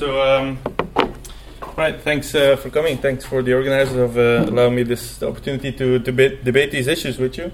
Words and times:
So, 0.00 0.22
um, 0.22 0.58
right, 1.76 2.00
thanks 2.00 2.34
uh, 2.34 2.56
for 2.56 2.70
coming. 2.70 2.96
Thanks 2.96 3.22
for 3.22 3.42
the 3.42 3.52
organizers 3.52 3.98
of 3.98 4.16
uh, 4.16 4.50
allowing 4.50 4.76
me 4.76 4.82
this 4.82 5.22
opportunity 5.22 5.72
to 5.72 5.98
debate, 5.98 6.42
debate 6.42 6.70
these 6.70 6.86
issues 6.86 7.18
with 7.18 7.36
you. 7.36 7.52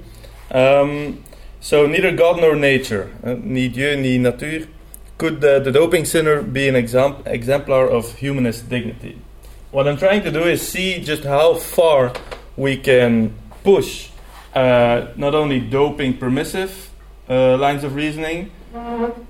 Um, 0.53 1.25
so, 1.59 1.89
neither 1.89 2.13
God 2.13 2.41
nor 2.41 2.55
nature, 2.55 3.13
uh, 3.25 3.35
ni 3.35 3.67
Dieu 3.67 3.97
ni 3.97 4.19
nature, 4.19 4.69
could 5.19 5.45
uh, 5.45 5.59
the 5.59 5.73
doping 5.73 6.05
sinner 6.05 6.41
be 6.41 6.69
an 6.69 6.77
exam- 6.77 7.21
exemplar 7.27 7.89
of 7.89 8.15
humanist 8.15 8.69
dignity? 8.69 9.21
What 9.73 9.89
I'm 9.89 9.97
trying 9.97 10.23
to 10.23 10.31
do 10.31 10.45
is 10.45 10.63
see 10.63 11.01
just 11.03 11.25
how 11.25 11.55
far 11.55 12.13
we 12.57 12.77
can 12.77 13.35
push 13.65 14.11
uh, 14.55 15.09
not 15.17 15.35
only 15.35 15.59
doping 15.59 16.17
permissive 16.17 16.91
uh, 17.29 17.57
lines 17.57 17.83
of 17.83 17.97
reasoning, 17.97 18.53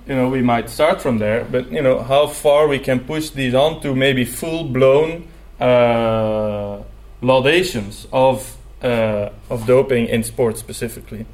you 0.06 0.14
know, 0.14 0.28
we 0.28 0.42
might 0.42 0.68
start 0.70 1.00
from 1.00 1.18
there, 1.18 1.44
but 1.44 1.70
you 1.72 1.82
know, 1.82 2.02
how 2.02 2.26
far 2.26 2.68
we 2.68 2.78
can 2.78 3.00
push 3.00 3.30
these 3.30 3.54
on 3.54 3.80
to 3.82 3.94
maybe 3.94 4.24
full-blown 4.24 5.28
uh, 5.60 6.82
laudations 7.22 8.06
of 8.12 8.56
uh, 8.82 9.30
of 9.48 9.66
doping 9.66 10.06
in 10.06 10.22
sports 10.22 10.60
specifically. 10.60 11.26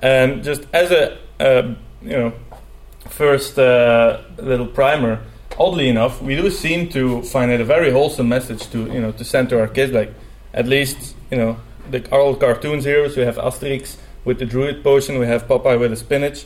And 0.00 0.42
just 0.42 0.62
as 0.72 0.90
a 0.90 1.18
uh, 1.38 1.74
you 2.02 2.10
know, 2.10 2.32
first 3.08 3.58
uh, 3.58 4.22
little 4.38 4.66
primer, 4.66 5.22
oddly 5.58 5.88
enough, 5.88 6.20
we 6.22 6.36
do 6.36 6.50
seem 6.50 6.88
to 6.90 7.22
find 7.22 7.50
it 7.50 7.60
a 7.60 7.64
very 7.64 7.90
wholesome 7.90 8.28
message 8.28 8.68
to 8.70 8.86
you 8.92 9.00
know 9.00 9.12
to 9.12 9.24
send 9.24 9.48
to 9.50 9.60
our 9.60 9.68
kids. 9.68 9.92
Like, 9.92 10.12
at 10.52 10.66
least 10.66 11.14
you 11.30 11.36
know, 11.36 11.56
the 11.90 12.08
old 12.10 12.40
cartoons 12.40 12.84
heroes. 12.84 13.16
We 13.16 13.22
have 13.22 13.36
Asterix 13.36 13.96
with 14.24 14.38
the 14.38 14.46
druid 14.46 14.82
potion. 14.82 15.18
We 15.18 15.26
have 15.26 15.46
Popeye 15.46 15.78
with 15.78 15.90
the 15.90 15.96
spinach. 15.96 16.44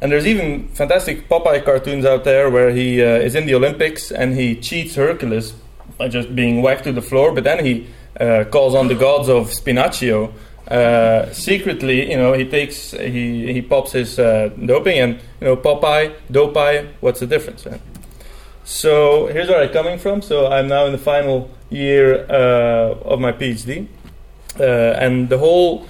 And 0.00 0.12
there's 0.12 0.26
even 0.26 0.68
fantastic 0.68 1.28
Popeye 1.28 1.64
cartoons 1.64 2.04
out 2.04 2.24
there 2.24 2.50
where 2.50 2.70
he 2.70 3.02
uh, 3.02 3.06
is 3.06 3.34
in 3.34 3.46
the 3.46 3.54
Olympics 3.54 4.10
and 4.10 4.34
he 4.34 4.54
cheats 4.54 4.94
Hercules 4.94 5.54
by 5.96 6.08
just 6.08 6.34
being 6.34 6.60
whacked 6.60 6.84
to 6.84 6.92
the 6.92 7.02
floor, 7.02 7.32
but 7.32 7.44
then 7.44 7.64
he 7.64 7.86
uh, 8.20 8.44
calls 8.50 8.74
on 8.74 8.88
the 8.88 8.94
gods 8.94 9.28
of 9.28 9.48
Spinaccio. 9.48 10.32
Uh, 10.68 11.32
secretly, 11.32 12.10
you 12.10 12.16
know, 12.16 12.32
he 12.32 12.44
takes 12.44 12.90
he 12.90 13.52
he 13.52 13.62
pops 13.62 13.92
his 13.92 14.18
uh, 14.18 14.50
doping, 14.64 14.98
and 14.98 15.14
you 15.40 15.46
know, 15.46 15.56
Popeye, 15.56 16.12
Dopeye, 16.30 16.88
what's 17.00 17.20
the 17.20 17.26
difference? 17.26 17.64
Right? 17.64 17.80
So 18.64 19.28
here's 19.28 19.48
where 19.48 19.62
I'm 19.62 19.72
coming 19.72 19.96
from. 19.96 20.22
So 20.22 20.48
I'm 20.48 20.66
now 20.66 20.86
in 20.86 20.92
the 20.92 20.98
final 20.98 21.48
year 21.70 22.26
uh, 22.28 22.98
of 23.04 23.20
my 23.20 23.30
PhD, 23.30 23.86
uh, 24.58 24.62
and 24.98 25.28
the 25.28 25.38
whole 25.38 25.86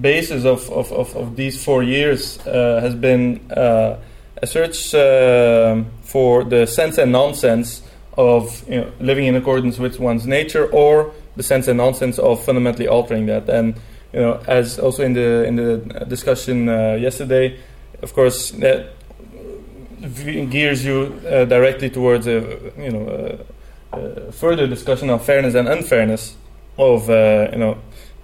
basis 0.00 0.44
of, 0.44 0.70
of, 0.70 0.92
of, 0.92 1.16
of, 1.16 1.36
these 1.36 1.62
four 1.64 1.82
years 1.82 2.38
uh, 2.46 2.80
has 2.80 2.94
been 2.94 3.40
uh, 3.50 3.96
a 4.40 4.46
search 4.46 4.94
uh, 4.94 5.82
for 6.02 6.44
the 6.44 6.66
sense 6.66 6.98
and 6.98 7.12
nonsense 7.12 7.82
of 8.16 8.68
you 8.68 8.80
know, 8.80 8.92
living 9.00 9.26
in 9.26 9.36
accordance 9.36 9.78
with 9.78 9.98
one's 9.98 10.26
nature 10.26 10.66
or 10.70 11.12
the 11.36 11.42
sense 11.42 11.68
and 11.68 11.78
nonsense 11.78 12.18
of 12.18 12.44
fundamentally 12.44 12.88
altering 12.88 13.26
that. 13.26 13.48
And 13.48 13.74
you 14.12 14.20
know, 14.20 14.40
as 14.46 14.78
also 14.78 15.04
in 15.04 15.12
the 15.12 15.44
in 15.44 15.56
the 15.56 15.76
discussion 16.08 16.66
yesterday, 16.66 17.58
of 18.02 18.14
course, 18.14 18.50
that 18.52 18.92
gears 20.50 20.84
you 20.84 21.20
uh, 21.26 21.44
directly 21.44 21.90
towards 21.90 22.26
a 22.26 22.40
you 22.78 22.90
know 22.90 23.38
a, 23.92 24.32
further 24.32 24.66
discussion 24.66 25.10
on 25.10 25.18
fairness 25.18 25.54
and 25.54 25.68
unfairness 25.68 26.36
of 26.76 27.10
uh, 27.10 27.48
you 27.52 27.58
know 27.58 27.72
uh, 27.72 27.76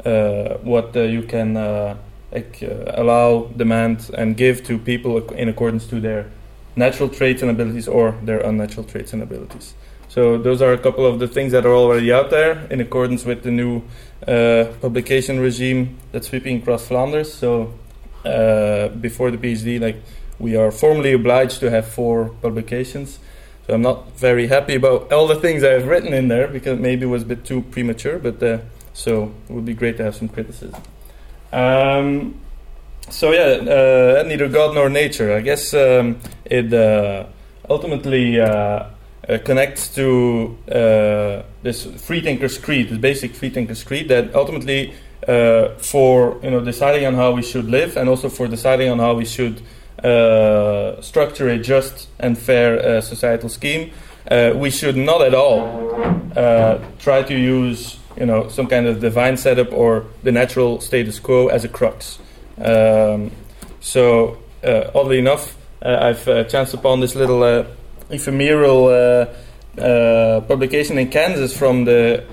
what 0.02 0.96
uh, 0.96 1.00
you 1.00 1.22
can 1.22 1.56
uh, 1.56 1.96
like, 2.32 2.62
allow, 2.88 3.44
demand, 3.56 4.10
and 4.16 4.36
give 4.36 4.64
to 4.64 4.78
people 4.78 5.30
in 5.32 5.48
accordance 5.48 5.86
to 5.86 6.00
their 6.00 6.30
natural 6.76 7.08
traits 7.08 7.42
and 7.42 7.50
abilities 7.50 7.86
or 7.86 8.12
their 8.22 8.40
unnatural 8.40 8.84
traits 8.84 9.12
and 9.12 9.22
abilities. 9.22 9.74
So 10.08 10.38
those 10.38 10.62
are 10.62 10.72
a 10.72 10.78
couple 10.78 11.06
of 11.06 11.18
the 11.18 11.26
things 11.26 11.52
that 11.52 11.66
are 11.66 11.74
already 11.74 12.12
out 12.12 12.30
there 12.30 12.66
in 12.70 12.80
accordance 12.80 13.24
with 13.24 13.42
the 13.42 13.50
new 13.50 13.82
uh, 14.26 14.66
publication 14.80 15.40
regime 15.40 15.98
that's 16.12 16.28
sweeping 16.28 16.62
across 16.62 16.86
Flanders. 16.86 17.32
So 17.32 17.74
uh, 18.24 18.88
before 18.88 19.30
the 19.30 19.38
PhD, 19.38 19.80
like 19.80 19.96
we 20.38 20.56
are 20.56 20.70
formally 20.70 21.12
obliged 21.12 21.60
to 21.60 21.70
have 21.70 21.86
four 21.86 22.30
publications. 22.42 23.18
So 23.66 23.74
I'm 23.74 23.82
not 23.82 24.12
very 24.12 24.46
happy 24.46 24.74
about 24.74 25.12
all 25.12 25.26
the 25.26 25.36
things 25.36 25.64
I've 25.64 25.86
written 25.86 26.12
in 26.12 26.28
there 26.28 26.48
because 26.48 26.78
maybe 26.78 27.06
it 27.06 27.08
was 27.08 27.22
a 27.22 27.26
bit 27.26 27.44
too 27.44 27.62
premature, 27.62 28.18
but 28.18 28.42
uh, 28.42 28.58
so 28.94 29.34
it 29.48 29.52
would 29.52 29.66
be 29.66 29.74
great 29.74 29.98
to 29.98 30.04
have 30.04 30.14
some 30.14 30.28
criticism. 30.28 30.80
Um, 31.52 32.40
so 33.10 33.32
yeah, 33.32 33.60
uh, 33.60 34.22
neither 34.26 34.48
God 34.48 34.74
nor 34.74 34.88
nature. 34.88 35.34
I 35.34 35.40
guess 35.40 35.74
um, 35.74 36.18
it 36.44 36.72
uh, 36.72 37.26
ultimately 37.68 38.40
uh, 38.40 38.86
uh 39.28 39.38
connects 39.44 39.94
to 39.94 40.56
uh, 40.68 41.42
this 41.62 41.84
freethinkers 41.84 42.56
creed, 42.58 42.88
this 42.88 42.98
basic 42.98 43.34
freethinkers 43.34 43.84
creed 43.84 44.08
that 44.08 44.34
ultimately, 44.34 44.94
uh, 45.28 45.68
for 45.76 46.38
you 46.42 46.50
know 46.50 46.60
deciding 46.60 47.04
on 47.04 47.14
how 47.14 47.32
we 47.32 47.42
should 47.42 47.66
live 47.66 47.96
and 47.96 48.08
also 48.08 48.28
for 48.28 48.48
deciding 48.48 48.90
on 48.90 48.98
how 48.98 49.14
we 49.14 49.24
should 49.24 49.60
structure 51.02 51.48
a 51.48 51.58
just 51.58 52.08
and 52.18 52.36
fair 52.38 53.00
societal 53.00 53.48
scheme, 53.48 53.90
we 54.54 54.70
should 54.70 54.96
not 54.96 55.22
at 55.22 55.34
all 55.34 55.64
try 56.98 57.22
to 57.22 57.34
use 57.34 57.98
you 58.16 58.26
know 58.26 58.48
some 58.48 58.66
kind 58.66 58.86
of 58.86 59.00
divine 59.00 59.36
setup 59.36 59.72
or 59.72 60.06
the 60.22 60.32
natural 60.32 60.80
status 60.80 61.18
quo 61.18 61.48
as 61.48 61.64
a 61.64 61.68
crux. 61.68 62.18
Um, 62.58 63.32
so 63.80 64.38
uh, 64.62 64.90
oddly 64.94 65.18
enough, 65.18 65.56
uh, 65.82 65.98
I've 66.00 66.26
uh, 66.26 66.44
chanced 66.44 66.74
upon 66.74 67.00
this 67.00 67.14
little 67.14 67.42
uh, 67.42 67.66
ephemeral 68.10 68.86
uh, 68.86 69.80
uh, 69.80 70.40
publication 70.42 70.98
in 70.98 71.10
Kansas 71.10 71.56
from 71.56 71.84
the 71.84 72.24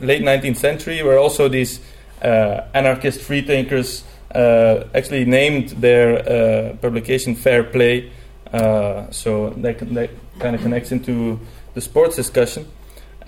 late 0.00 0.22
19th 0.22 0.56
century, 0.56 1.02
where 1.02 1.18
also 1.18 1.48
these 1.48 1.80
anarchist 2.22 3.20
freethinkers 3.20 4.04
actually 4.34 5.24
named 5.24 5.70
their 5.70 6.74
publication 6.82 7.34
"Fair 7.34 7.64
Play." 7.64 8.10
so 9.10 9.50
that, 9.56 9.78
that 9.94 10.10
kind 10.38 10.54
of 10.54 10.62
connects 10.62 10.92
into 10.92 11.40
the 11.74 11.80
sports 11.80 12.16
discussion. 12.16 12.66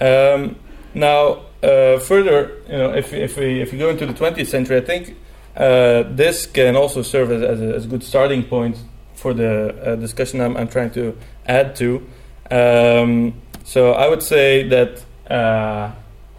Um, 0.00 0.56
now, 0.94 1.42
uh, 1.62 1.98
further, 2.00 2.58
you 2.68 2.76
know, 2.76 2.92
if, 2.92 3.12
if, 3.12 3.36
we, 3.36 3.60
if 3.60 3.72
we 3.72 3.78
go 3.78 3.90
into 3.90 4.04
the 4.06 4.12
20th 4.12 4.48
century, 4.48 4.78
I 4.78 4.80
think 4.80 5.16
uh, 5.56 6.02
this 6.10 6.46
can 6.46 6.76
also 6.76 7.02
serve 7.02 7.30
as, 7.30 7.42
as, 7.42 7.60
a, 7.60 7.74
as, 7.74 7.84
a, 7.84 7.88
good 7.88 8.02
starting 8.02 8.42
point 8.42 8.76
for 9.14 9.32
the 9.32 9.92
uh, 9.92 9.96
discussion 9.96 10.40
I'm, 10.40 10.56
I'm, 10.56 10.68
trying 10.68 10.90
to 10.92 11.16
add 11.46 11.76
to. 11.76 12.06
Um, 12.50 13.34
so 13.64 13.92
I 13.92 14.08
would 14.08 14.22
say 14.22 14.68
that, 14.68 15.04
uh, 15.30 15.92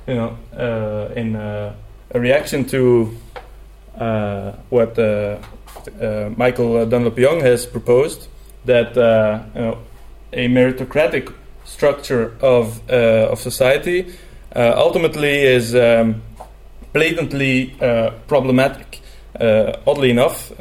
you 0.08 0.16
know, 0.16 0.38
uh, 0.58 1.14
in 1.16 1.36
uh, 1.36 1.76
a 2.12 2.20
reaction 2.20 2.66
to 2.66 3.16
what 4.70 4.98
Michael 6.38 6.86
Dunlop 6.86 7.18
Young 7.18 7.40
has 7.40 7.66
proposed, 7.66 8.28
that 8.66 8.96
you 9.56 9.62
know, 9.62 9.78
a 10.34 10.48
meritocratic 10.48 11.34
structure 11.64 12.36
of, 12.42 12.90
of 12.90 13.40
society 13.40 14.14
ultimately 14.56 15.42
is 15.42 15.76
um, 15.76 16.22
blatantly 16.92 17.76
uh, 17.82 18.12
problematic. 18.28 19.02
Uh, 19.40 19.74
oddly 19.88 20.12
enough, 20.12 20.52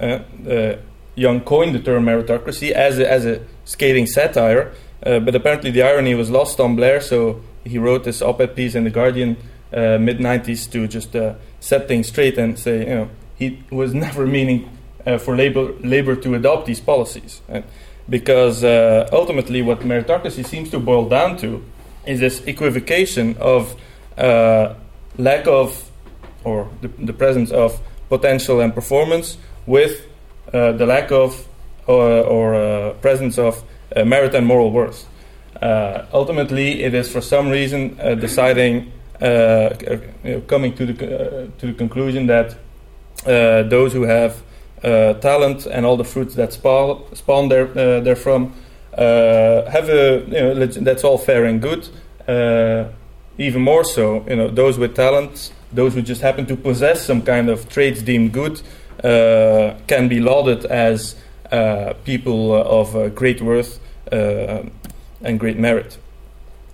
Young 1.15 1.41
coined 1.41 1.75
the 1.75 1.79
term 1.79 2.07
meritocracy 2.07 2.71
as 2.71 2.99
a, 2.99 3.11
as 3.11 3.27
a 3.27 3.41
scathing 3.65 4.07
satire, 4.07 4.73
but 5.03 5.35
apparently 5.35 5.71
the 5.71 5.83
irony 5.83 6.15
was 6.15 6.31
lost 6.31 6.59
on 6.59 6.75
Blair, 6.75 7.01
so 7.01 7.43
he 7.65 7.77
wrote 7.79 8.05
this 8.05 8.23
op-ed 8.23 8.57
piece 8.57 8.75
in 8.75 8.85
the 8.85 8.91
Guardian 8.91 9.37
mid 9.73 10.19
'90s 10.19 10.71
to 10.73 10.89
just 10.89 11.15
set 11.61 11.87
things 11.87 12.09
straight 12.09 12.39
and 12.39 12.59
say, 12.59 12.81
you 12.81 12.95
know, 12.95 13.09
he 13.37 13.63
was 13.71 13.93
never 14.07 14.27
meaning 14.27 14.69
uh, 15.07 15.19
for 15.19 15.37
labor, 15.37 15.73
labor 15.81 16.17
to 16.17 16.35
adopt 16.35 16.67
these 16.67 16.81
policies. 16.81 17.41
Right? 17.49 17.65
Because 18.09 18.65
uh, 18.65 19.09
ultimately, 19.13 19.63
what 19.63 19.81
meritocracy 19.81 20.45
seems 20.47 20.71
to 20.71 20.79
boil 20.79 21.09
down 21.09 21.37
to 21.39 21.65
is 22.07 22.21
this 22.21 22.43
equivocation 22.47 23.37
of 23.39 23.77
uh, 24.19 24.75
lack 25.19 25.47
of 25.47 25.91
or 26.45 26.69
the, 26.81 26.89
the, 26.89 27.13
presence 27.13 27.51
of 27.53 27.81
potential 28.09 28.61
and 28.61 28.75
performance 28.75 29.39
with 29.67 30.07
uh, 30.53 30.73
the 30.73 30.85
lack 30.85 31.13
of 31.13 31.47
uh, 31.89 31.93
or 32.23 32.55
uh, 32.55 32.93
presence 32.95 33.39
of 33.39 33.63
uh, 33.97 34.05
merit 34.05 34.35
and 34.35 34.47
moral 34.47 34.71
worth. 34.71 35.07
ultimately, 36.13 36.83
it 36.83 36.95
is 36.95 37.11
for 37.11 37.21
some 37.21 37.49
reason 37.49 37.97
deciding, 38.21 38.93
coming 40.47 40.75
to 40.75 40.87
the 40.87 40.95
to 41.59 41.67
the 41.67 41.73
conclusion 41.73 42.27
that 42.27 42.57
those 43.71 43.93
who 43.93 44.03
have 44.03 44.43
talent 45.21 45.67
and 45.67 45.87
all 45.87 45.97
the 45.97 46.05
fruits 46.05 46.35
that 46.35 46.53
spawn, 46.53 47.03
spawn 47.15 47.49
there 47.49 47.67
therefrom 48.01 48.53
have 48.97 49.89
a 49.89 50.25
you 50.27 50.33
know 50.33 50.67
that's 50.67 51.05
all 51.05 51.19
fair 51.19 51.45
and 51.45 51.61
good 51.61 51.89
even 53.39 53.63
more 53.63 53.85
so, 53.85 54.25
you 54.29 54.37
know, 54.37 54.49
those 54.49 54.79
with 54.79 54.95
talent, 54.95 55.53
those 55.73 55.95
who 55.95 56.03
just 56.03 56.21
happen 56.21 56.47
to 56.47 56.57
possess 56.57 57.05
some 57.05 57.23
kind 57.23 57.49
of 57.49 57.69
traits 57.69 58.03
deemed 58.03 58.33
good, 58.33 58.61
uh, 59.03 59.75
can 59.87 60.09
be 60.09 60.21
lauded 60.21 60.65
as 60.67 61.17
uh, 61.51 61.95
people 62.05 62.55
of 62.55 62.95
uh, 62.95 63.09
great 63.09 63.41
worth, 63.41 63.81
uh, 64.11 64.63
and 65.23 65.41
great 65.41 65.59
merit. 65.59 65.99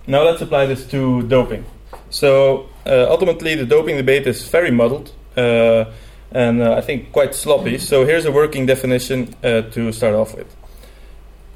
Now 0.07 0.23
let's 0.23 0.41
apply 0.41 0.65
this 0.65 0.85
to 0.87 1.23
doping. 1.23 1.65
So 2.09 2.67
uh, 2.85 3.07
ultimately, 3.09 3.55
the 3.55 3.65
doping 3.65 3.97
debate 3.97 4.27
is 4.27 4.47
very 4.47 4.71
muddled 4.71 5.11
uh, 5.37 5.85
and 6.31 6.61
uh, 6.61 6.73
I 6.73 6.81
think 6.81 7.11
quite 7.11 7.33
sloppy. 7.33 7.77
So 7.77 8.05
here's 8.05 8.25
a 8.25 8.31
working 8.31 8.65
definition 8.65 9.35
uh, 9.43 9.61
to 9.61 9.91
start 9.91 10.15
off 10.15 10.35
with. 10.35 10.55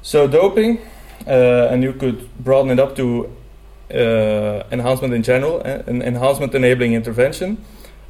So 0.04 0.28
doping, 0.28 0.82
uh, 1.26 1.68
and 1.70 1.82
you 1.82 1.94
could 1.94 2.28
broaden 2.38 2.70
it 2.70 2.78
up 2.78 2.94
to 2.96 3.34
uh, 3.90 4.62
enhancement 4.70 5.14
in 5.14 5.22
general, 5.22 5.62
an 5.62 6.02
enhancement 6.02 6.54
enabling 6.54 6.92
intervention, 6.92 7.64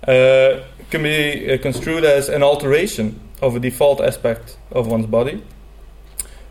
can 0.05 1.03
be 1.03 1.57
construed 1.63 2.05
as 2.05 2.29
an 2.29 2.43
alteration 2.43 3.21
of 3.41 3.55
a 3.55 3.61
default 3.61 4.01
aspect 4.01 4.59
of 4.73 4.89
one's 4.89 5.07
body 5.07 5.45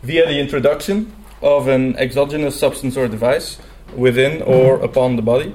via 0.02 0.26
the 0.26 0.40
introduction 0.40 1.12
of 1.42 1.68
an 1.68 1.94
exogenous 1.96 2.58
substance 2.58 2.96
or 2.96 3.06
device 3.06 3.58
within 3.94 4.40
or 4.40 4.80
upon 4.80 5.16
the 5.16 5.22
body, 5.22 5.54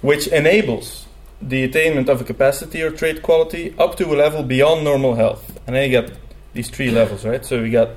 which 0.00 0.28
enables 0.28 1.06
the 1.42 1.62
attainment 1.62 2.08
of 2.08 2.22
a 2.22 2.24
capacity 2.24 2.80
or 2.80 2.90
trait 2.90 3.22
quality 3.22 3.74
up 3.78 3.98
to 3.98 4.06
a 4.06 4.16
level 4.16 4.42
beyond 4.42 4.82
normal 4.82 5.14
health. 5.14 5.60
And 5.66 5.76
then 5.76 5.90
you 5.90 6.00
get 6.00 6.16
these 6.54 6.70
three 6.70 6.90
levels, 6.90 7.26
right? 7.26 7.44
So 7.44 7.60
we 7.60 7.68
got 7.68 7.90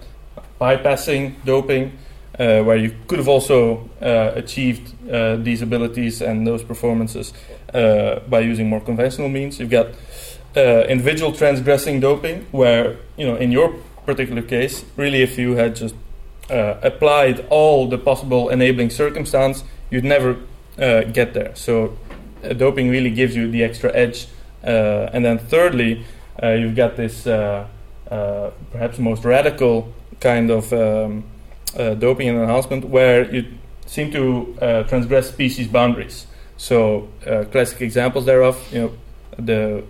bypassing, 0.59 1.35
doping, 1.45 1.97
uh, 2.39 2.61
where 2.61 2.77
you 2.77 2.95
could 3.07 3.17
have 3.17 3.27
also 3.27 3.89
uh, 4.01 4.31
achieved 4.35 4.93
uh, 5.11 5.37
these 5.37 5.61
abilities 5.61 6.21
and 6.21 6.45
those 6.45 6.63
performances 6.63 7.33
uh, 7.73 8.19
by 8.29 8.39
using 8.39 8.69
more 8.69 8.81
conventional 8.81 9.29
means. 9.29 9.59
You've 9.59 9.71
got 9.71 9.87
uh, 10.55 10.85
individual 10.87 11.31
transgressing 11.31 11.99
doping, 11.99 12.45
where 12.51 12.97
you 13.17 13.25
know 13.25 13.35
in 13.35 13.51
your 13.51 13.73
particular 14.05 14.41
case, 14.41 14.85
really, 14.95 15.21
if 15.21 15.37
you 15.37 15.55
had 15.55 15.75
just 15.75 15.95
uh, 16.49 16.75
applied 16.81 17.45
all 17.49 17.87
the 17.87 17.97
possible 17.97 18.49
enabling 18.49 18.89
circumstance, 18.89 19.63
you'd 19.89 20.05
never 20.05 20.37
get 20.77 21.33
there. 21.33 21.55
So, 21.55 21.97
doping 22.55 22.89
really 22.89 23.09
gives 23.09 23.35
you 23.35 23.49
the 23.49 23.63
extra 23.63 23.91
edge. 23.95 24.27
And 24.61 25.25
then, 25.25 25.39
thirdly, 25.39 26.05
you've 26.43 26.75
got 26.75 26.95
this 26.95 27.23
perhaps 27.23 28.99
most 28.99 29.25
radical 29.25 29.91
kind 30.19 30.49
of 30.49 30.71
um, 30.73 31.23
doping 31.75 32.29
and 32.29 32.39
enhancement 32.39 32.85
where 32.85 33.33
you 33.33 33.45
seem 33.85 34.11
to 34.11 34.55
transgress 34.87 35.29
species 35.29 35.67
boundaries. 35.67 36.27
So, 36.57 37.09
classic 37.51 37.81
examples 37.81 38.25
thereof, 38.25 38.57
you 38.71 38.81
know, 38.81 38.91
the 39.37 39.83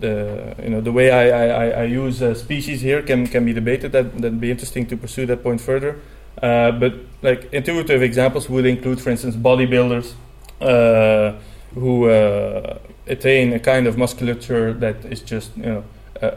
the 0.00 0.54
you 0.62 0.70
know 0.70 0.80
the 0.80 0.92
way 0.92 1.10
I, 1.10 1.28
I, 1.28 1.68
I 1.68 1.84
use 1.84 2.22
uh, 2.22 2.34
species 2.34 2.80
here 2.80 3.02
can 3.02 3.26
can 3.26 3.44
be 3.44 3.52
debated. 3.52 3.92
That 3.92 4.16
that'd 4.18 4.40
be 4.40 4.50
interesting 4.50 4.86
to 4.86 4.96
pursue 4.96 5.26
that 5.26 5.42
point 5.42 5.60
further. 5.60 6.00
Uh, 6.42 6.70
but 6.72 6.94
like 7.22 7.52
intuitive 7.52 8.02
examples 8.02 8.48
would 8.48 8.66
include, 8.66 9.00
for 9.00 9.10
instance, 9.10 9.36
bodybuilders 9.36 10.12
uh, 10.60 11.32
who 11.74 12.08
uh, 12.08 12.78
attain 13.06 13.52
a 13.54 13.58
kind 13.58 13.86
of 13.86 13.96
musculature 13.96 14.74
that 14.74 15.04
is 15.06 15.22
just 15.22 15.56
you 15.56 15.64
know 15.64 15.78
uh, 15.78 15.82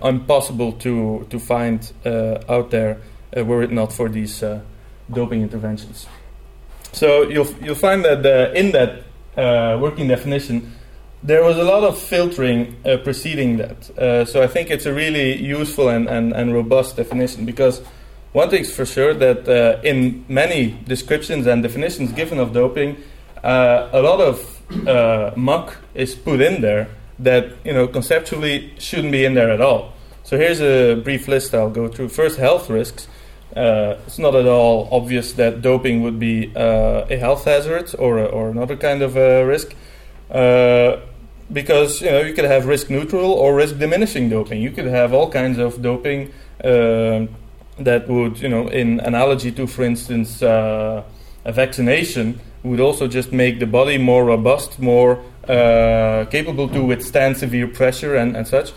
impossible 0.03 0.73
to 0.73 1.25
to 1.29 1.39
find 1.39 1.91
uh, 2.05 2.39
out 2.49 2.71
there 2.71 2.97
were 3.35 3.63
it 3.63 3.71
not 3.71 3.93
for 3.93 4.09
these 4.09 4.43
doping 5.11 5.41
interventions. 5.41 6.07
So 6.91 7.23
you'll 7.23 7.53
you'll 7.61 7.75
find 7.75 8.03
that 8.05 8.25
in 8.55 8.71
that 8.71 9.03
working 9.79 10.07
definition 10.07 10.73
there 11.21 11.43
was 11.43 11.57
a 11.57 11.63
lot 11.63 11.83
of 11.83 11.97
filtering 11.97 12.75
uh, 12.85 12.97
preceding 12.97 13.57
that. 13.57 13.89
Uh, 13.97 14.25
so 14.25 14.41
I 14.41 14.47
think 14.47 14.69
it's 14.69 14.85
a 14.85 14.93
really 14.93 15.35
useful 15.35 15.89
and, 15.89 16.07
and, 16.07 16.33
and 16.33 16.53
robust 16.53 16.95
definition 16.95 17.45
because 17.45 17.81
one 18.31 18.49
thing's 18.49 18.73
for 18.73 18.85
sure 18.85 19.13
that 19.13 19.47
uh, 19.47 19.81
in 19.83 20.23
many 20.29 20.79
descriptions 20.85 21.45
and 21.45 21.61
definitions 21.61 22.13
given 22.13 22.39
of 22.39 22.53
doping, 22.53 22.97
uh, 23.43 23.89
a 23.91 24.01
lot 24.01 24.21
of 24.21 24.87
uh, 24.87 25.31
muck 25.35 25.77
is 25.93 26.15
put 26.15 26.39
in 26.39 26.61
there 26.61 26.89
that 27.19 27.53
you 27.63 27.73
know 27.73 27.87
conceptually 27.87 28.73
shouldn't 28.79 29.11
be 29.11 29.25
in 29.25 29.33
there 29.33 29.51
at 29.51 29.61
all. 29.61 29.93
So 30.23 30.37
here's 30.37 30.61
a 30.61 30.95
brief 30.95 31.27
list 31.27 31.53
I'll 31.53 31.69
go 31.69 31.87
through. 31.87 32.09
First, 32.09 32.37
health 32.37 32.69
risks. 32.69 33.07
Uh, 33.55 33.97
it's 34.05 34.19
not 34.19 34.35
at 34.35 34.45
all 34.45 34.87
obvious 34.91 35.33
that 35.33 35.61
doping 35.61 36.03
would 36.03 36.19
be 36.19 36.51
a 36.55 37.17
health 37.17 37.45
hazard 37.45 37.95
or, 37.97 38.19
or 38.19 38.49
another 38.49 38.77
kind 38.77 39.01
of 39.01 39.15
risk. 39.15 39.75
Uh, 40.29 40.97
because 41.51 42.01
you 42.01 42.11
know 42.11 42.21
you 42.21 42.33
could 42.33 42.45
have 42.45 42.67
risk 42.67 42.91
neutral 42.91 43.31
or 43.31 43.55
risk 43.55 43.79
diminishing 43.79 44.29
doping. 44.29 44.61
You 44.61 44.69
could 44.69 44.85
have 44.85 45.13
all 45.13 45.31
kinds 45.31 45.57
of 45.57 45.81
doping 45.81 46.31
uh, 46.63 47.25
that 47.79 48.07
would, 48.07 48.39
you 48.39 48.49
know, 48.49 48.67
in 48.67 48.99
analogy 48.99 49.51
to, 49.53 49.65
for 49.65 49.83
instance, 49.83 50.41
uh, 50.41 51.03
a 51.45 51.51
vaccination, 51.51 52.39
would 52.63 52.79
also 52.79 53.07
just 53.07 53.31
make 53.31 53.59
the 53.59 53.65
body 53.65 53.97
more 53.97 54.25
robust, 54.25 54.79
more 54.79 55.23
uh, 55.47 56.25
capable 56.29 56.67
to 56.69 56.83
withstand 56.83 57.37
severe 57.37 57.67
pressure 57.67 58.15
and, 58.15 58.35
and 58.35 58.47
such. 58.47 58.71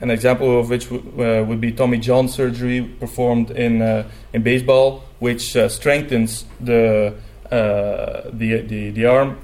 An 0.00 0.10
example 0.10 0.60
of 0.60 0.70
which 0.70 0.88
w- 0.90 1.02
uh, 1.22 1.44
would 1.44 1.60
be 1.60 1.72
Tommy 1.72 1.98
John 1.98 2.28
surgery 2.28 2.82
performed 2.82 3.50
in 3.50 3.82
uh, 3.82 4.08
in 4.32 4.42
baseball, 4.42 5.02
which 5.18 5.56
uh, 5.56 5.68
strengthens 5.68 6.44
the, 6.60 7.14
the 7.50 8.62
the 8.62 8.90
the 8.90 9.06
arm 9.06 9.38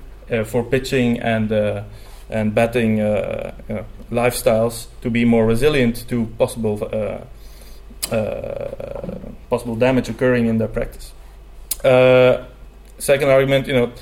for 0.44 0.62
pitching 0.62 1.18
and 1.20 1.52
and 2.30 2.54
batting 2.54 3.00
uh, 3.00 3.52
lifestyles 4.10 4.86
to 5.02 5.10
be 5.10 5.24
more 5.24 5.46
resilient 5.46 6.08
to 6.08 6.26
possible 6.38 6.88
uh, 6.92 8.14
uh, 8.14 9.18
possible 9.50 9.76
damage 9.76 10.08
occurring 10.08 10.46
in 10.46 10.58
their 10.58 10.68
practice. 10.68 11.12
Second 13.04 13.28
argument, 13.28 13.66
you 13.66 13.74
know, 13.74 13.92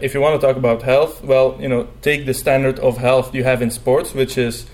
if 0.00 0.14
you 0.14 0.20
want 0.20 0.40
to 0.40 0.46
talk 0.46 0.56
about 0.56 0.82
health, 0.82 1.22
well, 1.22 1.56
you 1.60 1.68
know, 1.68 1.88
take 2.00 2.26
the 2.26 2.34
standard 2.34 2.78
of 2.80 2.96
health 2.98 3.34
you 3.34 3.44
have 3.44 3.62
in 3.62 3.70
sports, 3.70 4.14
which 4.14 4.36
is 4.38 4.66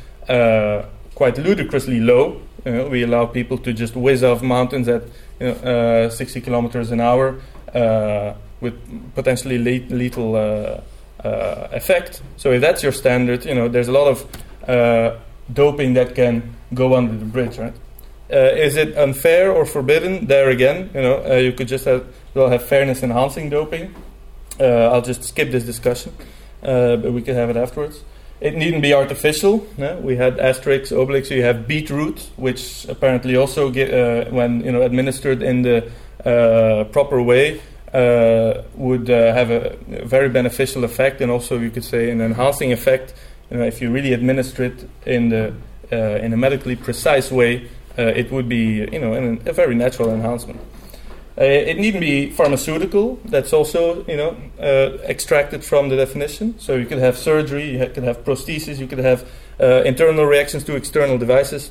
quite 1.15 1.37
ludicrously 1.37 2.01
low. 2.01 2.41
You 2.65 2.73
know, 2.73 2.89
we 2.89 3.03
allow 3.03 3.27
people 3.27 3.59
to 3.59 3.73
just 3.73 3.97
whiz 3.97 4.23
off 4.23 4.43
mountains 4.43 4.89
at 4.89 5.03
you 5.41 5.49
know, 5.49 6.07
uh, 6.07 6.11
60 6.11 6.41
kilometers 6.41 6.91
an 6.91 7.01
hour 7.01 7.41
uh, 7.75 8.35
with 8.61 8.75
potentially 9.15 9.59
lethal 9.59 10.37
uh, 10.37 10.81
uh, 11.25 11.69
effect. 11.73 12.23
So 12.37 12.53
if 12.53 12.61
that's 12.61 12.83
your 12.83 12.93
standard, 12.93 13.45
you 13.45 13.55
know, 13.55 13.69
there's 13.69 13.89
a 13.89 13.93
lot 13.93 14.09
of 14.09 14.27
uh, 14.69 15.17
doping 15.53 15.95
that 15.95 16.15
can 16.15 16.55
go 16.75 16.95
under 16.95 17.17
the 17.17 17.25
bridge, 17.25 17.59
right? 17.59 17.75
Uh, 18.31 18.37
is 18.37 18.77
it 18.77 18.97
unfair 18.97 19.51
or 19.53 19.65
forbidden? 19.65 20.27
There 20.27 20.51
again, 20.51 20.91
you 20.95 21.01
know, 21.01 21.25
uh, 21.25 21.35
you 21.37 21.53
could 21.53 21.69
just 21.69 21.87
have 21.87 22.07
well 22.39 22.49
have 22.49 22.63
fairness 22.63 23.03
enhancing 23.03 23.51
doping. 23.51 23.95
Uh, 24.61 24.93
I'll 24.93 25.03
just 25.03 25.25
skip 25.25 25.51
this 25.51 25.65
discussion, 25.65 26.13
uh, 26.63 26.97
but 26.97 27.13
we 27.13 27.23
can 27.23 27.35
have 27.35 27.51
it 27.51 27.57
afterwards. 27.57 28.03
It 28.41 28.55
needn't 28.55 28.83
be 28.83 28.95
artificial. 28.95 29.67
We 30.01 30.17
had 30.17 30.37
Asterix, 30.39 30.93
Obelix. 30.93 31.29
You 31.29 31.43
have 31.43 31.67
beetroot, 31.67 32.31
which 32.37 32.87
apparently 32.89 33.37
also, 33.37 33.69
get, 33.69 34.33
when 34.33 34.65
you 34.65 34.71
know 34.71 34.83
administered 34.83 35.43
in 35.43 35.63
the 35.63 35.91
proper 36.93 37.21
way, 37.21 37.61
uh, 37.93 38.63
would 38.75 39.09
uh, 39.09 39.33
have 39.33 39.51
a 39.51 39.77
very 40.05 40.29
beneficial 40.29 40.85
effect, 40.85 41.21
and 41.21 41.31
also 41.31 41.59
you 41.59 41.71
could 41.71 41.85
say 41.85 42.11
an 42.11 42.21
enhancing 42.21 42.73
effect. 42.73 43.15
You 43.51 43.57
know, 43.57 43.65
if 43.65 43.81
you 43.81 43.91
really 43.91 44.13
administer 44.13 44.65
it 44.65 44.89
in 45.07 45.31
the 45.31 45.55
uh, 45.91 45.97
in 46.23 46.33
a 46.33 46.37
medically 46.37 46.77
precise 46.77 47.33
way, 47.33 47.69
uh, 47.99 48.03
it 48.03 48.31
would 48.31 48.49
be 48.49 48.87
you 48.93 48.99
know 48.99 49.15
an, 49.15 49.41
a 49.47 49.53
very 49.53 49.75
natural 49.75 50.11
enhancement. 50.11 50.61
Uh, 51.41 51.45
it 51.45 51.79
needn't 51.79 52.01
be 52.01 52.31
pharmaceutical. 52.31 53.21
That's 53.25 53.53
also 53.53 54.05
you 54.07 54.17
know 54.17 54.37
uh, 54.61 54.99
extracted 55.05 55.65
from 55.65 55.89
the 55.89 55.97
definition. 55.97 56.59
So 56.59 56.75
you 56.75 56.87
could 56.87 56.99
have 56.99 57.17
surgery, 57.17 57.71
you 57.71 57.87
could 57.87 58.05
have 58.05 58.25
prosthesis, 58.25 58.79
you 58.79 58.87
could 58.87 58.99
have 58.99 59.25
internal 59.61 60.25
reactions 60.25 60.65
to 60.65 60.77
external 60.77 61.19
devices. 61.19 61.71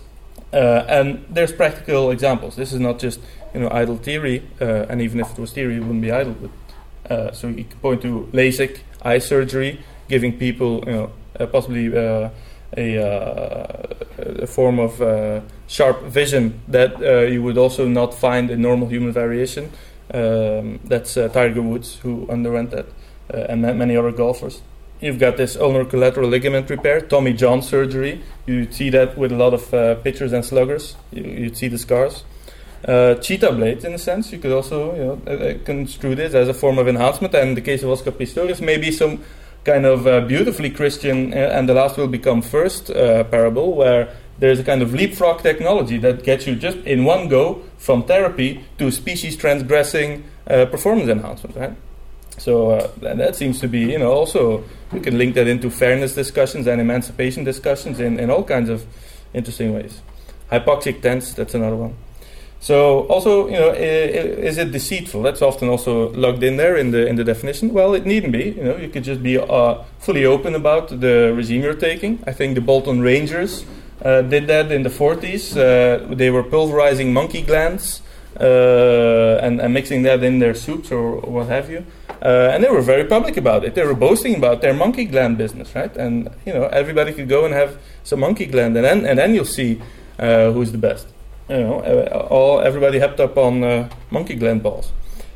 Uh, 0.54 0.86
and 0.88 1.26
there's 1.30 1.52
practical 1.52 2.10
examples. 2.12 2.56
This 2.56 2.72
is 2.72 2.80
not 2.80 3.00
just 3.00 3.20
you 3.54 3.60
know 3.60 3.70
idle 3.70 3.98
theory, 3.98 4.44
uh, 4.62 4.86
and 4.90 5.02
even 5.02 5.20
if 5.20 5.32
it 5.32 5.40
was 5.40 5.52
theory, 5.52 5.76
it 5.76 5.82
wouldn't 5.82 6.02
be 6.02 6.12
idle. 6.12 6.36
But, 6.42 7.12
uh, 7.12 7.32
so 7.34 7.50
you 7.50 7.66
could 7.66 7.82
point 7.82 8.02
to 8.04 8.30
LASIK 8.32 8.80
eye 9.02 9.20
surgery, 9.20 9.82
giving 10.08 10.38
people 10.38 10.84
you 10.86 10.94
know 10.94 11.12
uh, 11.40 11.48
possibly 11.48 11.96
uh, 11.96 12.30
a, 12.78 12.98
uh, 12.98 14.44
a, 14.44 14.48
form 14.48 14.80
of 14.80 15.44
sharp 15.68 16.04
vision 16.04 16.62
that 16.68 17.00
you 17.32 17.44
would 17.44 17.58
also 17.58 17.88
not 17.88 18.14
find 18.14 18.50
in 18.52 18.62
normal 18.62 18.88
human 18.88 19.12
variation. 19.12 19.72
Um, 20.14 20.80
that's 20.86 21.16
Tiger 21.16 21.62
Woods 21.62 21.96
who 21.98 22.28
underwent 22.30 22.72
that, 22.72 22.86
and 23.30 23.62
many 23.62 23.98
other 23.98 24.12
golfers 24.12 24.62
you've 25.00 25.20
got 25.20 25.38
this 25.38 25.56
ulnar 25.56 25.86
collateral 25.86 26.30
ligament 26.30 26.70
repair, 26.70 27.02
Tommy 27.02 27.34
John 27.34 27.62
surgery. 27.62 28.22
You 28.46 28.72
see 28.72 28.90
that 28.92 29.18
with 29.18 29.32
a 29.32 29.36
lot 29.36 29.54
of 29.54 29.74
uh, 29.74 29.96
pitchers 29.96 30.34
and 30.34 30.44
sluggers. 30.44 30.96
You, 31.12 31.44
would 31.44 31.58
see 31.58 31.68
the 31.68 31.78
scars. 31.78 32.24
Uh, 32.88 33.16
cheetah 33.16 33.52
blades, 33.54 33.84
in 33.84 33.94
a 33.94 33.98
sense, 33.98 34.32
you 34.32 34.38
could 34.38 34.52
also 34.52 34.96
you 34.96 35.04
know, 35.04 35.22
uh, 35.28 35.32
uh 35.32 35.58
construe 35.66 36.16
this 36.16 36.34
as 36.34 36.48
a 36.48 36.54
form 36.54 36.78
of 36.78 36.88
enhancement. 36.88 37.34
And 37.34 37.50
in 37.50 37.56
the 37.56 37.62
case 37.62 37.84
of 37.84 37.90
Oscar 37.90 38.12
Pistorius, 38.12 38.62
maybe 38.62 38.92
some 38.92 39.24
kind 39.68 39.86
of 39.86 40.08
uh, 40.08 40.22
beautifully 40.22 40.72
Christian, 40.72 41.34
uh, 41.34 41.56
and 41.56 41.68
the 41.70 41.74
last 41.74 41.98
will 41.98 42.08
become 42.08 42.42
first 42.42 42.88
parable, 42.88 43.76
where 43.76 44.10
there's 44.40 44.60
a 44.60 44.64
kind 44.64 44.82
of 44.82 44.94
leapfrog 44.94 45.42
technology 45.42 45.98
that 45.98 46.24
gets 46.24 46.48
you 46.48 46.56
just 46.56 46.78
in 46.78 47.04
one 47.04 47.28
go 47.28 47.62
from 47.78 48.04
therapy 48.04 48.64
to 48.78 48.92
species 48.92 49.36
transgressing 49.36 50.24
uh, 50.48 50.66
performance 50.66 51.10
enhancement, 51.10 51.56
right? 51.56 51.76
So 52.38 52.72
uh, 52.72 52.92
that, 53.02 53.36
seems 53.36 53.60
to 53.62 53.68
be, 53.68 53.80
you 53.80 54.00
know, 54.00 54.12
also 54.12 54.64
you 54.94 55.02
can 55.02 55.18
link 55.18 55.36
that 55.36 55.48
into 55.48 55.70
fairness 55.70 56.14
discussions 56.14 56.68
and 56.68 56.80
emancipation 56.80 57.44
discussions 57.44 58.00
in, 58.00 58.20
in 58.20 58.30
all 58.30 58.44
kinds 58.44 58.70
of 58.70 58.86
interesting 59.34 59.74
ways. 59.74 60.02
Hypoxic 60.52 61.02
tents, 61.02 61.34
that's 61.34 61.56
another 61.56 61.76
one. 61.76 61.96
So 62.60 63.02
also, 63.08 63.48
you 63.48 63.60
know, 63.60 63.70
is 63.72 64.58
it 64.58 64.72
deceitful? 64.72 65.22
That's 65.22 65.42
often 65.42 65.70
also 65.70 66.10
logged 66.14 66.44
in 66.44 66.58
there 66.58 66.76
in 66.76 66.92
the 66.92 67.06
in 67.06 67.16
the 67.16 67.24
definition. 67.24 67.72
Well, 67.72 67.94
it 67.94 68.06
needn't 68.06 68.34
be. 68.34 68.50
You 68.58 68.64
know, 68.64 68.78
you 68.78 68.90
could 68.90 69.04
just 69.04 69.22
be 69.22 69.38
uh, 69.38 69.84
fully 70.00 70.26
open 70.26 70.56
about 70.56 70.90
the 70.90 71.34
regime 71.36 71.62
you're 71.62 71.76
taking. 71.76 72.20
I 72.26 72.34
think 72.34 72.56
the 72.56 72.62
Bolton 72.62 73.02
Rangers 73.02 73.64
uh, 74.04 74.22
did 74.22 74.48
that 74.48 74.72
in 74.72 74.84
the 74.84 74.90
40s. 74.90 75.56
Uh, 75.56 76.16
they 76.16 76.30
were 76.32 76.44
pulverizing 76.44 77.14
monkey 77.14 77.42
glands 77.42 78.02
uh, 78.40 79.40
and, 79.42 79.60
and, 79.62 79.74
mixing 79.74 80.04
that 80.04 80.24
in 80.24 80.40
their 80.40 80.54
soups 80.54 80.92
or 80.92 81.18
what 81.22 81.48
have 81.48 81.70
you. 81.70 81.86
Uh, 82.22 82.52
and 82.54 82.64
they 82.64 82.70
were 82.70 82.82
very 82.82 83.06
public 83.06 83.38
about 83.38 83.64
it. 83.64 83.76
They 83.76 83.84
were 83.84 83.96
boasting 83.96 84.36
about 84.36 84.62
their 84.62 84.74
monkey 84.74 85.06
gland 85.06 85.38
business, 85.38 85.76
right? 85.76 85.96
And 85.96 86.30
you 86.46 86.54
know, 86.54 86.66
everybody 86.66 87.14
could 87.14 87.30
go 87.30 87.46
and 87.46 87.54
have 87.54 87.78
some 88.04 88.20
monkey 88.20 88.48
gland, 88.48 88.76
and 88.76 88.86
then 88.86 89.06
and 89.06 89.20
then 89.20 89.36
you'll 89.36 89.46
see 89.46 89.80
uh, 90.18 90.52
who's 90.52 90.72
the 90.72 90.80
best 90.80 91.08
you 91.50 91.58
know, 91.58 91.80
uh, 91.80 92.28
all 92.30 92.60
everybody 92.60 93.00
hopped 93.00 93.20
up 93.20 93.38
on 93.38 93.64
uh, 93.64 93.90
monkey 94.12 94.36
gland 94.36 94.64
balls. 94.64 94.92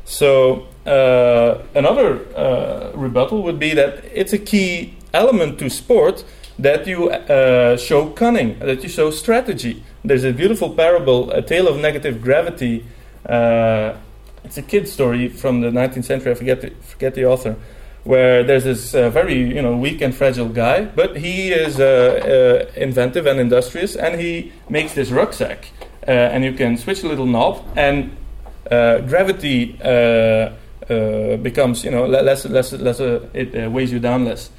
So 0.06 0.68
uh, 0.86 1.60
another 1.74 2.26
uh, 2.36 2.92
rebuttal 2.94 3.44
would 3.44 3.60
be 3.60 3.74
that 3.74 4.04
it's 4.14 4.34
a 4.34 4.38
key 4.38 4.96
element 5.14 5.60
to 5.60 5.70
sport 5.70 6.24
that 6.60 6.86
you 6.86 7.10
uh, 7.10 7.78
show 7.78 8.10
cunning, 8.10 8.60
that 8.60 8.84
you 8.84 8.90
show 8.90 9.10
strategy. 9.12 9.84
There's 10.04 10.24
a 10.24 10.34
beautiful 10.34 10.70
parable, 10.72 11.32
A 11.32 11.42
Tale 11.42 11.68
of 11.68 11.80
Negative 11.80 12.22
Gravity. 12.22 12.86
Uh, 13.26 13.94
it's 14.44 14.58
a 14.58 14.62
kid 14.62 14.88
story 14.88 15.30
from 15.30 15.62
the 15.62 15.70
19th 15.70 16.06
century. 16.06 16.32
I 16.32 16.36
forget 16.36 16.62
the, 16.62 16.72
forget 16.82 17.16
the 17.16 17.26
author. 17.26 17.56
Where 18.04 18.44
there's 18.44 18.64
this 18.64 18.94
very 18.94 19.36
you 19.36 19.62
know 19.62 19.78
weak 19.78 20.02
and 20.02 20.14
fragile 20.14 20.50
guy, 20.50 20.86
but 20.86 21.18
he 21.18 21.52
is 21.52 21.80
inventive 22.76 23.28
and 23.28 23.40
industrious, 23.40 23.96
and 23.96 24.20
he 24.20 24.52
makes 24.68 24.96
this 24.96 25.12
rucksack 25.12 25.68
uh, 25.82 25.86
and 26.08 26.44
you 26.44 26.54
can 26.54 26.78
switch 26.78 27.04
a 27.04 27.08
little 27.08 27.26
knob, 27.26 27.64
and 27.76 28.16
uh, 28.70 29.00
gravity 29.00 29.78
uh, 29.84 30.52
becomes, 31.38 31.84
you 31.84 31.92
know, 31.92 32.06
less, 32.06 32.46
less, 32.46 32.74
less, 32.74 33.00
it 33.00 33.72
weighs 33.72 33.92
you 33.92 34.00
down 34.00 34.26
less. 34.26 34.50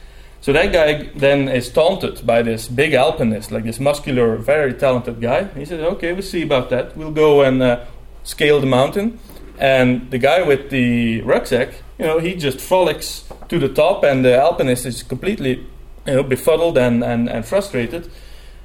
So 0.41 0.53
that 0.53 0.73
guy 0.73 1.09
then 1.15 1.49
is 1.49 1.71
taunted 1.71 2.27
by 2.27 2.43
this 2.43 2.67
big 2.67 2.95
alpinist, 2.95 3.53
like 3.53 3.63
this 3.63 3.79
muscular, 3.79 4.37
very 4.37 4.75
talented 4.75 5.21
guy. 5.21 5.45
He 5.57 5.65
says, 5.65 5.81
"Okay, 5.81 6.13
we'll 6.13 6.23
see 6.23 6.43
about 6.43 6.69
that. 6.71 6.97
We'll 6.97 7.13
go 7.13 7.43
and 7.43 7.63
uh, 7.63 7.85
scale 8.25 8.61
the 8.61 8.67
mountain." 8.67 9.21
And 9.61 10.11
the 10.11 10.19
guy 10.19 10.43
with 10.43 10.71
the 10.71 11.21
rucksack, 11.21 11.69
you 11.97 12.07
know, 12.07 12.19
he 12.19 12.35
just 12.35 12.61
frolics 12.61 13.23
to 13.49 13.61
the 13.61 13.69
top, 13.69 14.03
and 14.03 14.25
the 14.25 14.37
alpinist 14.37 14.85
is 14.85 15.05
completely, 15.05 15.65
you 16.07 16.15
know, 16.15 16.25
befuddled 16.25 16.77
and, 16.77 17.05
and, 17.05 17.29
and 17.29 17.45
frustrated. 17.45 18.11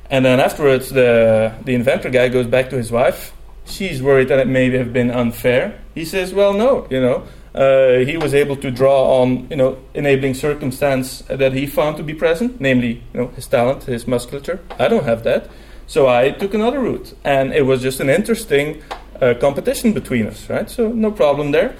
And 0.09 0.25
then 0.25 0.39
afterwards, 0.39 0.89
the, 0.89 1.53
the 1.63 1.75
inventor 1.75 2.09
guy 2.09 2.29
goes 2.29 2.47
back 2.47 2.69
to 2.69 2.77
his 2.77 2.91
wife. 2.91 3.33
She's 3.65 4.01
worried 4.01 4.29
that 4.29 4.39
it 4.39 4.47
may 4.47 4.69
have 4.71 4.93
been 4.93 5.11
unfair. 5.11 5.79
He 5.93 6.05
says, 6.05 6.33
well, 6.33 6.53
no, 6.53 6.87
you 6.89 7.01
know, 7.01 7.27
uh, 7.53 8.05
he 8.05 8.17
was 8.17 8.33
able 8.33 8.55
to 8.57 8.71
draw 8.71 9.21
on, 9.21 9.49
you 9.49 9.57
know, 9.57 9.77
enabling 9.93 10.35
circumstance 10.35 11.19
that 11.27 11.53
he 11.53 11.65
found 11.65 11.97
to 11.97 12.03
be 12.03 12.13
present, 12.13 12.61
namely, 12.61 13.03
you 13.13 13.19
know, 13.19 13.27
his 13.29 13.47
talent, 13.47 13.83
his 13.83 14.07
musculature. 14.07 14.61
I 14.79 14.87
don't 14.87 15.03
have 15.03 15.23
that. 15.23 15.49
So 15.87 16.07
I 16.07 16.31
took 16.31 16.53
another 16.53 16.79
route. 16.79 17.13
And 17.23 17.53
it 17.53 17.65
was 17.65 17.81
just 17.81 17.99
an 17.99 18.09
interesting 18.09 18.83
uh, 19.21 19.33
competition 19.39 19.91
between 19.91 20.27
us, 20.27 20.49
right? 20.49 20.69
So 20.69 20.89
no 20.89 21.11
problem 21.11 21.51
there. 21.51 21.75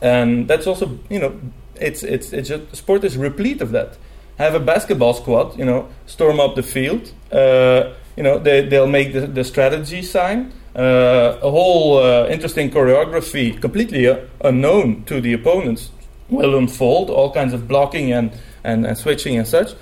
And 0.00 0.46
that's 0.46 0.66
also, 0.66 0.98
you 1.08 1.18
know, 1.18 1.40
it's, 1.80 2.04
it's, 2.04 2.32
it's 2.32 2.48
just, 2.48 2.76
sport 2.76 3.02
is 3.02 3.16
replete 3.16 3.60
of 3.60 3.72
that 3.72 3.96
have 4.38 4.54
a 4.54 4.60
basketball 4.60 5.14
squad, 5.14 5.58
you 5.58 5.64
know, 5.64 5.88
storm 6.06 6.40
up 6.40 6.54
the 6.54 6.62
field. 6.62 7.12
Uh, 7.32 7.92
you 8.16 8.22
know, 8.22 8.38
they, 8.38 8.66
they'll 8.66 8.86
make 8.86 9.12
the, 9.12 9.26
the 9.26 9.44
strategy 9.44 10.02
sign. 10.02 10.52
Uh, 10.74 11.38
a 11.42 11.50
whole 11.50 11.98
uh, 11.98 12.26
interesting 12.28 12.70
choreography, 12.70 13.58
completely 13.60 14.06
uh, 14.06 14.18
unknown 14.42 15.04
to 15.04 15.20
the 15.20 15.32
opponents, 15.32 15.90
will 16.28 16.56
unfold. 16.56 17.08
All 17.08 17.32
kinds 17.32 17.54
of 17.54 17.66
blocking 17.66 18.12
and, 18.12 18.30
and, 18.62 18.86
and 18.86 18.96
switching 18.96 19.38
and 19.38 19.46
such. 19.46 19.72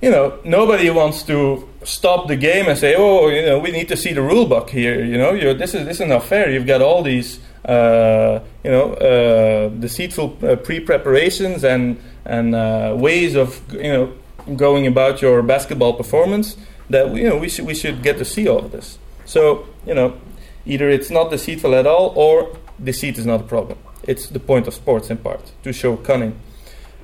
You 0.00 0.10
know, 0.10 0.38
nobody 0.44 0.88
wants 0.88 1.24
to 1.24 1.68
stop 1.82 2.28
the 2.28 2.36
game 2.36 2.68
and 2.68 2.78
say, 2.78 2.94
"Oh, 2.96 3.28
you 3.28 3.42
know, 3.42 3.58
we 3.58 3.70
need 3.70 3.88
to 3.88 3.96
see 3.96 4.14
the 4.14 4.22
rule 4.22 4.46
book 4.46 4.70
here." 4.70 5.04
You 5.04 5.18
know, 5.18 5.52
this 5.52 5.74
is 5.74 5.84
this 5.84 6.00
is 6.00 6.08
not 6.08 6.24
fair. 6.24 6.50
You've 6.50 6.66
got 6.66 6.80
all 6.80 7.02
these, 7.02 7.38
uh, 7.66 8.40
you 8.64 8.70
know, 8.70 8.94
uh, 8.94 9.68
deceitful 9.68 10.28
pre-preparations 10.64 11.64
and 11.64 11.98
and 12.24 12.54
uh, 12.54 12.94
ways 12.98 13.34
of 13.34 13.60
you 13.72 13.92
know 13.92 14.12
going 14.56 14.86
about 14.86 15.22
your 15.22 15.42
basketball 15.42 15.94
performance 15.94 16.56
that 16.88 17.14
you 17.14 17.28
know 17.28 17.36
we 17.36 17.48
should 17.48 17.66
we 17.66 17.74
should 17.74 18.02
get 18.02 18.18
to 18.18 18.24
see 18.24 18.48
all 18.48 18.58
of 18.58 18.72
this. 18.72 18.98
So 19.24 19.66
you 19.86 19.94
know 19.94 20.18
either 20.66 20.88
it's 20.88 21.10
not 21.10 21.30
deceitful 21.30 21.74
at 21.74 21.86
all 21.86 22.12
or 22.16 22.56
deceit 22.82 23.18
is 23.18 23.26
not 23.26 23.40
a 23.40 23.44
problem. 23.44 23.78
It's 24.02 24.28
the 24.28 24.40
point 24.40 24.66
of 24.66 24.74
sports 24.74 25.10
in 25.10 25.18
part 25.18 25.52
to 25.62 25.72
show 25.72 25.96
cunning, 25.96 26.38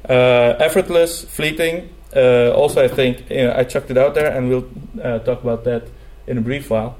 uh, 0.08 0.56
effortless, 0.58 1.24
fleeting. 1.24 1.90
Uh, 2.14 2.50
also, 2.52 2.82
I 2.82 2.88
think 2.88 3.28
you 3.30 3.44
know, 3.44 3.54
I 3.54 3.64
chucked 3.64 3.90
it 3.90 3.98
out 3.98 4.14
there, 4.14 4.30
and 4.34 4.48
we'll 4.48 4.68
uh, 5.02 5.18
talk 5.20 5.42
about 5.42 5.64
that 5.64 5.88
in 6.26 6.38
a 6.38 6.40
brief 6.40 6.70
while. 6.70 6.96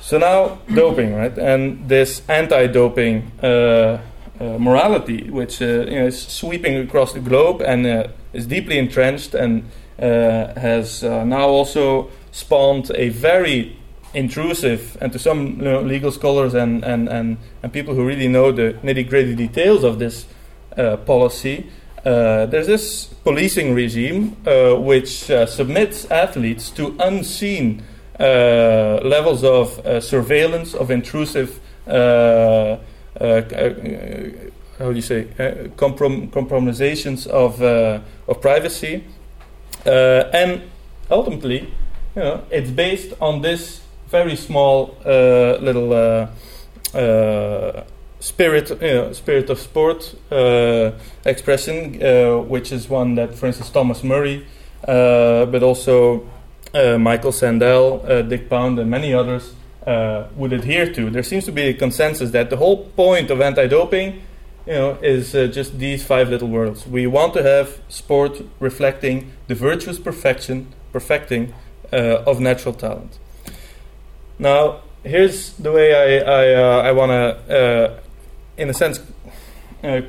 So 0.00 0.16
now 0.18 0.58
doping, 0.74 1.14
right? 1.14 1.36
And 1.36 1.88
this 1.88 2.22
anti-doping 2.28 3.30
uh, 3.42 4.00
morality, 4.40 5.28
which 5.30 5.60
uh, 5.60 5.64
you 5.64 5.98
know, 5.98 6.06
is 6.06 6.20
sweeping 6.20 6.76
across 6.78 7.12
the 7.12 7.20
globe 7.20 7.62
and 7.62 7.86
uh, 7.86 8.08
is 8.32 8.46
deeply 8.46 8.78
entrenched 8.78 9.34
and 9.34 9.64
has 9.98 11.02
now 11.02 11.46
also 11.46 12.10
spawned 12.32 12.90
a 12.94 13.10
very 13.10 13.76
intrusive, 14.14 14.96
and 15.00 15.12
to 15.12 15.18
some 15.18 15.58
you 15.58 15.64
know, 15.64 15.80
legal 15.82 16.10
scholars 16.10 16.54
and, 16.54 16.82
and, 16.84 17.08
and, 17.08 17.36
and 17.62 17.72
people 17.72 17.94
who 17.94 18.04
really 18.04 18.28
know 18.28 18.50
the 18.50 18.72
nitty 18.82 19.08
gritty 19.08 19.34
details 19.34 19.84
of 19.84 19.98
this 19.98 20.26
policy, 21.06 21.66
uh, 22.04 22.46
there's 22.46 22.66
this 22.66 23.04
policing 23.24 23.74
regime 23.74 24.34
uh, 24.46 24.74
which 24.74 25.30
uh, 25.30 25.44
submits 25.44 26.10
athletes 26.10 26.70
to 26.70 26.96
unseen 26.98 27.82
levels 28.18 29.44
of 29.44 30.02
surveillance, 30.02 30.74
of 30.74 30.90
intrusive 30.90 31.60
uh, 31.86 31.90
uh, 31.90 32.78
Uh, 33.20 33.24
uh, 33.24 33.70
how 34.78 34.88
do 34.88 34.96
you 34.96 35.02
say 35.02 35.28
uh, 35.38 35.68
comprom- 35.76 36.32
compromisations 36.32 37.26
of 37.26 37.60
uh, 37.60 38.00
of 38.26 38.40
privacy, 38.40 39.04
and 39.84 40.62
ultimately, 41.10 41.60
you 42.16 42.22
know, 42.22 42.42
it's 42.50 42.70
based 42.70 43.12
on 43.20 43.42
this 43.42 43.82
very 44.08 44.36
small 44.36 44.96
little 45.04 46.28
spirit, 48.20 48.70
you 48.70 48.94
know, 48.94 49.12
spirit 49.12 49.50
of 49.50 49.58
sport 49.58 50.14
uh, 50.32 50.92
expression, 51.26 52.02
uh, 52.02 52.38
which 52.38 52.72
is 52.72 52.88
one 52.88 53.16
that, 53.16 53.34
for 53.34 53.46
instance, 53.46 53.68
Thomas 53.70 54.02
Murray, 54.02 54.46
uh, 54.88 55.44
but 55.44 55.62
also 55.62 56.26
Michael 56.72 57.32
Sandel, 57.32 57.98
Dick 58.28 58.48
Pound, 58.48 58.78
and 58.78 58.90
many 58.90 59.12
others 59.12 59.54
uh, 59.86 60.24
would 60.36 60.52
adhere 60.52 60.92
to. 60.92 61.10
There 61.10 61.22
seems 61.22 61.44
to 61.46 61.52
be 61.52 61.62
a 61.62 61.74
consensus 61.74 62.30
that 62.32 62.50
the 62.50 62.56
whole 62.56 62.84
point 62.96 63.30
of 63.30 63.40
anti-doping, 63.40 64.22
you 64.66 64.72
know, 64.72 64.98
is 65.02 65.34
uh, 65.34 65.46
just 65.46 65.78
these 65.78 66.04
five 66.04 66.28
little 66.28 66.48
words. 66.48 66.86
We 66.86 67.06
want 67.06 67.32
to 67.34 67.42
have 67.42 67.80
sport 67.88 68.42
reflecting 68.60 69.32
the 69.48 69.54
virtuous 69.54 69.98
perfection, 69.98 70.66
perfecting 70.92 71.54
uh, 71.92 72.22
of 72.26 72.40
natural 72.40 72.74
talent. 72.74 73.18
Now, 74.38 74.82
here's 75.02 75.52
the 75.54 75.72
way 75.72 75.94
I 75.94 76.18
I, 76.18 76.54
uh, 76.54 76.82
I 76.82 76.92
want 76.92 77.10
to, 77.10 77.58
uh, 77.58 78.00
in 78.56 78.70
a 78.70 78.74
sense, 78.74 79.00
uh, 79.82 80.02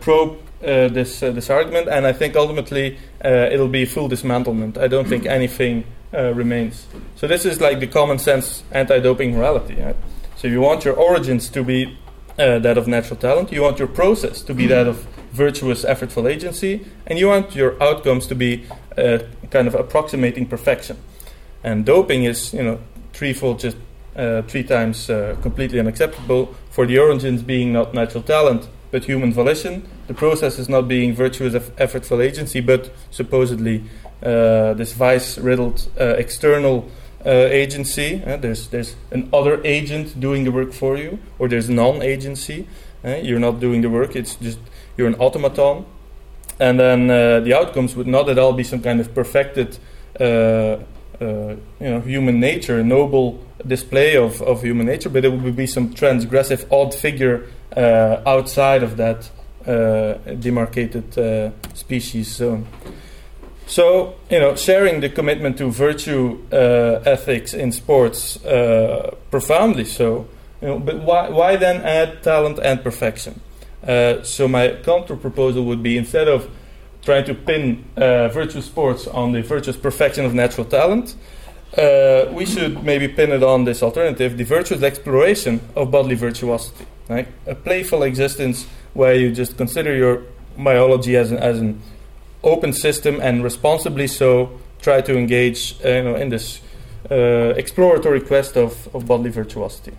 probe 0.00 0.38
this 0.60 1.20
this 1.20 1.50
argument, 1.50 1.88
and 1.88 2.06
I 2.06 2.12
think 2.12 2.36
ultimately 2.36 2.98
it'll 3.22 3.68
be 3.68 3.84
full 3.84 4.08
dismantlement. 4.08 4.76
I 4.76 4.88
don't 4.88 5.06
think 5.06 5.26
anything 5.26 5.84
uh, 6.14 6.32
remains. 6.34 6.86
So 7.16 7.26
this 7.26 7.44
is 7.44 7.60
like 7.60 7.80
the 7.80 7.86
common 7.86 8.18
sense 8.18 8.62
anti-doping 8.72 9.32
morality. 9.32 9.74
Right? 9.74 9.96
So 10.36 10.48
you 10.48 10.60
want 10.60 10.84
your 10.84 10.94
origins 10.94 11.48
to 11.50 11.62
be 11.62 11.98
uh, 12.38 12.58
that 12.60 12.78
of 12.78 12.86
natural 12.86 13.18
talent, 13.18 13.50
you 13.50 13.62
want 13.62 13.78
your 13.78 13.88
process 13.88 14.42
to 14.42 14.54
be 14.54 14.66
that 14.68 14.86
of 14.86 15.06
virtuous, 15.32 15.84
effortful 15.84 16.30
agency, 16.30 16.86
and 17.06 17.18
you 17.18 17.26
want 17.26 17.54
your 17.54 17.80
outcomes 17.82 18.26
to 18.28 18.34
be 18.34 18.64
uh, 18.96 19.18
kind 19.50 19.66
of 19.66 19.74
approximating 19.74 20.46
perfection. 20.46 20.96
And 21.64 21.84
doping 21.84 22.24
is, 22.24 22.54
you 22.54 22.62
know, 22.62 22.78
threefold, 23.12 23.58
just 23.58 23.76
uh, 24.14 24.42
three 24.42 24.62
times 24.62 25.10
uh, 25.10 25.36
completely 25.42 25.80
unacceptable 25.80 26.54
for 26.70 26.86
the 26.86 26.98
origins 26.98 27.42
being 27.42 27.72
not 27.72 27.92
natural 27.92 28.22
talent 28.22 28.68
but 28.90 29.04
human 29.04 29.32
volition. 29.32 29.86
The 30.06 30.14
process 30.14 30.58
is 30.58 30.68
not 30.68 30.88
being 30.88 31.14
virtuous, 31.14 31.54
effortful 31.54 32.24
agency, 32.24 32.60
but 32.60 32.90
supposedly 33.10 33.84
this 34.20 34.92
vice-riddled 34.92 35.88
uh, 36.00 36.04
external 36.18 36.88
uh, 37.24 37.30
agency. 37.30 38.16
there's 38.40 38.68
there's 38.68 38.96
an 39.10 39.28
other 39.32 39.60
agent 39.64 40.18
doing 40.20 40.44
the 40.44 40.52
work 40.52 40.72
for 40.72 40.96
you, 40.96 41.18
or 41.38 41.48
there's 41.48 41.68
non-agency. 41.68 42.66
You're 43.04 43.40
not 43.40 43.60
doing 43.60 43.82
the 43.82 43.90
work; 43.90 44.16
it's 44.16 44.34
just 44.36 44.58
you're 44.96 45.08
an 45.08 45.16
automaton. 45.16 45.84
And 46.60 46.78
then 46.78 47.10
uh, 47.10 47.40
the 47.40 47.54
outcomes 47.54 47.94
would 47.94 48.06
not 48.06 48.28
at 48.28 48.38
all 48.38 48.52
be 48.52 48.64
some 48.64 48.82
kind 48.82 49.00
of 49.00 49.14
perfected, 49.14 49.78
uh, 50.18 50.24
uh, 50.24 50.80
you 51.20 51.56
know, 51.80 52.00
human 52.00 52.40
nature, 52.40 52.82
noble 52.82 53.44
display 53.66 54.16
of, 54.16 54.42
of 54.42 54.62
human 54.62 54.86
nature, 54.86 55.08
but 55.08 55.24
it 55.24 55.28
would 55.28 55.56
be 55.56 55.66
some 55.66 55.94
transgressive, 55.94 56.66
odd 56.72 56.94
figure 56.94 57.46
uh, 57.76 58.22
outside 58.26 58.82
of 58.82 58.96
that 58.96 59.30
uh, 59.66 60.14
demarcated 60.34 61.16
uh, 61.18 61.50
species 61.74 62.34
zone. 62.34 62.66
So, 63.68 64.14
you 64.30 64.40
know, 64.40 64.56
sharing 64.56 65.00
the 65.00 65.10
commitment 65.10 65.58
to 65.58 65.70
virtue 65.70 66.42
uh, 66.50 67.02
ethics 67.04 67.52
in 67.52 67.70
sports 67.70 68.42
uh, 68.42 69.14
profoundly 69.30 69.84
so. 69.84 70.26
You 70.62 70.68
know, 70.68 70.78
but 70.78 71.00
why, 71.02 71.28
why 71.28 71.56
then 71.56 71.82
add 71.82 72.22
talent 72.22 72.58
and 72.60 72.82
perfection? 72.82 73.40
Uh, 73.86 74.22
so 74.22 74.48
my 74.48 74.74
counter 74.82 75.16
proposal 75.16 75.64
would 75.66 75.82
be 75.82 75.98
instead 75.98 76.28
of 76.28 76.50
trying 77.02 77.26
to 77.26 77.34
pin 77.34 77.84
uh, 77.98 78.28
virtue 78.28 78.62
sports 78.62 79.06
on 79.06 79.32
the 79.32 79.42
virtuous 79.42 79.76
perfection 79.76 80.24
of 80.24 80.32
natural 80.32 80.64
talent, 80.64 81.14
uh, 81.76 82.24
we 82.32 82.46
should 82.46 82.82
maybe 82.82 83.06
pin 83.06 83.32
it 83.32 83.42
on 83.42 83.64
this 83.64 83.82
alternative, 83.82 84.38
the 84.38 84.44
virtuous 84.44 84.82
exploration 84.82 85.60
of 85.76 85.90
bodily 85.90 86.14
virtuosity. 86.14 86.86
Right? 87.10 87.28
A 87.46 87.54
playful 87.54 88.02
existence 88.02 88.66
where 88.94 89.14
you 89.14 89.30
just 89.30 89.58
consider 89.58 89.94
your 89.94 90.22
biology 90.56 91.16
as 91.16 91.30
an, 91.30 91.38
as 91.38 91.60
an 91.60 91.82
open 92.42 92.72
system 92.72 93.20
and 93.20 93.42
responsibly 93.42 94.06
so 94.06 94.50
try 94.80 95.00
to 95.00 95.16
engage 95.16 95.74
uh, 95.84 95.88
you 95.88 96.02
know, 96.04 96.14
in 96.14 96.28
this 96.28 96.60
uh, 97.10 97.54
exploratory 97.56 98.20
quest 98.20 98.56
of, 98.56 98.94
of 98.94 99.06
bodily 99.06 99.30
virtuosity. 99.30 99.92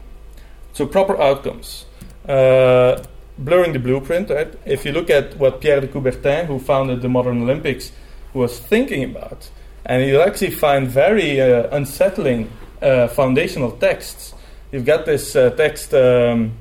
So 0.74 0.86
proper 0.86 1.20
outcomes. 1.20 1.86
Uh, 2.28 3.04
blurring 3.38 3.74
the 3.74 3.80
blueprint, 3.80 4.30
right? 4.30 4.54
If 4.66 4.86
you 4.86 4.92
look 4.92 5.10
at 5.10 5.38
what 5.38 5.62
Pierre 5.62 5.82
de 5.82 5.88
Coubertin, 5.88 6.46
who 6.46 6.60
founded 6.60 7.02
the 7.02 7.10
modern 7.10 7.42
Olympics, 7.42 7.92
was 8.34 8.60
thinking 8.60 9.04
about, 9.04 9.50
and 9.86 10.06
you'll 10.06 10.22
actually 10.22 10.52
find 10.52 10.88
very 10.88 11.42
uh, 11.42 11.68
unsettling 11.76 12.52
uh, 12.82 13.08
foundational 13.08 13.72
texts. 13.72 14.34
You've 14.72 14.86
got 14.86 15.06
this 15.06 15.36
uh, 15.36 15.50
text, 15.52 15.94
um, 15.94 16.54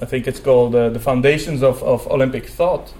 I 0.00 0.04
think 0.04 0.26
it's 0.26 0.40
called 0.40 0.72
The 0.72 1.00
Foundations 1.00 1.62
of, 1.62 1.82
of 1.82 2.06
Olympic 2.08 2.46
Thought, 2.46 2.92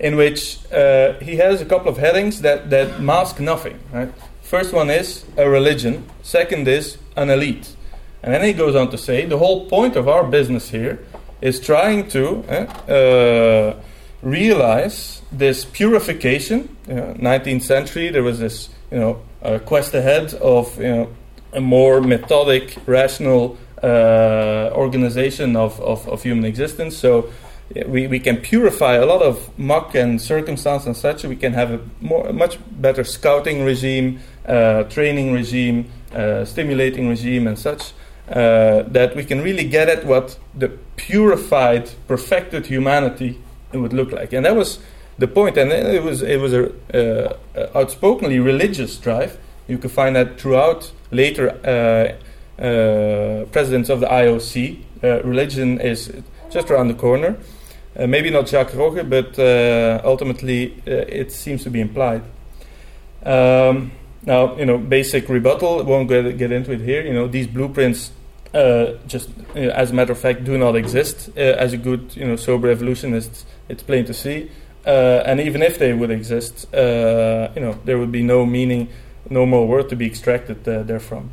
in 0.00 0.16
which 0.16 0.58
uh, 0.72 1.14
he 1.14 1.36
has 1.36 1.60
a 1.60 1.64
couple 1.64 1.88
of 1.88 1.98
headings 1.98 2.40
that, 2.42 2.70
that 2.70 3.00
mask 3.00 3.40
nothing, 3.40 3.78
right? 3.92 4.12
First 4.42 4.72
one 4.72 4.90
is 4.90 5.24
a 5.36 5.48
religion, 5.48 6.06
second 6.22 6.68
is 6.68 6.96
an 7.16 7.30
elite. 7.30 7.76
And 8.22 8.32
then 8.32 8.42
he 8.42 8.52
goes 8.52 8.74
on 8.74 8.90
to 8.90 8.98
say 8.98 9.26
the 9.26 9.38
whole 9.38 9.66
point 9.66 9.96
of 9.96 10.08
our 10.08 10.24
business 10.24 10.70
here 10.70 11.04
is 11.40 11.60
trying 11.60 12.08
to 12.08 12.44
eh, 12.48 12.64
uh, 12.92 13.80
realize 14.22 15.22
this 15.30 15.64
purification. 15.64 16.76
You 16.88 16.94
know, 16.94 17.14
19th 17.14 17.62
century, 17.62 18.08
there 18.08 18.22
was 18.22 18.38
this 18.38 18.70
you 18.90 18.98
know 18.98 19.20
uh, 19.42 19.58
quest 19.60 19.94
ahead 19.94 20.34
of 20.34 20.76
you 20.78 20.88
know 20.88 21.08
a 21.52 21.60
more 21.60 22.00
methodic, 22.00 22.76
rational 22.86 23.56
uh, 23.82 24.70
organization 24.72 25.56
of, 25.56 25.80
of, 25.80 26.08
of, 26.08 26.22
human 26.22 26.44
existence. 26.44 26.96
So 26.96 27.30
we, 27.86 28.06
we 28.06 28.18
can 28.18 28.38
purify 28.38 28.94
a 28.94 29.04
lot 29.04 29.22
of 29.22 29.56
muck 29.58 29.94
and 29.94 30.20
circumstance 30.20 30.86
and 30.86 30.96
such. 30.96 31.24
We 31.24 31.36
can 31.36 31.52
have 31.52 31.70
a 31.70 31.80
more 32.00 32.26
a 32.28 32.32
much 32.32 32.58
better 32.70 33.04
scouting 33.04 33.64
regime, 33.64 34.20
uh, 34.46 34.84
training 34.84 35.32
regime, 35.32 35.90
uh, 36.14 36.44
stimulating 36.44 37.08
regime, 37.08 37.46
and 37.46 37.58
such 37.58 37.92
uh, 38.30 38.82
that 38.82 39.14
we 39.14 39.24
can 39.24 39.42
really 39.42 39.64
get 39.64 39.88
at 39.88 40.04
what 40.04 40.38
the 40.54 40.68
purified, 40.96 41.90
perfected 42.06 42.66
humanity 42.66 43.38
would 43.72 43.92
look 43.92 44.12
like. 44.12 44.32
And 44.32 44.46
that 44.46 44.56
was 44.56 44.78
the 45.18 45.28
point. 45.28 45.58
And 45.58 45.70
it 45.70 46.02
was 46.02 46.22
it 46.22 46.40
was 46.40 46.54
a 46.54 46.72
uh, 46.94 47.70
outspokenly 47.74 48.38
religious 48.38 48.96
drive. 48.96 49.38
You 49.66 49.76
could 49.76 49.90
find 49.90 50.16
that 50.16 50.40
throughout 50.40 50.90
later 51.10 51.50
uh, 51.64 52.62
uh 52.62 53.44
presidents 53.46 53.90
of 53.90 54.00
the 54.00 54.06
IOC. 54.06 54.84
Uh, 55.00 55.22
religion 55.22 55.80
is 55.80 56.10
just 56.50 56.70
around 56.70 56.88
the 56.88 56.94
corner. 56.94 57.36
Uh, 57.98 58.06
maybe 58.06 58.30
not 58.30 58.48
Jacques 58.48 58.72
Rogge, 58.72 59.08
but 59.08 59.38
ultimately 60.04 60.74
it 60.86 61.32
seems 61.32 61.64
to 61.64 61.70
be 61.70 61.80
implied. 61.80 62.22
Um, 63.24 63.90
now, 64.24 64.56
you 64.56 64.66
know, 64.66 64.78
basic 64.78 65.28
rebuttal, 65.28 65.82
won't 65.84 66.08
get, 66.08 66.38
get 66.38 66.52
into 66.52 66.72
it 66.72 66.80
here. 66.80 67.02
You 67.02 67.12
know, 67.12 67.26
these 67.26 67.46
blueprints 67.46 68.12
uh, 68.54 68.94
just 69.06 69.28
uh, 69.54 69.58
as 69.58 69.90
a 69.90 69.94
matter 69.94 70.12
of 70.12 70.18
fact 70.18 70.44
do 70.44 70.56
not 70.56 70.74
exist 70.74 71.28
uh, 71.36 71.40
as 71.40 71.74
a 71.74 71.76
good 71.76 72.16
you 72.16 72.24
know 72.24 72.34
sober 72.34 72.70
evolutionist 72.70 73.46
it's 73.68 73.82
plain 73.82 74.06
to 74.06 74.14
see 74.14 74.50
uh, 74.86 75.22
and 75.26 75.38
even 75.38 75.62
if 75.62 75.78
they 75.78 75.92
would 75.92 76.10
exist 76.10 76.72
uh, 76.74 77.50
you 77.54 77.60
know 77.60 77.78
there 77.84 77.98
would 77.98 78.10
be 78.10 78.22
no 78.22 78.46
meaning 78.46 78.88
no 79.28 79.44
more 79.44 79.68
word 79.68 79.88
to 79.90 79.96
be 79.96 80.06
extracted 80.06 80.66
uh, 80.66 80.82
therefrom 80.82 81.30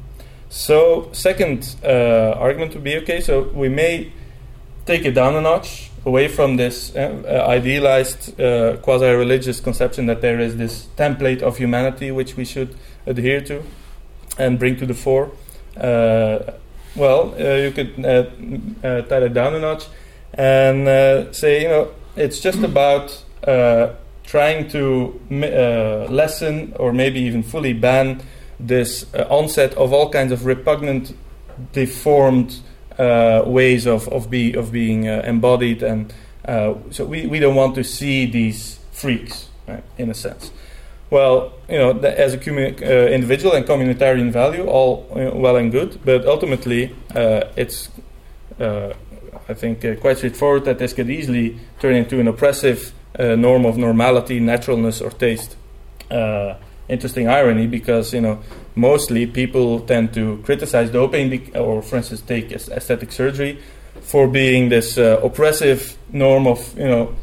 so 0.50 1.10
second 1.14 1.78
argument 1.84 2.74
would 2.74 2.84
be 2.84 2.98
okay 2.98 3.22
so 3.22 3.44
we 3.54 3.70
may 3.70 4.12
take 4.86 5.06
it 5.06 5.12
down 5.12 5.36
a 5.36 5.42
notch 5.42 5.90
away 6.06 6.28
from 6.28 6.58
this 6.58 6.96
uh, 6.96 7.22
uh, 7.26 7.50
idealized 7.50 8.40
uh, 8.40 8.78
quasi-religious 8.78 9.60
conception 9.60 10.06
that 10.06 10.22
there 10.22 10.40
is 10.40 10.58
this 10.58 10.88
template 10.96 11.42
of 11.42 11.58
humanity 11.58 12.12
which 12.12 12.38
we 12.38 12.46
should 12.46 12.76
adhere 13.06 13.42
to 13.42 13.64
and 14.38 14.60
bring 14.60 14.78
to 14.78 14.86
the 14.86 14.94
fore. 14.94 15.32
Well, 16.96 17.36
uh, 17.38 17.56
you 17.56 17.72
could 17.72 18.06
uh, 18.06 18.30
uh, 18.88 19.02
tie 19.02 19.18
it 19.18 19.34
down 19.34 19.54
a 19.54 19.60
notch 19.60 19.88
and 20.34 21.36
say, 21.36 21.64
you 21.64 21.68
know, 21.68 21.92
it's 22.16 22.40
just 22.40 22.64
about 22.64 23.22
trying 24.24 24.70
to 24.70 25.20
lessen 26.10 26.74
or 26.80 26.94
maybe 26.94 27.20
even 27.20 27.44
fully 27.44 27.74
ban 27.74 28.22
this 28.60 29.14
onset 29.14 29.74
of 29.74 29.92
all 29.92 30.10
kinds 30.10 30.32
of 30.32 30.46
repugnant, 30.46 31.14
deformed 31.74 32.62
ways 32.98 33.86
of, 33.86 34.08
of, 34.10 34.30
be, 34.30 34.54
of 34.54 34.72
being 34.72 35.06
embodied 35.06 35.84
and 35.84 36.14
so 36.92 37.06
we, 37.06 37.26
we 37.26 37.40
don't 37.40 37.56
want 37.56 37.76
to 37.76 37.84
see 37.84 38.26
these 38.26 38.80
freaks, 38.92 39.50
right, 39.68 39.84
in 39.98 40.10
a 40.10 40.14
sense 40.14 40.52
well, 41.10 41.54
you 41.70 41.78
know, 41.78 41.92
as 42.00 42.34
a 42.34 42.38
commu- 42.38 42.82
uh, 42.82 43.08
individual 43.12 43.54
and 43.56 43.66
communitarian 43.66 44.32
value, 44.32 44.66
all 44.66 45.08
you 45.16 45.26
know, 45.26 45.36
well 45.36 45.56
and 45.56 45.72
good, 45.72 46.00
but 46.04 46.26
ultimately, 46.26 46.96
uh, 47.16 47.44
it's, 47.56 47.90
uh, 48.60 48.94
I 49.48 49.54
think, 49.54 49.86
uh, 49.86 49.96
quite 49.96 50.18
straightforward 50.18 50.66
that 50.66 50.80
this 50.80 50.94
could 50.94 51.10
easily 51.10 51.60
turn 51.80 51.96
into 51.96 52.20
an 52.20 52.28
oppressive 52.28 52.94
uh, 53.20 53.36
norm 53.36 53.66
of 53.66 53.78
normality, 53.78 54.40
naturalness, 54.40 55.00
or 55.02 55.12
taste. 55.12 55.56
Uh, 56.10 56.56
interesting 56.88 57.28
irony, 57.28 57.68
because 57.68 58.14
you 58.14 58.22
know, 58.22 58.40
mostly 58.76 59.26
people 59.26 59.80
tend 59.82 60.14
to 60.14 60.38
criticize 60.44 60.90
doping, 60.90 61.56
or, 61.56 61.82
for 61.82 61.98
instance, 61.98 62.22
take 62.22 62.52
aesthetic 62.52 63.12
surgery 63.12 63.60
for 64.02 64.28
being 64.28 64.70
this 64.70 64.98
oppressive 64.98 65.98
norm 66.12 66.46
of 66.48 66.78
you 66.78 66.86
know 66.88 67.16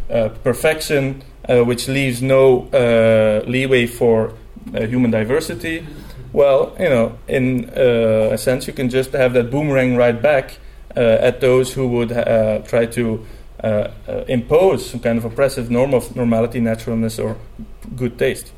perfection 0.42 1.22
uh, 1.48 1.62
which 1.64 1.88
leaves 1.88 2.22
no 2.22 2.68
uh, 2.68 3.42
leeway 3.46 3.84
for 3.86 4.32
uh, 4.74 4.86
human 4.86 5.10
diversity, 5.10 5.84
well, 6.32 6.74
you 6.78 6.88
know, 6.88 7.18
in 7.26 7.68
uh, 7.70 8.30
a 8.32 8.38
sense, 8.38 8.66
you 8.66 8.72
can 8.72 8.88
just 8.88 9.12
have 9.12 9.32
that 9.32 9.50
boomerang 9.50 9.96
right 9.96 10.20
back 10.20 10.58
uh, 10.96 11.00
at 11.00 11.40
those 11.40 11.72
who 11.72 11.88
would 11.88 12.12
uh, 12.12 12.60
try 12.60 12.86
to 12.86 13.26
impose 14.28 14.90
some 14.90 15.00
kind 15.00 15.18
of 15.18 15.24
oppressive 15.24 15.70
norm 15.70 15.94
of 15.94 16.14
normality, 16.16 16.60
naturalness, 16.60 17.18
or 17.18 17.36
good 17.96 18.18
taste. 18.18 18.52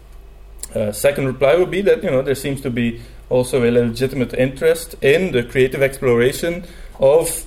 Second 0.92 1.26
reply 1.26 1.56
would 1.56 1.70
be 1.70 1.82
that 1.82 2.02
you 2.02 2.10
know 2.10 2.22
there 2.22 2.34
seems 2.34 2.60
to 2.60 2.70
be 2.70 3.00
also 3.30 3.62
a 3.64 3.70
legitimate 3.70 4.34
interest 4.34 4.94
in 5.02 5.32
the 5.32 5.42
creative 5.42 5.82
exploration 5.82 6.64
of 7.00 7.46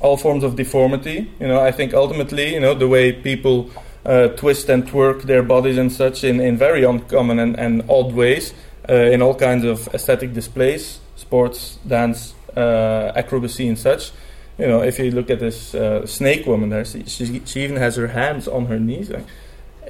all 0.00 0.16
forms 0.16 0.44
of 0.44 0.56
deformity. 0.56 1.30
You 1.40 1.48
know, 1.48 1.60
I 1.60 1.72
think 1.72 1.94
ultimately, 1.94 2.54
you 2.54 2.60
know, 2.60 2.74
the 2.74 2.88
way 2.88 3.12
people 3.12 3.70
uh, 4.04 4.28
twist 4.28 4.68
and 4.68 4.86
twerk 4.86 5.22
their 5.22 5.42
bodies 5.42 5.78
and 5.78 5.92
such 5.92 6.24
in, 6.24 6.40
in 6.40 6.56
very 6.56 6.84
uncommon 6.84 7.38
and, 7.38 7.58
and 7.58 7.82
odd 7.88 8.12
ways 8.12 8.54
uh, 8.88 8.94
in 8.94 9.22
all 9.22 9.34
kinds 9.34 9.64
of 9.64 9.88
aesthetic 9.94 10.32
displays, 10.32 11.00
sports, 11.16 11.78
dance, 11.86 12.34
uh, 12.56 13.12
acrobacy, 13.16 13.68
and 13.68 13.78
such. 13.78 14.10
You 14.58 14.66
know, 14.66 14.82
if 14.82 14.98
you 14.98 15.10
look 15.10 15.30
at 15.30 15.40
this 15.40 15.74
uh, 15.74 16.06
snake 16.06 16.46
woman 16.46 16.68
there, 16.68 16.84
she, 16.84 17.04
she, 17.04 17.40
she, 17.46 17.62
even 17.62 17.76
has 17.76 17.96
her 17.96 18.08
hands 18.08 18.46
on 18.46 18.66
her 18.66 18.78
knees. 18.78 19.10
Like, 19.10 19.24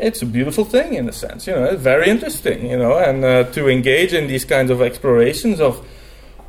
it's 0.00 0.22
a 0.22 0.26
beautiful 0.26 0.64
thing 0.64 0.94
in 0.94 1.08
a 1.08 1.12
sense, 1.12 1.46
you 1.46 1.54
know, 1.54 1.76
very 1.76 2.08
interesting, 2.08 2.70
you 2.70 2.78
know, 2.78 2.98
and 2.98 3.24
uh, 3.24 3.44
to 3.52 3.68
engage 3.68 4.12
in 4.12 4.26
these 4.26 4.44
kinds 4.44 4.70
of 4.70 4.80
explorations 4.82 5.60
of 5.60 5.86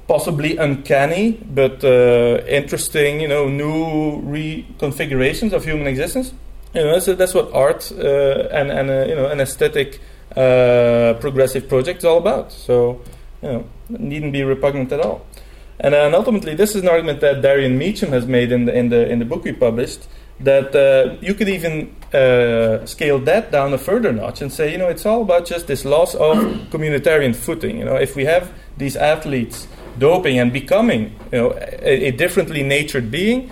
possibly 0.07 0.57
uncanny 0.57 1.39
but 1.53 1.83
uh, 1.83 2.43
interesting, 2.47 3.21
you 3.21 3.27
know, 3.27 3.47
new 3.47 4.21
reconfigurations 4.23 5.53
of 5.53 5.63
human 5.63 5.87
existence 5.87 6.33
you 6.73 6.83
know, 6.83 6.99
so 6.99 7.15
that's 7.15 7.33
what 7.33 7.51
art 7.53 7.91
uh, 7.91 8.47
and 8.51 8.71
and 8.71 8.89
uh, 8.89 9.05
you 9.05 9.15
know 9.15 9.27
an 9.27 9.41
aesthetic 9.41 9.99
uh, 10.35 11.13
progressive 11.19 11.67
project 11.67 11.99
is 11.99 12.05
all 12.05 12.17
about. 12.17 12.51
So 12.51 13.01
you 13.41 13.49
know, 13.49 13.65
needn't 13.89 14.31
be 14.31 14.43
repugnant 14.43 14.91
at 14.91 15.01
all. 15.01 15.25
And, 15.79 15.95
and 15.95 16.13
ultimately, 16.13 16.53
this 16.53 16.75
is 16.75 16.83
an 16.83 16.87
argument 16.87 17.21
that 17.21 17.41
Darian 17.41 17.77
Meacham 17.77 18.11
has 18.11 18.25
made 18.25 18.51
in 18.51 18.65
the 18.65 18.73
in 18.73 18.89
the 18.89 19.09
in 19.09 19.19
the 19.19 19.25
book 19.25 19.43
we 19.43 19.51
published, 19.51 20.07
that 20.43 20.75
uh, 20.75 21.15
you 21.21 21.33
could 21.33 21.49
even 21.49 21.95
uh, 22.13 22.85
scale 22.85 23.19
that 23.19 23.51
down 23.51 23.73
a 23.73 23.77
further 23.77 24.11
notch 24.11 24.41
and 24.41 24.51
say, 24.51 24.71
you 24.71 24.77
know, 24.77 24.87
it's 24.87 25.05
all 25.05 25.21
about 25.21 25.45
just 25.45 25.67
this 25.67 25.85
loss 25.85 26.15
of 26.15 26.37
communitarian 26.71 27.35
footing. 27.35 27.77
You 27.77 27.85
know, 27.85 27.95
if 27.95 28.15
we 28.15 28.25
have 28.25 28.51
these 28.77 28.95
athletes 28.95 29.67
doping 29.97 30.39
and 30.39 30.51
becoming, 30.51 31.15
you 31.31 31.37
know, 31.37 31.53
a, 31.53 32.07
a 32.07 32.11
differently 32.11 32.63
natured 32.63 33.11
being, 33.11 33.51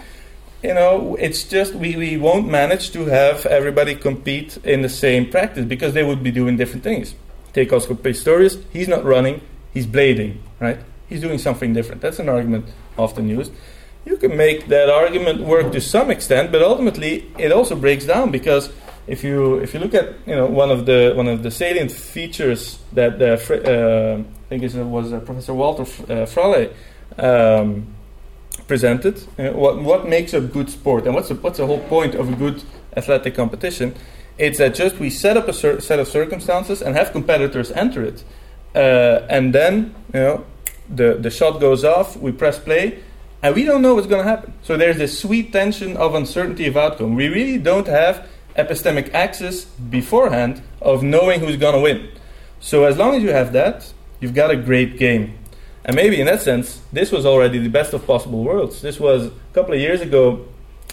you 0.64 0.74
know, 0.74 1.16
it's 1.20 1.44
just 1.44 1.74
we, 1.74 1.96
we 1.96 2.18
won't 2.18 2.48
manage 2.48 2.92
to 2.92 3.06
have 3.06 3.46
everybody 3.46 3.96
compete 3.96 4.58
in 4.64 4.82
the 4.82 4.90
same 4.90 5.30
practice 5.30 5.66
because 5.66 5.94
they 5.94 6.04
would 6.04 6.22
be 6.22 6.32
doing 6.32 6.58
different 6.58 6.84
things. 6.84 7.16
Take 7.54 7.72
Oscar 7.72 7.96
Pistorius, 7.96 8.62
he's 8.72 8.88
not 8.88 9.06
running, 9.06 9.42
he's 9.74 9.88
blading, 9.88 10.38
right? 10.60 10.80
He's 11.08 11.22
doing 11.22 11.40
something 11.40 11.74
different. 11.74 12.02
That's 12.02 12.20
an 12.20 12.30
argument 12.30 12.66
often 12.98 13.28
used. 13.30 13.52
You 14.10 14.18
can 14.18 14.36
make 14.36 14.70
that 14.70 14.90
argument 14.90 15.42
work 15.42 15.72
to 15.72 15.80
some 15.80 16.10
extent, 16.10 16.52
but 16.52 16.64
ultimately 16.64 17.32
it 17.38 17.52
also 17.52 17.76
breaks 17.76 18.06
down 18.06 18.32
because 18.32 18.72
if 19.06 19.24
you 19.24 19.58
if 19.58 19.76
you 19.76 19.80
look 19.80 19.94
at 19.94 20.16
you 20.26 20.36
know 20.36 20.48
one 20.48 20.72
of 20.72 20.88
the 20.88 21.14
one 21.16 21.28
of 21.28 21.44
the 21.44 21.52
salient 21.52 21.92
features 21.92 22.80
that 22.94 23.22
uh, 23.22 23.38
uh, 23.54 24.18
I 24.18 24.50
think 24.50 24.64
it 24.64 24.74
was 24.84 25.14
uh, 25.14 25.20
Professor 25.20 25.54
Walter 25.54 25.84
uh, 25.84 26.26
Fraleigh 26.26 26.74
um, 27.20 27.86
presented, 28.68 29.22
uh, 29.38 29.52
what 29.52 29.78
what 29.84 30.10
makes 30.10 30.34
a 30.34 30.42
good 30.42 30.72
sport 30.72 31.06
and 31.06 31.14
what's 31.14 31.30
the, 31.30 31.36
what's 31.36 31.60
the 31.60 31.68
whole 31.68 31.84
point 31.88 32.16
of 32.16 32.30
a 32.34 32.36
good 32.36 32.64
athletic 32.98 33.36
competition? 33.36 33.94
It's 34.40 34.58
that 34.58 34.74
just 34.74 34.98
we 34.98 35.12
set 35.12 35.38
up 35.38 35.48
a 35.48 35.54
set 35.54 36.00
of 36.00 36.08
circumstances 36.08 36.82
and 36.82 36.96
have 36.96 37.12
competitors 37.12 37.72
enter 37.74 38.02
it, 38.04 38.24
uh, 38.74 39.28
and 39.30 39.54
then 39.54 39.94
you 40.16 40.20
know 40.20 40.46
the 40.90 41.14
the 41.14 41.30
shot 41.30 41.60
goes 41.60 41.84
off, 41.84 42.18
we 42.18 42.32
press 42.32 42.58
play 42.58 43.04
and 43.42 43.56
we 43.56 43.64
don't 43.64 43.82
know 43.82 43.96
what's 43.96 44.08
going 44.08 44.24
to 44.24 44.30
happen. 44.30 44.54
So 44.64 44.76
there's 44.76 44.98
this 44.98 45.18
sweet 45.18 45.54
tension 45.54 45.96
of 45.98 46.14
uncertainty 46.14 46.68
of 46.68 46.76
outcome. 46.76 47.16
We 47.16 47.28
really 47.30 47.58
don't 47.58 47.88
have 47.88 48.28
epistemic 48.56 49.14
access 49.14 49.66
beforehand 49.66 50.62
of 50.82 51.04
knowing 51.04 51.40
who's 51.40 51.58
going 51.58 51.76
to 51.76 51.82
win. 51.82 52.10
So 52.60 52.84
as 52.84 52.98
long 52.98 53.16
as 53.16 53.24
you 53.24 53.30
have 53.30 53.54
that, 53.54 53.92
you've 54.20 54.34
got 54.34 54.52
a 54.52 54.56
great 54.56 54.98
game. 54.98 55.38
And 55.86 55.96
maybe 55.96 56.20
in 56.20 56.26
that 56.26 56.42
sense, 56.42 56.82
this 56.92 57.12
was 57.12 57.26
already 57.26 57.58
the 57.60 57.70
best 57.70 57.94
of 57.94 58.06
possible 58.06 58.44
worlds. 58.44 58.82
This 58.82 59.00
was 59.00 59.28
a 59.28 59.32
couple 59.54 59.74
of 59.74 59.80
years 59.80 60.02
ago. 60.02 60.46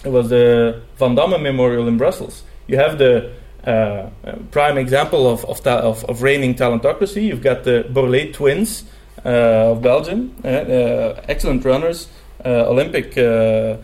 It 0.05 0.09
was 0.09 0.29
the 0.29 0.81
Van 0.97 1.15
Damme 1.15 1.41
Memorial 1.41 1.87
in 1.87 1.97
Brussels. 1.97 2.43
You 2.67 2.77
have 2.77 2.97
the 2.97 3.33
uh, 3.65 4.09
prime 4.51 4.77
example 4.77 5.29
of 5.29 5.43
of, 5.45 5.61
ta- 5.61 5.79
of, 5.79 6.05
of 6.05 6.21
reigning 6.21 6.55
talentocracy. 6.55 7.23
You've 7.23 7.41
got 7.41 7.65
the 7.65 7.85
Borlée 7.89 8.33
twins 8.33 8.85
uh, 9.25 9.73
of 9.73 9.81
Belgium, 9.81 10.33
uh, 10.45 10.47
uh 10.47 11.21
excellent 11.27 11.65
runners, 11.65 12.07
Olympic 12.47 13.17
uh, 13.17 13.77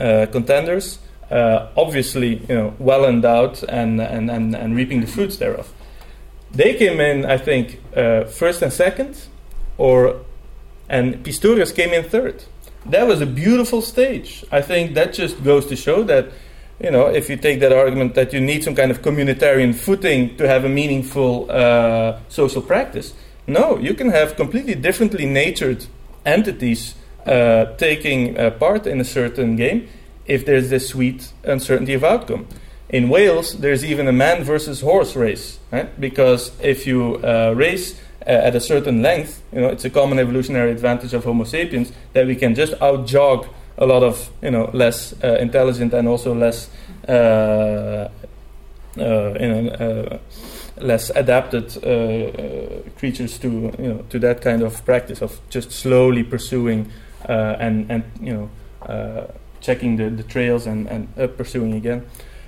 uh, 0.00 0.26
contenders, 0.26 0.98
obviously 1.30 2.36
you 2.48 2.54
know 2.54 2.74
well 2.78 3.04
endowed 3.04 3.62
and, 3.68 4.00
and, 4.00 4.30
and, 4.30 4.54
and 4.54 4.76
reaping 4.76 5.00
the 5.00 5.06
fruits 5.06 5.36
thereof. 5.36 5.72
They 6.50 6.74
came 6.74 7.00
in, 7.00 7.24
I 7.24 7.38
think, 7.38 7.80
first 7.94 8.60
and 8.60 8.72
second, 8.72 9.16
or 9.78 10.20
and 10.88 11.24
Pistorius 11.24 11.74
came 11.74 11.90
in 11.90 12.04
third. 12.04 12.44
That 12.84 13.06
was 13.06 13.20
a 13.22 13.26
beautiful 13.26 13.80
stage. 13.80 14.44
I 14.52 14.60
think 14.60 14.94
that 14.94 15.14
just 15.14 15.42
goes 15.42 15.66
to 15.66 15.76
show 15.76 16.02
that 16.02 16.26
you 16.82 16.90
know, 16.90 17.06
if 17.06 17.30
you 17.30 17.36
take 17.36 17.60
that 17.60 17.72
argument 17.72 18.14
that 18.14 18.32
you 18.32 18.40
need 18.40 18.64
some 18.64 18.74
kind 18.74 18.90
of 18.90 19.02
communitarian 19.02 19.74
footing 19.74 20.36
to 20.36 20.48
have 20.48 20.64
a 20.64 20.68
meaningful 20.68 21.50
uh, 21.50 22.18
social 22.28 22.60
practice, 22.60 23.14
no, 23.46 23.78
you 23.78 23.94
can 23.94 24.10
have 24.10 24.34
completely 24.36 24.74
differently 24.74 25.24
natured 25.24 25.86
entities 26.26 26.94
uh, 27.26 27.66
taking 27.76 28.36
uh, 28.36 28.50
part 28.50 28.84
in 28.84 29.00
a 29.00 29.04
certain 29.04 29.54
game 29.54 29.88
if 30.26 30.44
there's 30.44 30.70
this 30.70 30.88
sweet 30.88 31.32
uncertainty 31.44 31.94
of 31.94 32.02
outcome. 32.02 32.48
In 32.88 33.08
Wales, 33.08 33.58
there's 33.60 33.84
even 33.84 34.08
a 34.08 34.12
man 34.12 34.42
versus 34.42 34.80
horse 34.80 35.14
race, 35.14 35.60
right? 35.70 35.88
Because 36.00 36.50
if 36.60 36.84
you 36.84 37.20
uh, 37.22 37.54
race 37.56 37.98
uh, 38.26 38.30
at 38.30 38.56
a 38.56 38.60
certain 38.60 39.02
length, 39.02 39.40
you 39.52 39.60
know, 39.60 39.68
it's 39.68 39.84
a 39.84 39.90
common 39.90 40.18
evolutionary 40.18 40.72
advantage 40.72 41.14
of 41.14 41.24
Homo 41.24 41.44
sapiens 41.44 41.92
that 42.12 42.26
we 42.26 42.34
can 42.34 42.56
just 42.56 42.74
out 42.82 43.06
jog 43.06 43.46
a 43.78 43.86
lot 43.86 44.02
of, 44.02 44.30
you 44.42 44.50
know, 44.50 44.68
less 44.72 45.14
uh, 45.22 45.36
intelligent 45.40 45.94
and 45.94 46.08
also 46.08 46.34
less, 46.34 46.70
uh, 47.08 48.08
you 48.96 49.02
know, 49.02 50.20
less 50.78 51.10
adapted 51.10 51.70
creatures 52.98 53.38
to, 53.38 53.48
you 53.78 53.88
know, 53.88 54.04
to 54.10 54.18
that 54.18 54.42
kind 54.42 54.62
of 54.62 54.84
practice 54.84 55.22
of 55.22 55.40
just 55.50 55.70
slowly 55.70 56.24
pursuing 56.24 56.90
uh, 56.90 57.11
and 57.28 57.90
and 57.90 58.04
you 58.20 58.32
know 58.32 58.50
uh, 58.86 59.26
checking 59.60 59.96
the, 59.96 60.10
the 60.10 60.22
trails 60.22 60.66
and 60.66 60.88
and 60.88 61.08
uh, 61.18 61.26
pursuing 61.26 61.74
again. 61.74 62.06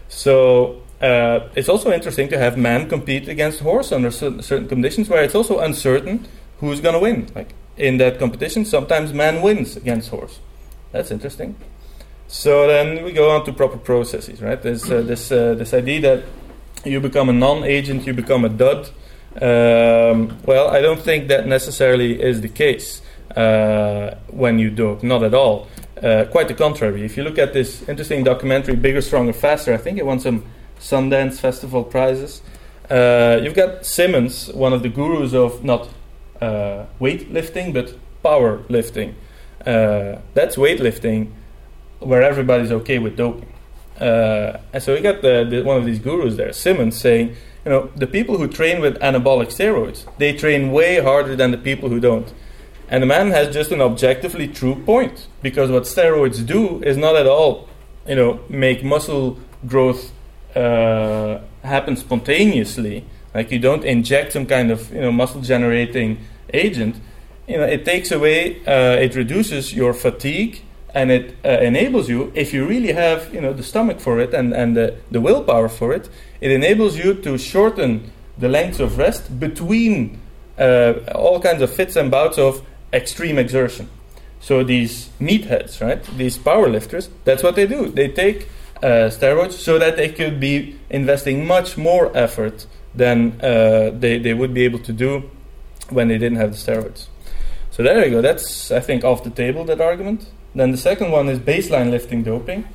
So 0.08 0.82
uh, 1.00 1.48
it's 1.54 1.68
also 1.68 1.92
interesting 1.92 2.28
to 2.28 2.38
have 2.38 2.56
man 2.56 2.88
compete 2.88 3.28
against 3.28 3.60
horse 3.60 3.92
under 3.92 4.10
certain, 4.10 4.68
conditions 4.68 5.08
where 5.08 5.22
it's 5.22 5.34
also 5.34 5.58
uncertain 5.58 6.26
who's 6.60 6.80
going 6.80 6.94
to 6.94 7.00
win. 7.00 7.26
Like 7.34 7.54
in 7.76 7.98
that 7.98 8.18
competition, 8.18 8.64
sometimes 8.64 9.12
man 9.12 9.42
wins 9.42 9.76
against 9.76 10.10
horse. 10.10 10.40
That's 10.92 11.10
interesting. 11.10 11.56
So 12.28 12.66
then 12.66 13.04
we 13.04 13.12
go 13.12 13.30
on 13.30 13.44
to 13.44 13.52
proper 13.52 13.76
processes, 13.76 14.40
right? 14.40 14.60
There's 14.60 14.90
uh, 14.90 15.02
this 15.02 15.30
uh, 15.30 15.54
this 15.54 15.74
idea 15.74 16.00
that 16.00 16.24
you 16.84 17.00
become 17.00 17.28
a 17.28 17.32
non-agent, 17.32 18.06
you 18.06 18.14
become 18.14 18.44
a 18.44 18.48
dud. 18.48 18.90
Um, 19.40 20.38
well, 20.46 20.68
I 20.68 20.80
don't 20.80 21.00
think 21.00 21.28
that 21.28 21.46
necessarily 21.46 22.22
is 22.22 22.40
the 22.40 22.48
case 22.48 23.00
uh, 23.00 23.03
when 23.34 24.58
you 24.58 24.70
dope. 24.70 25.02
Not 25.02 25.22
at 25.22 25.34
all. 25.34 25.68
Uh, 26.02 26.26
quite 26.30 26.48
the 26.48 26.54
contrary. 26.54 27.02
If 27.02 27.16
you 27.16 27.22
look 27.22 27.38
at 27.38 27.52
this 27.54 27.88
interesting 27.88 28.24
documentary, 28.24 28.76
Bigger, 28.76 29.00
Stronger, 29.00 29.32
Faster, 29.32 29.72
I 29.72 29.78
think 29.78 29.98
it 29.98 30.04
won 30.04 30.20
some 30.20 30.44
Sundance 30.78 31.38
Festival 31.38 31.84
prizes. 31.84 32.42
Uh, 32.90 33.40
you've 33.42 33.54
got 33.54 33.86
Simmons, 33.86 34.52
one 34.52 34.72
of 34.72 34.82
the 34.82 34.88
gurus 34.88 35.32
of 35.32 35.64
not 35.64 35.88
uh, 36.40 36.84
weightlifting 37.00 37.72
but 37.72 37.96
powerlifting. 38.22 39.14
Uh, 39.64 40.20
that's 40.34 40.56
weightlifting 40.56 41.30
where 42.00 42.22
everybody's 42.22 42.70
okay 42.70 42.98
with 42.98 43.16
doping. 43.16 43.50
Uh, 43.98 44.58
and 44.72 44.82
so 44.82 44.94
we 44.94 45.00
got 45.00 45.22
the, 45.22 45.46
the, 45.48 45.62
one 45.62 45.78
of 45.78 45.86
these 45.86 45.98
gurus 45.98 46.36
there, 46.36 46.52
Simmons, 46.52 47.00
saying, 47.00 47.28
you 47.64 47.70
know, 47.70 47.90
the 47.96 48.06
people 48.06 48.36
who 48.36 48.48
train 48.48 48.80
with 48.80 48.98
anabolic 48.98 49.46
steroids, 49.46 50.04
they 50.18 50.36
train 50.36 50.70
way 50.70 51.00
harder 51.00 51.34
than 51.34 51.50
the 51.50 51.56
people 51.56 51.88
who 51.88 52.00
don't. 52.00 52.32
And 52.88 53.02
the 53.02 53.06
man 53.06 53.30
has 53.30 53.52
just 53.52 53.72
an 53.72 53.80
objectively 53.80 54.48
true 54.48 54.74
point 54.74 55.26
because 55.42 55.70
what 55.70 55.84
steroids 55.84 56.46
do 56.46 56.82
is 56.82 56.96
not 56.96 57.16
at 57.16 57.26
all, 57.26 57.68
you 58.06 58.14
know, 58.14 58.40
make 58.48 58.84
muscle 58.84 59.38
growth 59.66 60.12
uh, 60.54 61.40
happen 61.62 61.96
spontaneously. 61.96 63.04
Like 63.34 63.50
you 63.50 63.58
don't 63.58 63.84
inject 63.84 64.32
some 64.32 64.46
kind 64.46 64.70
of 64.70 64.92
you 64.92 65.00
know 65.00 65.10
muscle 65.10 65.40
generating 65.40 66.18
agent. 66.52 66.96
You 67.48 67.58
know, 67.58 67.64
it 67.64 67.84
takes 67.84 68.10
away, 68.10 68.64
uh, 68.64 68.96
it 68.96 69.14
reduces 69.14 69.74
your 69.74 69.92
fatigue, 69.92 70.62
and 70.94 71.10
it 71.10 71.36
uh, 71.44 71.48
enables 71.48 72.08
you, 72.08 72.32
if 72.34 72.54
you 72.54 72.66
really 72.66 72.92
have 72.92 73.34
you 73.34 73.40
know 73.40 73.52
the 73.52 73.62
stomach 73.62 74.00
for 74.00 74.20
it 74.20 74.32
and 74.32 74.54
and 74.54 74.76
the, 74.76 74.96
the 75.10 75.20
willpower 75.20 75.68
for 75.68 75.92
it, 75.92 76.08
it 76.40 76.50
enables 76.50 76.96
you 76.96 77.14
to 77.14 77.36
shorten 77.36 78.12
the 78.38 78.48
length 78.48 78.80
of 78.80 78.98
rest 78.98 79.40
between 79.40 80.20
uh, 80.58 80.94
all 81.14 81.40
kinds 81.40 81.62
of 81.62 81.74
fits 81.74 81.96
and 81.96 82.10
bouts 82.10 82.38
of 82.38 82.64
extreme 82.94 83.38
exertion. 83.38 83.88
So 84.40 84.62
these 84.62 85.08
meatheads, 85.20 85.80
right, 85.80 86.02
these 86.16 86.38
powerlifters, 86.38 87.08
that's 87.24 87.42
what 87.42 87.56
they 87.56 87.66
do. 87.66 87.88
They 87.88 88.08
take 88.08 88.48
uh, 88.82 89.08
steroids 89.10 89.52
so 89.52 89.78
that 89.78 89.96
they 89.96 90.10
could 90.10 90.38
be 90.38 90.78
investing 90.90 91.46
much 91.46 91.76
more 91.76 92.14
effort 92.14 92.66
than 92.94 93.40
uh, 93.40 93.90
they, 93.98 94.18
they 94.18 94.34
would 94.34 94.52
be 94.52 94.64
able 94.64 94.80
to 94.80 94.92
do 94.92 95.30
when 95.90 96.08
they 96.08 96.18
didn't 96.18 96.38
have 96.38 96.52
the 96.52 96.58
steroids. 96.58 97.06
So 97.70 97.82
there 97.82 98.04
you 98.04 98.10
go. 98.10 98.22
That's 98.22 98.70
I 98.70 98.80
think 98.80 99.02
off 99.02 99.24
the 99.24 99.30
table 99.30 99.64
that 99.64 99.80
argument. 99.80 100.30
Then 100.54 100.70
the 100.70 100.76
second 100.76 101.10
one 101.10 101.28
is 101.28 101.40
baseline 101.40 101.90
lifting 101.90 102.22
doping. 102.22 102.68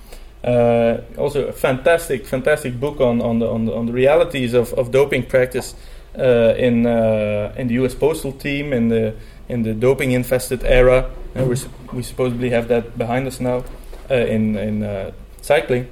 Uh, 0.43 1.01
also 1.17 1.47
a 1.47 1.53
fantastic, 1.53 2.25
fantastic 2.25 2.79
book 2.79 2.99
on, 2.99 3.21
on 3.21 3.39
the 3.39 3.47
on 3.47 3.65
the, 3.65 3.73
on 3.73 3.85
the 3.85 3.93
realities 3.93 4.53
of, 4.53 4.73
of 4.73 4.91
doping 4.91 5.23
practice 5.25 5.75
uh, 6.17 6.53
in 6.57 6.85
uh, 6.85 7.53
in 7.57 7.67
the 7.67 7.75
U.S. 7.75 7.93
Postal 7.93 8.31
Team 8.33 8.73
in 8.73 8.89
the 8.89 9.15
in 9.49 9.63
the 9.63 9.73
doping 9.73 10.11
infested 10.11 10.63
era. 10.63 11.09
Uh, 11.35 11.43
we 11.43 11.55
we 11.93 12.03
supposedly 12.03 12.51
have 12.51 12.67
that 12.67 12.97
behind 12.97 13.27
us 13.27 13.39
now 13.39 13.63
uh, 14.09 14.13
in 14.13 14.55
in 14.55 14.83
uh, 14.83 15.11
cycling. 15.41 15.87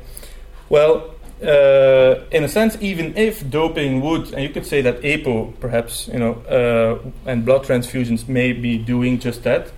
Well, 0.70 1.16
uh, 1.42 2.24
in 2.32 2.44
a 2.44 2.48
sense, 2.48 2.78
even 2.82 3.18
if 3.18 3.48
doping 3.50 4.02
would, 4.02 4.34
and 4.34 4.44
you 4.44 4.50
could 4.50 4.66
say 4.66 4.82
that 4.82 5.02
EPO 5.02 5.60
perhaps, 5.60 6.08
you 6.08 6.20
know, 6.20 6.34
uh, 6.50 7.30
and 7.30 7.46
blood 7.46 7.64
transfusions 7.64 8.28
may 8.28 8.54
be 8.54 8.78
doing 8.78 9.20
just 9.20 9.44
that. 9.44 9.72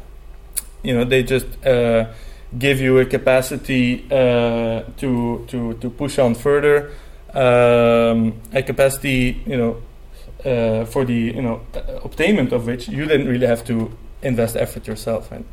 You 0.84 0.96
know, 0.96 1.04
they 1.04 1.24
just 1.24 1.48
uh, 1.66 2.12
give 2.58 2.80
you 2.80 3.00
a 3.00 3.06
capacity 3.06 4.08
to 4.10 5.46
to 5.48 5.74
to 5.82 5.90
push 5.90 6.20
on 6.20 6.36
further, 6.36 6.92
um, 7.34 8.34
a 8.54 8.64
capacity, 8.64 9.44
you 9.46 9.58
know, 9.58 9.82
uh, 10.46 10.86
for 10.86 11.06
the 11.06 11.14
you 11.14 11.42
know 11.42 11.62
obtainment 12.04 12.52
of 12.54 12.66
which 12.66 12.88
you 12.88 13.06
didn't 13.06 13.28
really 13.28 13.48
have 13.48 13.66
to 13.66 13.92
invest 14.22 14.56
effort 14.56 14.88
yourself. 14.88 15.32
Right? 15.32 15.46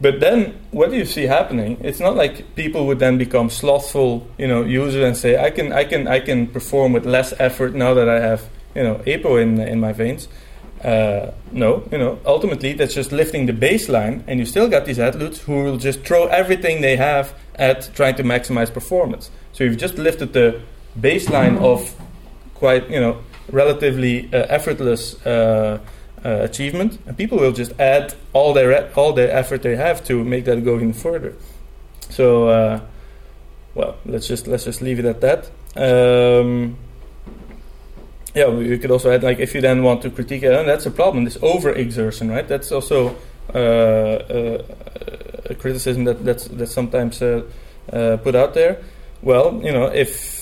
But 0.00 0.20
then, 0.20 0.58
what 0.72 0.90
do 0.90 0.96
you 0.96 1.04
see 1.04 1.22
happening? 1.22 1.78
It's 1.80 2.00
not 2.00 2.16
like 2.16 2.56
people 2.56 2.86
would 2.86 2.98
then 2.98 3.16
become 3.16 3.48
slothful, 3.48 4.26
you 4.38 4.48
know, 4.48 4.62
users 4.62 5.04
and 5.04 5.16
say, 5.16 5.42
"I 5.42 5.50
can, 5.50 5.72
I 5.72 5.84
can, 5.84 6.08
I 6.08 6.20
can 6.20 6.48
perform 6.48 6.92
with 6.92 7.06
less 7.06 7.32
effort 7.38 7.74
now 7.74 7.94
that 7.94 8.08
I 8.08 8.20
have, 8.20 8.48
you 8.74 8.82
know, 8.82 8.96
EPO 9.06 9.40
in 9.42 9.60
in 9.60 9.80
my 9.80 9.92
veins." 9.92 10.28
Uh, 10.84 11.30
no, 11.50 11.82
you 11.90 11.96
know, 11.96 12.18
ultimately 12.26 12.74
that's 12.74 12.92
just 12.92 13.10
lifting 13.10 13.46
the 13.46 13.52
baseline, 13.52 14.22
and 14.26 14.38
you 14.38 14.44
still 14.44 14.68
got 14.68 14.84
these 14.84 14.98
athletes 14.98 15.40
who 15.40 15.62
will 15.64 15.78
just 15.78 16.04
throw 16.04 16.26
everything 16.26 16.82
they 16.82 16.96
have 16.96 17.34
at 17.54 17.88
trying 17.94 18.14
to 18.16 18.22
maximize 18.22 18.72
performance. 18.72 19.30
So 19.52 19.64
you've 19.64 19.78
just 19.78 19.96
lifted 19.96 20.34
the 20.34 20.60
baseline 21.00 21.58
of 21.60 21.94
quite, 22.54 22.90
you 22.90 23.00
know, 23.00 23.18
relatively 23.50 24.28
uh, 24.32 24.46
effortless 24.48 25.24
uh, 25.26 25.78
uh, 26.24 26.28
achievement, 26.42 26.98
and 27.06 27.16
people 27.16 27.38
will 27.38 27.52
just 27.52 27.78
add 27.78 28.14
all 28.32 28.52
their 28.52 28.90
all 28.94 29.12
their 29.12 29.30
effort 29.30 29.62
they 29.62 29.76
have 29.76 30.02
to 30.04 30.24
make 30.24 30.44
that 30.44 30.64
go 30.64 30.76
even 30.76 30.92
further. 30.92 31.34
So, 32.10 32.80
well, 33.74 33.96
let's 34.06 34.26
just 34.26 34.46
let's 34.46 34.64
just 34.64 34.80
leave 34.80 34.98
it 34.98 35.04
at 35.04 35.20
that. 35.20 35.50
Um, 35.76 36.76
yeah, 38.34 38.48
you 38.48 38.78
could 38.78 38.90
also 38.90 39.10
add 39.10 39.22
like 39.22 39.38
if 39.38 39.54
you 39.54 39.60
then 39.60 39.82
want 39.82 40.02
to 40.02 40.10
critique 40.10 40.42
it, 40.42 40.52
and 40.52 40.68
that's 40.68 40.86
a 40.86 40.90
problem. 40.90 41.24
This 41.24 41.38
overexertion, 41.38 42.30
right? 42.30 42.46
That's 42.46 42.72
also 42.72 43.16
uh, 43.54 43.58
uh, 43.58 44.62
a 45.50 45.54
criticism 45.54 46.04
that 46.04 46.24
that's 46.24 46.48
that's 46.48 46.72
sometimes 46.72 47.20
uh, 47.22 47.42
put 48.22 48.34
out 48.34 48.54
there. 48.54 48.78
Well, 49.22 49.60
you 49.62 49.72
know, 49.72 49.86
if 49.86 50.33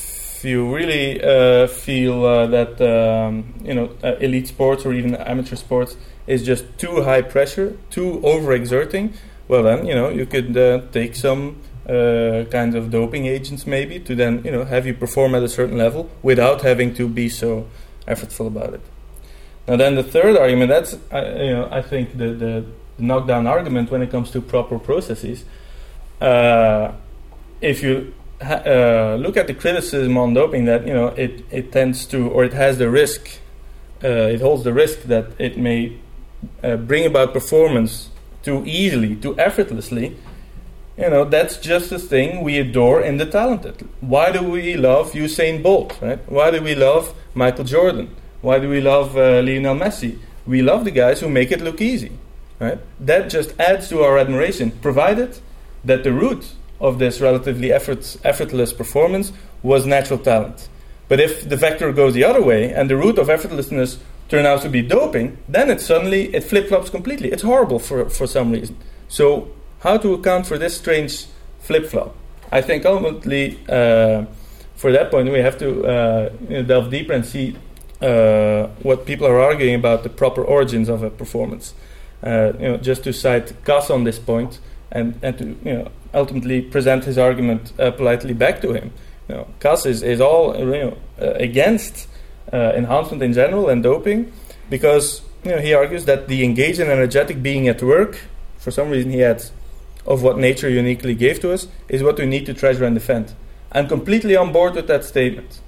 you 0.44 0.74
really 0.74 1.22
uh, 1.22 1.66
feel 1.66 2.24
uh, 2.24 2.46
that 2.46 2.81
um, 2.81 3.55
you 3.62 3.74
know 3.74 3.90
elite 4.20 4.48
sports 4.48 4.85
or 4.85 4.92
even 4.92 5.14
amateur 5.14 5.57
sports 5.57 5.96
is 6.26 6.44
just 6.44 6.64
too 6.78 7.02
high 7.02 7.22
pressure, 7.22 7.76
too 7.90 8.20
overexerting, 8.24 9.14
well 9.48 9.62
then 9.62 9.87
you 9.87 9.94
know 9.94 10.09
you 10.09 10.26
could 10.26 10.55
take 10.92 11.16
some 11.16 11.57
uh, 11.88 12.44
kinds 12.50 12.74
of 12.74 12.90
doping 12.90 13.26
agents 13.26 13.66
maybe 13.66 13.98
to 13.98 14.14
then 14.14 14.40
you 14.44 14.52
know 14.52 14.64
have 14.64 14.87
you 14.87 14.94
perform 14.94 15.35
at 15.35 15.42
a 15.42 15.48
certain 15.48 15.76
level 15.76 16.09
without 16.22 16.62
having 16.62 16.94
to 16.94 17.09
be 17.09 17.28
so 17.28 17.66
effortful 18.07 18.46
about 18.46 18.74
it. 18.74 18.81
Now 19.66 19.76
then 19.76 19.94
the 19.94 20.02
third 20.02 20.37
argument 20.37 20.68
that's 20.70 20.94
uh, 21.12 21.38
you 21.38 21.50
know 21.50 21.68
I 21.70 21.83
think 21.83 22.16
the, 22.16 22.33
the, 22.33 22.64
knockdown 22.98 23.48
argument 23.48 23.90
when 23.90 24.00
it 24.00 24.11
comes 24.11 24.31
to 24.31 24.40
proper 24.40 24.78
processes. 24.78 25.44
Uh, 26.20 26.92
if 27.61 27.83
you 27.83 28.14
uh, 28.42 29.16
look 29.16 29.37
at 29.37 29.46
the 29.46 29.55
criticism 29.55 30.16
on 30.18 30.35
doping, 30.35 30.64
that 30.66 30.87
you 30.87 30.92
know 30.92 31.09
it, 31.09 31.44
it 31.50 31.72
tends 31.72 32.07
to 32.07 32.28
or 32.28 32.44
it 32.44 32.52
has 32.52 32.78
the 32.78 32.90
risk, 32.90 33.38
uh, 34.02 34.09
it 34.09 34.40
holds 34.40 34.64
the 34.64 34.72
risk 34.72 35.02
that 35.02 35.26
it 35.38 35.57
may 35.57 35.98
uh, 36.62 36.76
bring 36.76 37.07
about 37.07 37.33
performance 37.33 38.11
too 38.42 38.62
easily, 38.66 39.14
too 39.16 39.38
effortlessly, 39.38 40.16
you 40.96 41.09
know, 41.09 41.24
that's 41.24 41.57
just 41.57 41.90
the 41.90 41.98
thing 41.98 42.42
we 42.42 42.59
adore 42.59 43.00
in 43.00 43.16
the 43.16 43.26
talented. 43.26 43.88
Why 44.00 44.31
do 44.31 44.42
we 44.42 44.76
love 44.76 45.12
Usain 45.12 45.62
Bolt, 45.62 45.98
right? 46.02 46.18
Why 46.31 46.50
do 46.50 46.62
we 46.62 46.74
love 46.74 47.14
Michael 47.35 47.64
Jordan? 47.64 48.14
Why 48.42 48.59
do 48.59 48.68
we 48.68 48.81
love 48.81 49.16
uh, 49.16 49.40
Lionel 49.40 49.76
Messi? 49.76 50.18
We 50.46 50.61
love 50.61 50.85
the 50.85 50.90
guys 50.90 51.20
who 51.20 51.28
make 51.28 51.50
it 51.50 51.61
look 51.61 51.81
easy, 51.81 52.12
right? 52.59 52.78
That 53.00 53.31
just 53.31 53.59
adds 53.59 53.88
to 53.88 54.02
our 54.02 54.18
admiration, 54.18 54.72
provided 54.83 55.38
that 55.85 56.05
the 56.05 56.12
root 56.12 56.52
of 56.83 56.99
this 56.99 57.21
relatively 57.21 57.73
effort, 57.73 58.16
effortless 58.25 58.73
performance 58.73 59.33
was 59.62 59.87
natural 59.87 60.18
talent. 60.18 60.68
But 61.09 61.21
if 61.21 61.49
the 61.49 61.57
vector 61.57 61.92
goes 61.92 62.12
the 62.12 62.25
other 62.25 62.42
way 62.42 62.73
and 62.73 62.90
the 62.90 62.97
root 62.97 63.18
of 63.18 63.29
effortlessness 63.29 63.99
turns 64.29 64.47
out 64.47 64.62
to 64.62 64.68
be 64.68 64.83
doping, 64.83 65.38
then 65.49 65.71
it 65.71 65.81
suddenly 65.81 66.35
it 66.35 66.42
flip 66.42 66.68
flops 66.68 66.90
completely. 66.90 67.31
It's 67.31 67.42
horrible 67.42 67.79
for, 67.79 68.11
for 68.11 68.27
some 68.27 68.51
reason. 68.51 68.77
So 69.09 69.51
how 69.81 69.97
to 69.99 70.14
account 70.14 70.47
for 70.47 70.59
this 70.59 70.77
strange 70.77 71.27
flip 71.61 71.87
flop? 71.87 72.16
I 72.51 72.61
think 72.61 72.85
ultimately, 72.85 73.59
uh, 73.68 74.25
for 74.75 74.90
that 74.92 75.11
point, 75.11 75.31
we 75.31 75.38
have 75.38 75.59
to 75.59 75.87
uh, 75.87 76.29
delve 76.62 76.90
deeper 76.90 77.12
and 77.12 77.25
see 77.25 77.57
uh, 78.01 78.66
what 78.83 79.07
people 79.07 79.27
are 79.27 79.40
arguing 79.40 79.77
about 79.77 80.03
the 80.03 80.09
proper 80.09 80.42
origins 80.42 80.88
of 80.88 81.03
a 81.03 81.11
performance. 81.11 81.75
Uh, 82.23 82.53
you 82.59 82.68
know, 82.68 82.77
just 82.77 83.05
to 83.05 83.12
cite 83.12 83.53
Kass 83.64 83.90
on 83.90 84.05
this 84.05 84.18
point 84.18 84.59
and, 84.92 85.18
and 85.22 85.38
to 85.38 85.44
you 85.64 85.74
know, 85.74 85.90
ultimately 86.14 86.62
present 86.62 87.05
his 87.05 87.18
argument 87.18 87.72
uh, 87.78 87.90
politely 87.90 88.35
back 88.35 88.61
to 88.61 88.72
him. 88.72 88.92
You 89.28 89.37
know, 89.37 89.48
is, 89.87 90.02
is 90.02 90.20
all 90.20 90.57
you 90.59 90.66
know, 90.66 90.96
uh, 91.20 91.33
against 91.33 92.09
enhancement 92.52 93.22
in 93.22 93.33
general 93.33 93.70
and 93.70 93.83
doping 93.83 94.31
because 94.68 95.22
you 95.44 95.50
know, 95.50 95.59
he 95.59 95.74
argues 95.74 96.05
that 96.05 96.28
the 96.28 96.44
engaged 96.44 96.81
and 96.81 96.90
energetic 96.90 97.42
being 97.42 97.66
at 97.66 97.83
work, 97.83 98.20
for 98.59 98.70
some 98.70 98.90
reason 98.90 99.11
he 99.11 99.24
adds, 99.24 99.52
of 100.07 100.22
what 100.22 100.38
nature 100.38 100.68
uniquely 100.68 101.14
gave 101.14 101.40
to 101.40 101.52
us 101.52 101.68
is 101.88 102.02
what 102.02 102.18
we 102.18 102.26
need 102.26 102.46
to 102.46 102.55
treasure 102.55 102.85
and 102.85 102.94
defend. 102.94 103.35
I'm 103.70 103.88
completely 103.88 104.37
on 104.37 104.52
board 104.52 104.74
with 104.74 104.87
that 104.88 105.05
statement. 105.05 105.61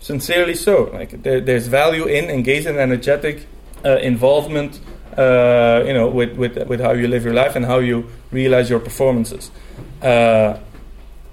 Sincerely 0.00 0.54
so. 0.54 0.90
Like 0.92 1.22
there, 1.22 1.40
there's 1.40 1.66
value 1.66 2.06
in 2.06 2.30
engaged 2.30 2.66
and 2.66 2.78
energetic 2.78 3.46
uh, 3.84 3.96
involvement, 3.96 4.80
uh, 5.16 5.82
you 5.86 5.92
know, 5.92 6.08
with, 6.08 6.36
with 6.36 6.56
with 6.68 6.80
how 6.80 6.92
you 6.92 7.08
live 7.08 7.24
your 7.24 7.34
life 7.34 7.56
and 7.56 7.64
how 7.64 7.78
you 7.78 8.08
realize 8.30 8.70
your 8.70 8.80
performances. 8.80 9.50
Uh, 10.02 10.58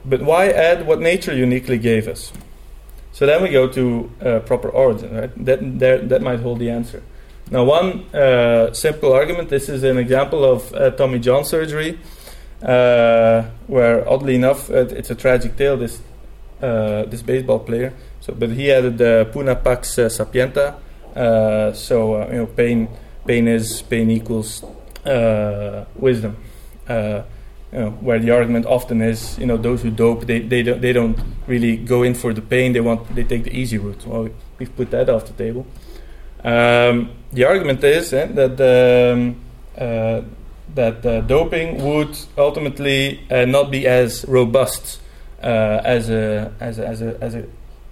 but 0.06 0.22
why 0.22 0.50
add 0.50 0.88
what 0.88 1.00
nature 1.00 1.36
uniquely 1.36 1.78
gave 1.78 2.08
us? 2.08 2.32
So 3.12 3.26
then 3.26 3.42
we 3.42 3.50
go 3.50 3.68
to 3.68 4.12
uh, 4.22 4.40
proper 4.40 4.70
origin. 4.70 5.16
Right? 5.16 5.46
That 5.46 5.80
there, 5.80 6.00
that 6.00 6.22
might 6.22 6.40
hold 6.40 6.60
the 6.60 6.70
answer. 6.70 7.04
Now, 7.50 7.64
one 7.64 8.04
uh, 8.14 8.74
simple 8.74 9.14
argument. 9.14 9.50
This 9.50 9.70
is 9.70 9.84
an 9.84 9.98
example 9.98 10.44
of 10.44 10.74
uh, 10.74 10.92
Tommy 10.92 11.20
John 11.20 11.46
surgery 11.46 12.00
uh, 12.62 13.44
where 13.68 14.08
oddly 14.10 14.36
enough 14.36 14.70
it, 14.70 14.92
it's 14.92 15.10
a 15.10 15.16
tragic 15.16 15.56
tale. 15.56 15.78
This 15.78 16.02
this 16.60 17.22
baseball 17.22 17.60
player. 17.60 17.94
So, 18.22 18.34
but 18.34 18.50
he 18.50 18.72
added 18.72 18.98
the 18.98 19.30
Puna 19.32 19.56
Pax 19.56 19.96
Sapienta. 19.96 20.76
So 21.76 22.28
you 22.28 22.38
know, 22.38 22.46
pain 22.48 22.88
pain 23.28 23.48
is 23.48 23.82
pain 23.82 24.10
equals 24.10 24.64
uh, 25.06 25.86
wisdom. 25.96 26.38
you 26.90 27.80
know, 27.80 27.90
where 28.00 28.18
the 28.18 28.32
argument 28.32 28.66
often 28.66 29.02
is, 29.02 29.38
you 29.38 29.46
know, 29.46 29.58
those 29.58 29.82
who 29.82 29.92
dope, 29.92 30.26
they, 30.26 30.40
they 30.40 30.64
don't 30.64 30.82
they 30.82 30.94
don't 30.94 31.20
really 31.48 31.76
go 31.76 32.04
in 32.04 32.14
for 32.16 32.34
the 32.34 32.42
pain. 32.42 32.74
They 32.74 32.80
want 32.80 33.14
they 33.14 33.24
take 33.24 33.44
the 33.44 33.54
easy 33.54 33.78
route. 33.78 34.06
Well, 34.08 34.30
we've 34.58 34.74
put 34.76 34.90
that 34.92 35.10
off 35.10 35.26
the 35.26 35.34
table. 35.34 35.66
Um, 36.44 37.12
the 37.34 37.44
argument 37.44 37.84
is 37.84 38.14
eh, 38.14 38.26
that 38.28 38.56
um, 38.62 39.36
that 40.78 41.06
uh, 41.06 41.22
doping 41.22 41.84
would 41.84 42.18
ultimately 42.38 43.20
uh, 43.30 43.46
not 43.46 43.72
be 43.72 43.88
as 43.88 44.24
robust 44.28 45.02
uh, 45.44 45.82
as 45.84 46.10
a 46.10 46.54
as 46.60 46.80
a, 46.80 46.88
as 46.88 47.02
a, 47.02 47.18
as 47.22 47.36
a 47.36 47.44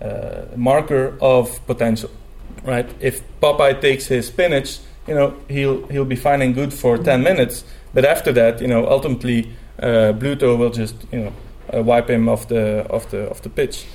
uh, 0.01 0.45
marker 0.55 1.17
of 1.21 1.65
potential, 1.67 2.09
right? 2.63 2.89
If 2.99 3.21
Popeye 3.41 3.81
takes 3.81 4.07
his 4.07 4.27
spinach, 4.27 4.79
you 5.07 5.13
know 5.13 5.35
he'll 5.47 5.85
he'll 5.87 6.05
be 6.05 6.15
fine 6.15 6.41
and 6.41 6.53
good 6.55 6.73
for 6.73 6.97
ten 6.97 7.23
minutes, 7.23 7.63
but 7.93 8.05
after 8.05 8.31
that, 8.33 8.61
you 8.61 8.67
know, 8.67 8.87
ultimately 8.87 9.53
uh, 9.79 10.13
Bluto 10.13 10.57
will 10.57 10.71
just 10.71 10.95
you 11.11 11.19
know 11.19 11.33
uh, 11.73 11.83
wipe 11.83 12.09
him 12.09 12.29
off 12.29 12.47
the 12.47 12.87
off 12.89 13.09
the 13.09 13.29
off 13.29 13.41
the 13.41 13.49
pitch. 13.49 13.85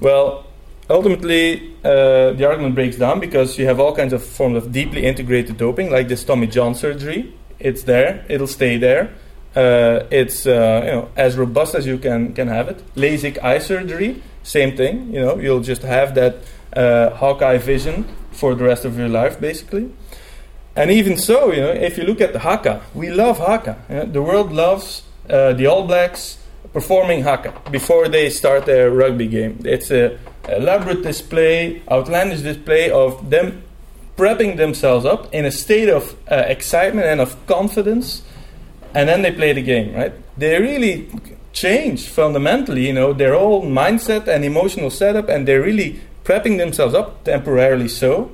Well, 0.00 0.46
ultimately 0.88 1.74
uh, 1.84 2.32
the 2.32 2.46
argument 2.46 2.74
breaks 2.74 2.96
down 2.96 3.20
because 3.20 3.58
you 3.58 3.66
have 3.66 3.80
all 3.80 3.94
kinds 3.94 4.12
of 4.12 4.22
forms 4.22 4.56
of 4.56 4.72
deeply 4.72 5.04
integrated 5.04 5.56
doping, 5.56 5.90
like 5.90 6.08
this 6.08 6.24
Tommy 6.24 6.46
John 6.46 6.74
surgery, 6.74 7.34
it's 7.58 7.82
there. 7.84 8.24
It'll 8.28 8.46
stay 8.46 8.76
there. 8.78 9.14
Uh, 9.56 10.06
it's 10.10 10.46
uh, 10.46 10.82
you 10.84 10.92
know 10.92 11.08
as 11.16 11.36
robust 11.36 11.74
as 11.74 11.86
you 11.86 11.98
can 11.98 12.32
can 12.34 12.48
have 12.48 12.68
it. 12.68 12.82
LASIK 12.94 13.42
eye 13.42 13.58
surgery, 13.58 14.22
same 14.42 14.76
thing. 14.76 15.12
You 15.12 15.20
know, 15.20 15.38
you'll 15.38 15.60
just 15.60 15.82
have 15.82 16.14
that 16.14 16.36
uh, 16.74 17.10
Hawkeye 17.10 17.58
vision 17.58 18.04
for 18.30 18.54
the 18.54 18.64
rest 18.64 18.84
of 18.84 18.98
your 18.98 19.08
life, 19.08 19.40
basically. 19.40 19.90
And 20.78 20.92
even 20.92 21.16
so, 21.16 21.52
you 21.52 21.60
know, 21.60 21.70
if 21.70 21.98
you 21.98 22.04
look 22.04 22.20
at 22.20 22.32
the 22.32 22.38
haka, 22.38 22.82
we 22.94 23.10
love 23.10 23.38
haka. 23.38 23.76
You 23.88 23.96
know, 23.96 24.04
the 24.04 24.22
world 24.22 24.52
loves 24.52 25.02
uh, 25.28 25.52
the 25.52 25.66
All 25.66 25.84
Blacks 25.84 26.38
performing 26.72 27.24
haka 27.24 27.52
before 27.72 28.06
they 28.06 28.30
start 28.30 28.64
their 28.66 28.88
rugby 28.88 29.26
game. 29.26 29.58
It's 29.64 29.90
a 29.90 30.16
elaborate 30.48 31.02
display, 31.02 31.82
outlandish 31.90 32.42
display 32.42 32.92
of 32.92 33.28
them 33.28 33.64
prepping 34.16 34.56
themselves 34.56 35.04
up 35.04 35.34
in 35.34 35.44
a 35.44 35.50
state 35.50 35.88
of 35.88 36.14
uh, 36.30 36.44
excitement 36.46 37.08
and 37.08 37.20
of 37.20 37.34
confidence, 37.46 38.22
and 38.94 39.08
then 39.08 39.22
they 39.22 39.32
play 39.32 39.52
the 39.52 39.62
game, 39.62 39.96
right? 39.96 40.12
They 40.36 40.60
really 40.60 41.08
change 41.52 42.06
fundamentally, 42.06 42.86
you 42.86 42.92
know, 42.92 43.12
their 43.12 43.34
whole 43.34 43.64
mindset 43.66 44.28
and 44.28 44.44
emotional 44.44 44.90
setup, 44.90 45.28
and 45.28 45.48
they're 45.48 45.62
really 45.62 46.00
prepping 46.22 46.58
themselves 46.58 46.94
up 46.94 47.24
temporarily 47.24 47.88
so 47.88 48.30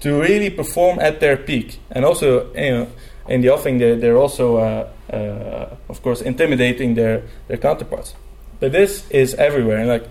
to 0.00 0.20
really 0.20 0.50
perform 0.50 0.98
at 0.98 1.20
their 1.20 1.36
peak. 1.36 1.78
And 1.90 2.04
also, 2.04 2.52
you 2.54 2.70
know, 2.70 2.88
in 3.28 3.40
the 3.40 3.50
offing, 3.50 3.78
they're, 3.78 3.96
they're 3.96 4.16
also, 4.16 4.56
uh, 4.56 4.88
uh, 5.12 5.76
of 5.88 6.02
course, 6.02 6.20
intimidating 6.20 6.94
their, 6.94 7.22
their 7.48 7.56
counterparts. 7.56 8.14
But 8.60 8.72
this 8.72 9.08
is 9.10 9.34
everywhere. 9.34 9.78
And 9.78 9.88
like, 9.88 10.08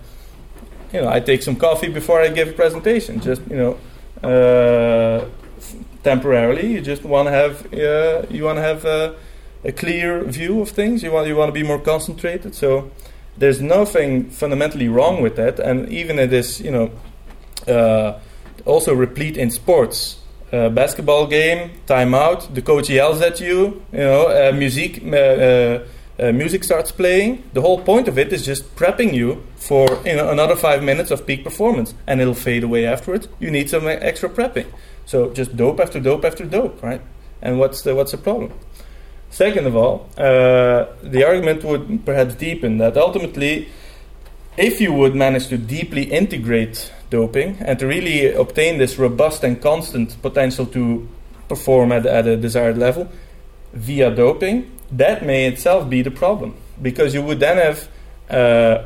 you 0.92 1.00
know, 1.00 1.08
I 1.08 1.20
take 1.20 1.42
some 1.42 1.56
coffee 1.56 1.88
before 1.88 2.20
I 2.20 2.28
give 2.28 2.48
a 2.48 2.52
presentation. 2.52 3.20
Just, 3.20 3.42
you 3.48 3.56
know, 3.56 3.78
uh, 4.22 5.28
temporarily. 6.04 6.72
You 6.72 6.80
just 6.80 7.02
want 7.02 7.26
to 7.28 7.32
have 7.32 7.72
uh, 7.72 8.26
you 8.30 8.44
want 8.44 8.58
to 8.58 8.62
have 8.62 8.84
a 8.84 9.72
clear 9.72 10.22
view 10.24 10.60
of 10.60 10.70
things. 10.70 11.02
You 11.02 11.10
want 11.10 11.26
you 11.26 11.36
want 11.36 11.48
to 11.48 11.52
be 11.52 11.66
more 11.66 11.80
concentrated. 11.80 12.54
So 12.54 12.90
there's 13.36 13.60
nothing 13.60 14.30
fundamentally 14.30 14.88
wrong 14.88 15.22
with 15.22 15.34
that. 15.36 15.58
And 15.58 15.88
even 15.88 16.18
it 16.18 16.32
is 16.32 16.60
you 16.60 16.70
know 16.70 16.90
uh, 17.66 18.20
also 18.64 18.94
replete 18.94 19.36
in 19.36 19.50
sports. 19.50 20.20
Uh, 20.52 20.68
basketball 20.68 21.26
game, 21.26 21.70
timeout. 21.86 22.54
The 22.54 22.62
coach 22.62 22.88
yells 22.88 23.20
at 23.20 23.40
you. 23.40 23.82
You 23.92 23.98
know, 23.98 24.26
uh, 24.28 24.52
music. 24.52 25.02
Uh, 25.02 25.16
uh, 25.16 25.86
uh, 26.16 26.30
music 26.30 26.62
starts 26.62 26.92
playing. 26.92 27.42
The 27.54 27.60
whole 27.60 27.80
point 27.80 28.06
of 28.06 28.18
it 28.18 28.32
is 28.32 28.44
just 28.44 28.76
prepping 28.76 29.14
you 29.14 29.42
for 29.56 30.00
you 30.04 30.14
know 30.14 30.30
another 30.30 30.54
five 30.54 30.82
minutes 30.82 31.10
of 31.10 31.26
peak 31.26 31.42
performance, 31.42 31.94
and 32.06 32.20
it'll 32.20 32.34
fade 32.34 32.62
away 32.62 32.86
afterwards. 32.86 33.26
You 33.40 33.50
need 33.50 33.68
some 33.68 33.88
extra 33.88 34.28
prepping. 34.28 34.66
So 35.06 35.32
just 35.32 35.56
dope 35.56 35.80
after 35.80 35.98
dope 35.98 36.24
after 36.24 36.44
dope, 36.44 36.82
right? 36.82 37.00
And 37.42 37.58
what's 37.58 37.82
the 37.82 37.94
what's 37.94 38.12
the 38.12 38.18
problem? 38.18 38.52
Second 39.30 39.66
of 39.66 39.74
all, 39.74 40.08
uh, 40.16 40.86
the 41.02 41.24
argument 41.26 41.64
would 41.64 42.06
perhaps 42.06 42.36
deepen 42.36 42.78
that 42.78 42.96
ultimately, 42.96 43.68
if 44.56 44.80
you 44.80 44.92
would 44.92 45.16
manage 45.16 45.48
to 45.48 45.58
deeply 45.58 46.04
integrate 46.04 46.92
doping 47.18 47.50
and 47.66 47.78
to 47.78 47.86
really 47.86 48.18
obtain 48.44 48.78
this 48.78 48.98
robust 48.98 49.40
and 49.44 49.54
constant 49.70 50.08
potential 50.22 50.66
to 50.66 50.82
perform 51.48 51.92
at, 51.92 52.04
at 52.06 52.26
a 52.26 52.36
desired 52.36 52.78
level 52.86 53.04
via 53.72 54.10
doping, 54.24 54.56
that 54.90 55.18
may 55.30 55.46
itself 55.52 55.88
be 55.88 56.00
the 56.02 56.10
problem 56.10 56.50
because 56.80 57.14
you 57.16 57.22
would 57.22 57.40
then 57.40 57.58
have 57.66 57.78
uh, 58.30 58.76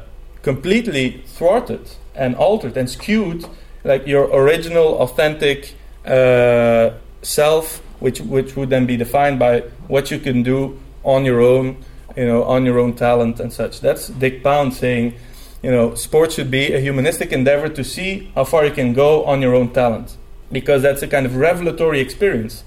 completely 0.42 1.22
thwarted 1.36 1.84
and 2.14 2.34
altered 2.36 2.76
and 2.76 2.88
skewed 2.90 3.46
like 3.84 4.06
your 4.06 4.24
original 4.42 4.88
authentic 5.04 5.74
uh, 6.04 6.90
self 7.22 7.82
which 8.00 8.20
which 8.20 8.56
would 8.56 8.70
then 8.70 8.86
be 8.86 8.96
defined 8.96 9.38
by 9.38 9.60
what 9.88 10.10
you 10.10 10.18
can 10.18 10.42
do 10.42 10.78
on 11.02 11.24
your 11.24 11.40
own, 11.40 11.76
you 12.16 12.26
know, 12.26 12.44
on 12.44 12.64
your 12.64 12.78
own 12.78 12.92
talent 12.94 13.40
and 13.40 13.52
such. 13.52 13.80
That's 13.80 14.08
Dick 14.08 14.42
Pound 14.42 14.74
saying, 14.74 15.14
you 15.62 15.70
know, 15.70 15.94
sports 15.94 16.34
should 16.34 16.50
be 16.50 16.72
a 16.72 16.80
humanistic 16.80 17.32
endeavor 17.32 17.68
to 17.68 17.84
see 17.84 18.30
how 18.34 18.44
far 18.44 18.64
you 18.64 18.72
can 18.72 18.92
go 18.92 19.24
on 19.24 19.42
your 19.42 19.54
own 19.54 19.72
talent, 19.72 20.16
because 20.52 20.82
that's 20.82 21.02
a 21.02 21.08
kind 21.08 21.26
of 21.26 21.36
revelatory 21.36 22.00
experience. 22.00 22.64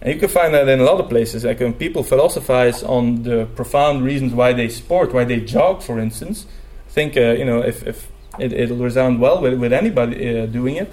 And 0.00 0.12
you 0.12 0.18
can 0.18 0.28
find 0.28 0.52
that 0.54 0.68
in 0.68 0.80
a 0.80 0.84
lot 0.84 0.98
of 0.98 1.08
places. 1.08 1.44
Like 1.44 1.60
when 1.60 1.74
people 1.74 2.02
philosophize 2.02 2.82
on 2.82 3.22
the 3.22 3.46
profound 3.54 4.04
reasons 4.04 4.34
why 4.34 4.52
they 4.52 4.68
sport, 4.68 5.14
why 5.14 5.24
they 5.24 5.40
jog, 5.40 5.82
for 5.82 6.00
instance. 6.00 6.46
I 6.88 6.90
think 6.90 7.16
uh, 7.16 7.32
you 7.32 7.44
know 7.44 7.60
if, 7.60 7.86
if 7.86 8.10
it, 8.38 8.70
will 8.70 8.78
resound 8.78 9.20
well 9.20 9.40
with, 9.40 9.54
with 9.58 9.72
anybody 9.72 10.40
uh, 10.40 10.46
doing 10.46 10.76
it. 10.76 10.92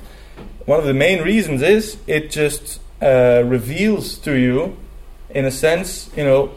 One 0.65 0.79
of 0.79 0.85
the 0.85 0.93
main 0.93 1.23
reasons 1.23 1.61
is 1.61 1.97
it 2.05 2.29
just 2.29 2.79
uh, 3.01 3.43
reveals 3.45 4.17
to 4.19 4.33
you, 4.33 4.77
in 5.31 5.45
a 5.45 5.51
sense, 5.51 6.09
you 6.15 6.23
know, 6.23 6.51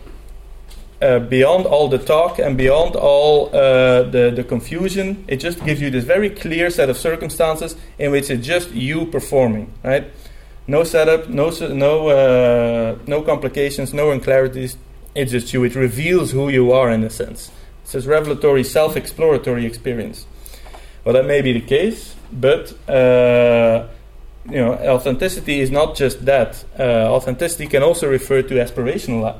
uh, 1.03 1.19
beyond 1.19 1.67
all 1.67 1.89
the 1.89 1.99
talk 1.99 2.39
and 2.39 2.57
beyond 2.57 2.95
all 2.97 3.49
uh, 3.49 4.03
the, 4.05 4.33
the 4.35 4.45
confusion, 4.45 5.25
it 5.27 5.37
just 5.37 5.65
gives 5.65 5.81
you 5.81 5.91
this 5.91 6.05
very 6.05 6.31
clear 6.31 6.71
set 6.71 6.89
of 6.89 6.97
circumstances 6.97 7.77
in 7.99 8.13
which 8.13 8.31
it's 8.31 8.47
just 8.47 8.71
you 8.71 9.07
performing, 9.07 9.73
right? 9.83 10.05
No 10.67 10.85
setup, 10.85 11.29
no 11.29 11.51
no 11.51 12.09
uh, 12.09 12.99
no 13.07 13.23
complications, 13.23 13.93
no 13.93 14.13
unclarities. 14.13 14.77
It's 15.15 15.33
just 15.33 15.53
you. 15.53 15.65
It 15.65 15.75
reveals 15.75 16.31
who 16.31 16.49
you 16.49 16.73
are 16.73 16.91
in 16.91 17.03
a 17.03 17.11
sense. 17.11 17.51
It's 17.83 17.93
this 17.93 18.07
revelatory, 18.07 18.63
self-exploratory 18.63 19.67
experience. 19.67 20.25
Well, 21.05 21.15
that 21.15 21.27
may 21.27 21.43
be 21.43 21.53
the 21.53 21.61
case, 21.61 22.15
but 22.33 22.73
uh, 22.89 23.89
you 24.49 24.57
know, 24.57 24.75
authenticity 24.75 25.61
is 25.61 25.71
not 25.71 25.97
just 25.97 26.25
that. 26.27 26.65
Uh, 26.79 27.13
authenticity 27.13 27.67
can 27.67 27.83
also 27.83 28.09
refer 28.09 28.43
to 28.43 28.55
aspirational, 28.55 29.35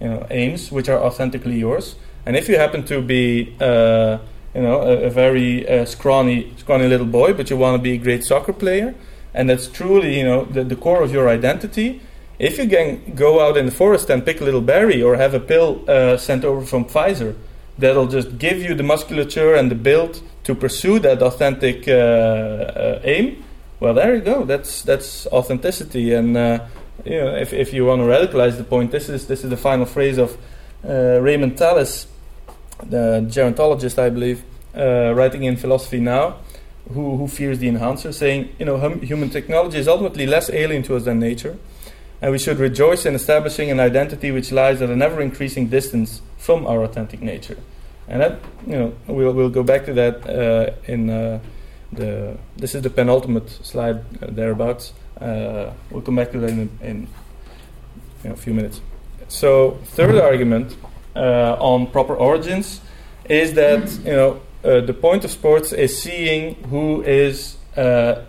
you 0.00 0.08
know, 0.08 0.26
aims 0.30 0.72
which 0.72 0.88
are 0.88 0.98
authentically 0.98 1.58
yours. 1.58 1.96
And 2.26 2.36
if 2.36 2.48
you 2.48 2.56
happen 2.56 2.84
to 2.84 3.00
be, 3.00 3.54
uh, 3.60 4.18
you 4.54 4.62
know, 4.62 4.82
a, 4.82 5.04
a 5.04 5.10
very 5.10 5.68
uh, 5.68 5.84
scrawny, 5.84 6.52
scrawny 6.56 6.88
little 6.88 7.06
boy, 7.06 7.32
but 7.32 7.50
you 7.50 7.56
want 7.56 7.76
to 7.76 7.82
be 7.82 7.92
a 7.92 7.98
great 7.98 8.24
soccer 8.24 8.52
player, 8.52 8.94
and 9.34 9.48
that's 9.48 9.68
truly, 9.68 10.18
you 10.18 10.24
know, 10.24 10.44
the, 10.44 10.64
the 10.64 10.76
core 10.76 11.02
of 11.02 11.12
your 11.12 11.28
identity. 11.28 12.00
If 12.38 12.58
you 12.58 12.68
can 12.68 13.14
go 13.14 13.40
out 13.40 13.56
in 13.56 13.66
the 13.66 13.72
forest 13.72 14.08
and 14.10 14.24
pick 14.24 14.40
a 14.40 14.44
little 14.44 14.62
berry, 14.62 15.02
or 15.02 15.16
have 15.16 15.34
a 15.34 15.40
pill 15.40 15.84
uh, 15.88 16.16
sent 16.16 16.44
over 16.44 16.64
from 16.64 16.84
Pfizer, 16.86 17.36
that'll 17.78 18.08
just 18.08 18.38
give 18.38 18.58
you 18.58 18.74
the 18.74 18.82
musculature 18.82 19.54
and 19.54 19.70
the 19.70 19.74
build 19.74 20.22
to 20.44 20.54
pursue 20.54 20.98
that 21.00 21.22
authentic 21.22 21.86
uh, 21.86 22.98
aim 23.04 23.44
well, 23.80 23.94
there 23.94 24.14
you 24.14 24.20
go. 24.20 24.44
That's 24.44 24.82
that's 24.82 25.26
authenticity, 25.28 26.12
and 26.12 26.36
uh, 26.36 26.66
you 27.04 27.18
know, 27.18 27.34
if 27.34 27.52
if 27.52 27.72
you 27.72 27.86
want 27.86 28.00
to 28.00 28.06
radicalize 28.06 28.56
the 28.56 28.64
point, 28.64 28.90
this 28.90 29.08
is 29.08 29.26
this 29.26 29.44
is 29.44 29.50
the 29.50 29.56
final 29.56 29.86
phrase 29.86 30.18
of 30.18 30.36
uh, 30.84 31.18
Raymond 31.20 31.56
Tallis, 31.56 32.06
the 32.82 33.26
gerontologist, 33.28 33.98
I 33.98 34.10
believe, 34.10 34.42
uh, 34.76 35.12
writing 35.14 35.44
in 35.44 35.56
Philosophy 35.56 36.00
Now, 36.00 36.36
who 36.92 37.16
who 37.16 37.28
fears 37.28 37.58
the 37.58 37.68
enhancer, 37.68 38.12
saying, 38.12 38.54
you 38.58 38.66
know, 38.66 38.78
hum, 38.78 39.00
human 39.00 39.30
technology 39.30 39.78
is 39.78 39.88
ultimately 39.88 40.26
less 40.26 40.50
alien 40.50 40.82
to 40.84 40.96
us 40.96 41.04
than 41.04 41.18
nature, 41.18 41.56
and 42.22 42.32
we 42.32 42.38
should 42.38 42.58
rejoice 42.58 43.06
in 43.06 43.14
establishing 43.14 43.70
an 43.70 43.80
identity 43.80 44.30
which 44.30 44.52
lies 44.52 44.82
at 44.82 44.90
an 44.90 45.02
ever 45.02 45.20
increasing 45.20 45.68
distance 45.68 46.22
from 46.38 46.66
our 46.66 46.82
authentic 46.82 47.20
nature, 47.22 47.58
and 48.08 48.20
that 48.22 48.38
you 48.66 48.76
know 48.76 48.94
we'll 49.06 49.32
we'll 49.32 49.50
go 49.50 49.62
back 49.62 49.84
to 49.86 49.92
that 49.92 50.26
uh, 50.28 50.72
in 50.86 51.10
uh, 51.10 51.40
the 51.92 52.36
this 52.56 52.74
is 52.74 52.82
the 52.82 52.90
penultimate 52.90 53.50
slide 53.50 54.00
uh, 54.22 54.26
thereabouts. 54.30 54.92
Uh, 55.20 55.72
we'll 55.90 56.02
come 56.02 56.16
back 56.16 56.32
to 56.32 56.38
that 56.38 56.50
in, 56.50 56.70
in 56.82 57.08
you 58.22 58.28
know, 58.28 58.32
a 58.32 58.36
few 58.36 58.54
minutes. 58.54 58.80
So, 59.28 59.78
third 59.84 60.16
argument 60.16 60.76
uh, 61.14 61.56
on 61.60 61.86
proper 61.86 62.14
origins 62.14 62.80
is 63.28 63.54
that 63.54 63.90
you 64.04 64.12
know 64.12 64.40
uh, 64.64 64.80
the 64.80 64.94
point 64.94 65.24
of 65.24 65.30
sports 65.30 65.72
is 65.72 66.02
seeing 66.02 66.54
who 66.64 67.02
is 67.02 67.56
uh, 67.76 68.22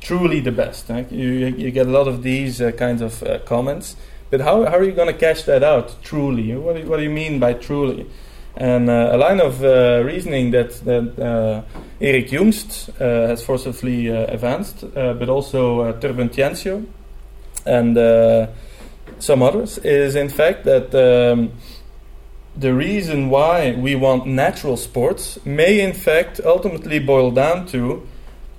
truly 0.00 0.40
the 0.40 0.52
best. 0.52 0.88
Right? 0.88 1.10
You, 1.10 1.30
you 1.30 1.70
get 1.70 1.86
a 1.86 1.90
lot 1.90 2.08
of 2.08 2.22
these 2.22 2.60
uh, 2.60 2.72
kinds 2.72 3.02
of 3.02 3.44
comments, 3.46 3.96
but 4.30 4.40
how, 4.40 4.64
how 4.64 4.76
are 4.76 4.84
you 4.84 4.92
going 4.92 5.12
to 5.12 5.18
cash 5.18 5.42
that 5.44 5.62
out? 5.62 5.96
Truly, 6.02 6.54
what 6.56 6.76
do, 6.76 6.88
what 6.88 6.98
do 6.98 7.02
you 7.02 7.10
mean 7.10 7.38
by 7.38 7.54
truly? 7.54 8.06
And 8.56 8.90
uh, 8.90 9.10
a 9.12 9.16
line 9.16 9.40
of 9.40 9.62
uh, 9.64 10.02
reasoning 10.04 10.50
that, 10.50 10.72
that 10.84 11.18
uh, 11.18 11.62
Jungst 12.00 12.96
has 12.98 13.42
forcefully 13.42 14.08
advanced, 14.08 14.84
but 14.94 15.28
also 15.28 15.80
uh, 15.80 15.92
Tännsjö 16.00 16.84
and 17.66 18.48
some 19.18 19.42
others, 19.42 19.78
is 19.78 20.14
in 20.14 20.28
fact 20.28 20.64
that 20.64 20.94
um, 20.94 21.52
the 22.56 22.74
reason 22.74 23.30
why 23.30 23.72
we 23.72 23.94
want 23.94 24.26
natural 24.26 24.76
sports 24.76 25.38
may 25.44 25.80
in 25.80 25.92
fact 25.92 26.40
ultimately 26.44 26.98
boil 26.98 27.30
down 27.30 27.66
to 27.66 28.06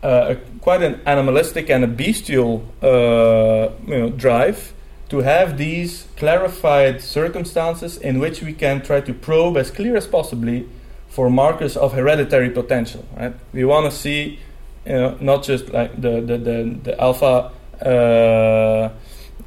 uh, 0.04 0.34
a, 0.34 0.60
quite 0.60 0.82
an 0.82 1.00
animalistic 1.06 1.70
and 1.70 1.84
a 1.84 1.88
bestial 1.88 2.66
uh, 2.82 3.70
you 3.86 4.00
know, 4.00 4.10
drive 4.10 4.74
to 5.12 5.18
have 5.18 5.58
these 5.58 6.08
clarified 6.16 7.02
circumstances 7.02 7.98
in 7.98 8.18
which 8.18 8.42
we 8.42 8.54
can 8.54 8.82
try 8.82 9.02
to 9.02 9.14
probe 9.14 9.58
as 9.58 9.70
clear 9.70 9.98
as 9.98 10.08
possibly 10.08 10.66
for 11.10 11.30
markers 11.30 11.76
of 11.76 11.92
hereditary 11.92 12.50
potential. 12.50 13.06
Right? 13.18 13.34
We 13.52 13.66
want 13.66 13.92
to 13.92 13.98
see, 13.98 14.40
you 14.86 14.94
know, 14.94 15.18
not 15.20 15.44
just 15.44 15.70
like 15.70 16.02
the 16.02 16.22
the 16.22 16.38
the, 16.38 16.78
the 16.84 17.02
alpha. 17.02 17.52
Uh, 17.82 18.90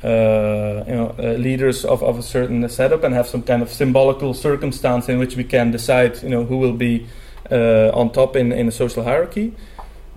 uh, 0.03 0.85
you 0.87 0.95
know, 0.95 1.15
uh, 1.19 1.23
leaders 1.39 1.83
of, 1.83 2.03
of 2.03 2.19
a 2.19 2.23
certain 2.23 2.69
setup 2.69 3.05
and 3.05 3.15
have 3.15 3.27
some 3.27 3.43
kind 3.43 3.63
of 3.63 3.71
symbolical 3.73 4.35
circumstance 4.35 5.09
in 5.09 5.19
which 5.19 5.35
we 5.35 5.45
can 5.45 5.71
decide, 5.71 6.23
you 6.23 6.29
know, 6.29 6.45
who 6.45 6.59
will 6.59 6.75
be 6.75 7.07
uh, 7.51 7.89
on 7.95 8.11
top 8.13 8.37
in, 8.37 8.53
in 8.53 8.69
a 8.69 8.71
social 8.71 9.03
hierarchy. 9.03 9.55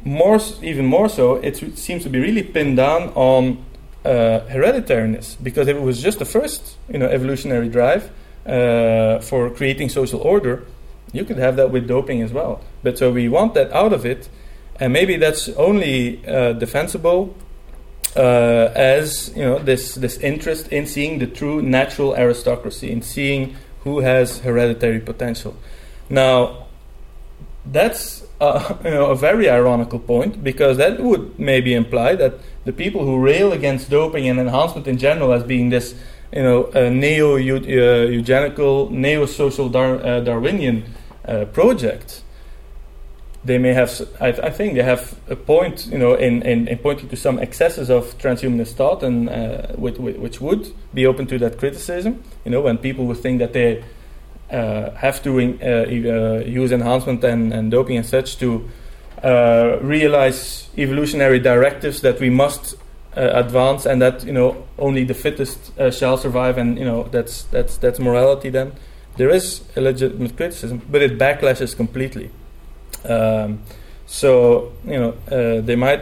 More, 0.04 0.42
even 0.62 0.86
more 0.86 1.08
so, 1.08 1.36
it 1.36 1.56
seems 1.78 2.04
to 2.04 2.10
be 2.10 2.20
really 2.20 2.44
pinned 2.44 2.76
down 2.76 3.14
on 3.16 3.64
uh, 4.06 4.42
hereditariness 4.50 5.36
because 5.42 5.68
if 5.68 5.76
it 5.76 5.82
was 5.82 6.02
just 6.02 6.20
the 6.20 6.26
first 6.26 6.78
you 6.90 7.00
know 7.00 7.08
evolutionary 7.08 7.70
drive 7.70 8.12
uh, 8.46 9.20
for 9.20 9.50
creating 9.50 9.90
social 9.90 10.22
order. 10.22 10.66
You 11.14 11.24
could 11.24 11.38
have 11.38 11.56
that 11.56 11.72
with 11.72 11.88
doping 11.88 12.22
as 12.22 12.34
well. 12.34 12.62
But 12.84 12.98
so 12.98 13.12
we 13.12 13.30
want 13.30 13.54
that 13.54 13.72
out 13.72 13.94
of 13.94 14.06
it 14.06 14.30
and 14.80 14.94
maybe 14.94 15.18
that's 15.18 15.50
only 15.50 16.26
uh, 16.28 16.54
defensible 16.54 17.36
uh, 18.16 18.72
as 18.76 19.32
you 19.36 19.44
know 19.44 19.60
this 19.60 19.96
this 19.96 20.18
interest 20.18 20.68
in 20.70 20.86
seeing 20.86 21.20
the 21.20 21.28
true 21.28 21.62
natural 21.62 22.16
aristocracy 22.16 22.92
in 22.92 23.02
seeing 23.02 23.56
who 23.84 24.00
has 24.00 24.40
hereditary 24.40 25.00
potential. 25.00 25.56
Now 26.10 26.68
that's 27.66 28.24
uh, 28.40 28.76
you 28.84 28.92
know, 28.92 29.08
a 29.08 29.16
very 29.16 29.50
ironical 29.50 30.00
point 30.00 30.44
because 30.44 30.78
that 30.78 31.00
would 31.00 31.38
maybe 31.40 31.74
imply 31.74 32.16
that 32.16 32.34
the 32.66 32.74
people 32.74 33.04
who 33.04 33.20
rail 33.20 33.52
against 33.52 33.90
doping 33.90 34.28
and 34.28 34.40
enhancement 34.40 34.88
in 34.88 34.98
general 34.98 35.34
as 35.34 35.44
being 35.44 35.70
this 35.70 35.96
you 36.34 36.44
know 36.44 36.64
neo 36.90 37.38
eugenical 37.38 38.90
neo 38.90 39.26
social 39.26 39.70
Dar- 39.70 40.06
uh, 40.06 40.20
Darwinian 40.20 40.84
uh, 41.26 41.46
project 41.46 42.22
they 43.48 43.58
may 43.58 43.74
have, 43.74 44.02
I, 44.20 44.28
I, 44.28 44.50
think 44.50 44.74
they 44.74 44.84
have 44.84 45.18
a 45.30 45.36
point, 45.36 45.88
you 45.88 45.98
know, 45.98 46.16
in, 46.16 46.42
in, 46.42 46.68
in 46.68 46.78
pointing 46.80 47.08
to 47.10 47.16
some 47.16 47.40
excesses 47.40 47.90
of 47.90 48.18
transhumanist 48.18 48.74
thought, 48.74 49.04
and 49.04 49.30
uh, 49.30 49.68
which, 49.76 49.98
which 49.98 50.42
would 50.42 50.74
be 50.94 51.06
open 51.06 51.28
to 51.28 51.40
that 51.40 51.58
criticism. 51.58 52.24
You 52.44 52.52
know, 52.52 52.62
when 52.62 52.78
people 52.78 53.06
would 53.06 53.20
think 53.20 53.40
that 53.40 53.54
they 53.54 53.80
uh, 53.80 53.84
have 54.50 55.22
to 55.24 55.40
uh, 55.40 55.66
uh, 55.66 56.46
use 56.46 56.72
enhancement 56.72 57.24
and, 57.24 57.54
and 57.54 57.72
doping 57.72 57.98
and 57.98 58.06
such 58.06 58.38
to 58.38 58.68
uh, 59.24 59.78
realize 59.82 60.70
evolutionary 60.78 61.40
directives 61.40 62.02
that 62.02 62.20
we 62.20 62.30
must 62.30 62.76
uh, 63.16 63.32
advance, 63.34 63.86
and 63.86 64.02
that 64.02 64.24
you 64.24 64.32
know 64.32 64.64
only 64.78 65.04
the 65.04 65.14
fittest 65.14 65.72
shall 65.92 66.18
survive, 66.18 66.58
and 66.58 66.78
you 66.78 66.86
know 66.86 67.04
that's 67.12 67.44
that's 67.44 67.78
that's 67.78 68.00
morality. 68.00 68.50
Then 68.50 68.74
there 69.18 69.30
is 69.30 69.64
a 69.76 69.82
legitimate 69.82 70.38
criticism, 70.38 70.82
but 70.90 71.02
it 71.02 71.18
backlashes 71.18 71.76
completely. 71.76 72.30
Um, 73.06 73.64
so 74.06 74.72
you 74.86 75.00
know 75.00 75.16
uh, 75.32 75.62
they 75.62 75.76
might 75.76 76.02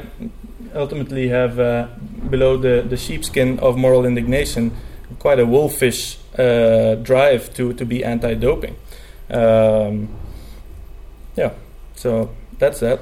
ultimately 0.75 1.29
have 1.29 1.59
uh, 1.59 1.87
below 2.29 2.57
the, 2.57 2.85
the 2.87 2.97
sheepskin 2.97 3.59
of 3.59 3.77
moral 3.77 4.05
indignation 4.05 4.75
quite 5.19 5.39
a 5.39 5.45
wolfish 5.45 6.17
uh, 6.37 6.95
drive 6.95 7.53
to, 7.55 7.73
to 7.73 7.85
be 7.85 8.03
anti-doping. 8.03 8.75
Um, 9.29 10.09
yeah, 11.35 11.53
so 11.95 12.29
that's 12.57 12.79
that. 12.79 12.99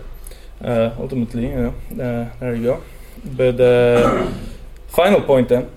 Uh, 0.63 0.91
ultimately, 0.97 1.47
you 1.49 1.55
know, 1.55 2.03
uh, 2.03 2.29
there 2.39 2.55
you 2.55 2.63
go. 2.63 2.83
But 3.25 3.59
uh, 3.59 4.31
final 4.87 5.21
point 5.21 5.49
then 5.49 5.69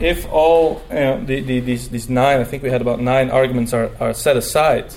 if 0.00 0.26
all 0.32 0.82
you 0.88 0.94
know, 0.96 1.24
the, 1.24 1.40
the, 1.40 1.60
these, 1.60 1.90
these 1.90 2.08
nine, 2.08 2.40
I 2.40 2.44
think 2.44 2.62
we 2.62 2.70
had 2.70 2.80
about 2.80 3.00
nine 3.00 3.30
arguments 3.30 3.72
are, 3.72 3.90
are 4.00 4.14
set 4.14 4.36
aside, 4.36 4.94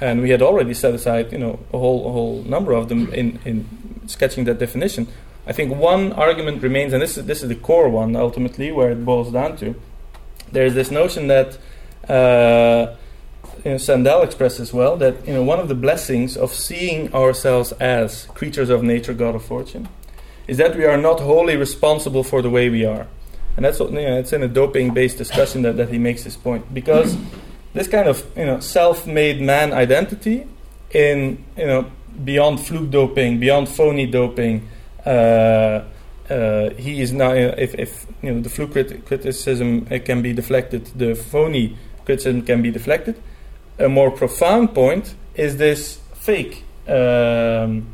and 0.00 0.20
we 0.20 0.30
had 0.30 0.42
already 0.42 0.74
set 0.74 0.94
aside, 0.94 1.32
you 1.32 1.38
know, 1.38 1.58
a 1.72 1.78
whole 1.78 2.08
a 2.08 2.12
whole 2.12 2.42
number 2.42 2.72
of 2.72 2.88
them 2.88 3.12
in, 3.14 3.38
in 3.44 3.66
sketching 4.06 4.44
that 4.44 4.58
definition. 4.58 5.08
I 5.46 5.52
think 5.52 5.74
one 5.74 6.12
argument 6.12 6.62
remains, 6.62 6.92
and 6.92 7.02
this 7.02 7.18
is 7.18 7.26
this 7.26 7.42
is 7.42 7.48
the 7.48 7.56
core 7.56 7.88
one 7.88 8.14
ultimately, 8.14 8.70
where 8.70 8.90
it 8.90 9.04
boils 9.04 9.32
down 9.32 9.56
to. 9.58 9.74
There's 10.52 10.74
this 10.74 10.90
notion 10.90 11.26
that 11.28 11.58
uh, 12.08 12.94
you 13.64 13.72
know, 13.72 13.76
Sandel 13.76 14.22
expresses 14.22 14.72
well 14.72 14.96
that 14.96 15.26
you 15.26 15.34
know 15.34 15.42
one 15.42 15.60
of 15.60 15.68
the 15.68 15.74
blessings 15.74 16.36
of 16.36 16.52
seeing 16.52 17.12
ourselves 17.14 17.72
as 17.72 18.26
creatures 18.26 18.70
of 18.70 18.82
nature, 18.82 19.14
God 19.14 19.34
of 19.34 19.44
fortune, 19.44 19.88
is 20.46 20.58
that 20.58 20.76
we 20.76 20.84
are 20.84 20.96
not 20.96 21.20
wholly 21.20 21.56
responsible 21.56 22.24
for 22.24 22.42
the 22.42 22.50
way 22.50 22.68
we 22.70 22.84
are, 22.84 23.06
and 23.56 23.64
that's 23.64 23.78
what, 23.78 23.90
you 23.92 24.00
know, 24.00 24.18
it's 24.18 24.32
in 24.32 24.42
a 24.42 24.48
doping-based 24.48 25.18
discussion 25.18 25.62
that, 25.62 25.76
that 25.76 25.90
he 25.90 25.98
makes 25.98 26.24
this 26.24 26.36
point 26.36 26.72
because 26.72 27.16
this 27.74 27.88
kind 27.88 28.08
of 28.08 28.24
you 28.36 28.46
know 28.46 28.60
self-made 28.60 29.40
man 29.40 29.72
identity 29.72 30.46
in 30.90 31.44
you 31.56 31.66
know 31.66 31.90
beyond 32.24 32.60
fluke 32.60 32.90
doping, 32.90 33.38
beyond 33.38 33.68
phony 33.68 34.06
doping. 34.06 34.68
Uh, 35.04 35.84
uh, 36.30 36.70
he 36.78 37.00
is 37.00 37.12
now 37.12 37.32
if, 37.32 37.74
if 37.74 38.06
you 38.22 38.32
know 38.32 38.40
the 38.40 38.48
fluke 38.48 38.72
crit- 38.72 39.04
criticism 39.04 39.86
can 40.04 40.22
be 40.22 40.32
deflected, 40.32 40.86
the 40.96 41.14
phony 41.14 41.76
criticism 42.04 42.42
can 42.42 42.62
be 42.62 42.70
deflected. 42.70 43.20
A 43.78 43.88
more 43.88 44.10
profound 44.10 44.74
point 44.74 45.14
is 45.34 45.56
this 45.56 45.98
fake 46.14 46.64
um, 46.86 47.86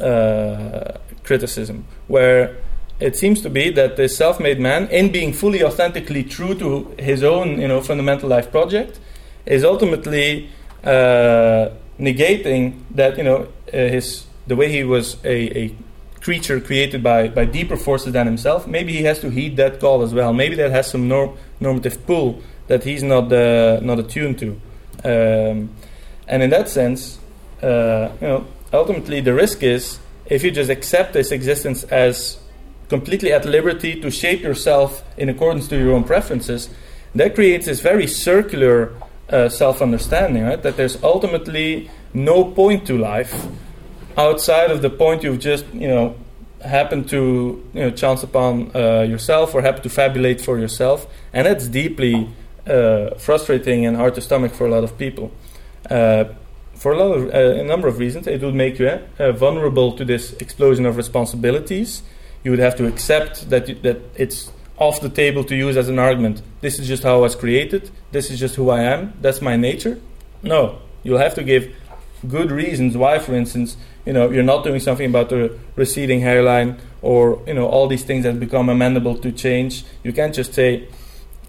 uh, 0.00 0.98
criticism, 1.22 1.84
where 2.08 2.56
it 2.98 3.16
seems 3.16 3.42
to 3.42 3.50
be 3.50 3.70
that 3.70 3.96
the 3.96 4.08
self-made 4.08 4.58
man, 4.58 4.88
in 4.88 5.12
being 5.12 5.32
fully 5.32 5.62
authentically 5.62 6.24
true 6.24 6.54
to 6.54 6.94
his 6.98 7.22
own, 7.22 7.60
you 7.60 7.68
know, 7.68 7.80
fundamental 7.80 8.28
life 8.28 8.50
project, 8.50 8.98
is 9.44 9.64
ultimately 9.64 10.48
uh, 10.82 11.68
negating 12.00 12.80
that, 12.90 13.16
you 13.18 13.24
know, 13.24 13.48
uh, 13.72 13.76
his 13.76 14.26
the 14.46 14.56
way 14.56 14.70
he 14.70 14.84
was 14.84 15.16
a, 15.24 15.58
a 15.58 15.74
creature 16.20 16.60
created 16.60 17.02
by, 17.02 17.28
by 17.28 17.44
deeper 17.44 17.76
forces 17.76 18.12
than 18.12 18.26
himself. 18.26 18.66
Maybe 18.66 18.92
he 18.92 19.04
has 19.04 19.20
to 19.20 19.30
heed 19.30 19.56
that 19.56 19.80
call 19.80 20.02
as 20.02 20.12
well. 20.12 20.32
Maybe 20.32 20.56
that 20.56 20.70
has 20.70 20.90
some 20.90 21.08
norm, 21.08 21.36
normative 21.60 22.04
pull 22.06 22.42
that 22.66 22.84
he's 22.84 23.02
not 23.02 23.32
uh, 23.32 23.80
not 23.80 23.98
attuned 23.98 24.38
to. 24.40 24.60
Um, 25.04 25.70
and 26.26 26.42
in 26.42 26.50
that 26.50 26.68
sense, 26.68 27.18
uh, 27.62 28.10
you 28.20 28.26
know, 28.26 28.46
ultimately 28.72 29.20
the 29.20 29.34
risk 29.34 29.62
is 29.62 30.00
if 30.26 30.42
you 30.42 30.50
just 30.50 30.70
accept 30.70 31.12
this 31.12 31.30
existence 31.30 31.84
as 31.84 32.38
completely 32.88 33.32
at 33.32 33.44
liberty 33.44 34.00
to 34.00 34.10
shape 34.10 34.42
yourself 34.42 35.04
in 35.16 35.28
accordance 35.28 35.68
to 35.68 35.78
your 35.78 35.92
own 35.92 36.04
preferences, 36.04 36.68
that 37.14 37.34
creates 37.34 37.66
this 37.66 37.80
very 37.80 38.06
circular 38.06 38.92
uh, 39.30 39.48
self 39.48 39.80
understanding, 39.82 40.44
right? 40.44 40.62
That 40.62 40.76
there's 40.76 41.02
ultimately 41.02 41.90
no 42.12 42.44
point 42.44 42.86
to 42.86 42.98
life 42.98 43.46
outside 44.16 44.70
of 44.70 44.82
the 44.82 44.90
point 44.90 45.22
you've 45.22 45.38
just, 45.38 45.66
you 45.72 45.88
know, 45.88 46.16
happened 46.64 47.08
to 47.08 47.62
you 47.74 47.80
know 47.80 47.90
chance 47.90 48.22
upon 48.22 48.74
uh, 48.74 49.02
yourself 49.02 49.54
or 49.54 49.62
happen 49.62 49.82
to 49.82 49.90
fabulate 49.90 50.40
for 50.40 50.58
yourself, 50.58 51.06
and 51.32 51.46
that's 51.46 51.68
deeply 51.68 52.28
uh, 52.66 53.10
frustrating 53.16 53.86
and 53.86 53.96
hard 53.96 54.14
to 54.14 54.20
stomach 54.20 54.52
for 54.52 54.66
a 54.66 54.70
lot 54.70 54.84
of 54.84 54.96
people. 54.98 55.30
Uh, 55.90 56.24
for 56.74 56.92
a 56.92 56.98
lot 56.98 57.12
of 57.16 57.34
uh, 57.34 57.60
a 57.60 57.64
number 57.64 57.88
of 57.88 57.98
reasons, 57.98 58.26
it 58.26 58.42
would 58.42 58.54
make 58.54 58.78
you 58.78 58.88
uh, 58.88 59.32
vulnerable 59.32 59.92
to 59.96 60.04
this 60.04 60.32
explosion 60.34 60.86
of 60.86 60.96
responsibilities 60.96 62.02
you 62.46 62.52
would 62.52 62.60
have 62.60 62.76
to 62.76 62.86
accept 62.86 63.50
that, 63.50 63.68
you, 63.68 63.74
that 63.74 64.00
it's 64.14 64.52
off 64.78 65.00
the 65.00 65.08
table 65.08 65.42
to 65.42 65.56
use 65.56 65.76
as 65.76 65.88
an 65.88 65.98
argument. 65.98 66.42
This 66.60 66.78
is 66.78 66.86
just 66.86 67.02
how 67.02 67.16
I 67.16 67.18
was 67.18 67.34
created. 67.34 67.90
This 68.12 68.30
is 68.30 68.38
just 68.38 68.54
who 68.54 68.70
I 68.70 68.82
am. 68.82 69.14
That's 69.20 69.42
my 69.42 69.56
nature. 69.56 70.00
No, 70.44 70.78
you'll 71.02 71.18
have 71.18 71.34
to 71.34 71.42
give 71.42 71.74
good 72.28 72.52
reasons 72.52 72.96
why, 72.96 73.18
for 73.18 73.34
instance, 73.34 73.76
you 74.06 74.12
know 74.12 74.30
you're 74.30 74.42
not 74.54 74.64
doing 74.64 74.80
something 74.80 75.06
about 75.06 75.28
the 75.28 75.58
receding 75.74 76.20
hairline 76.20 76.78
or 77.02 77.42
you 77.46 77.54
know 77.54 77.66
all 77.66 77.86
these 77.88 78.04
things 78.04 78.24
that 78.24 78.40
become 78.40 78.68
amendable 78.68 79.20
to 79.22 79.32
change. 79.32 79.84
You 80.02 80.12
can't 80.12 80.34
just 80.34 80.54
say, 80.54 80.88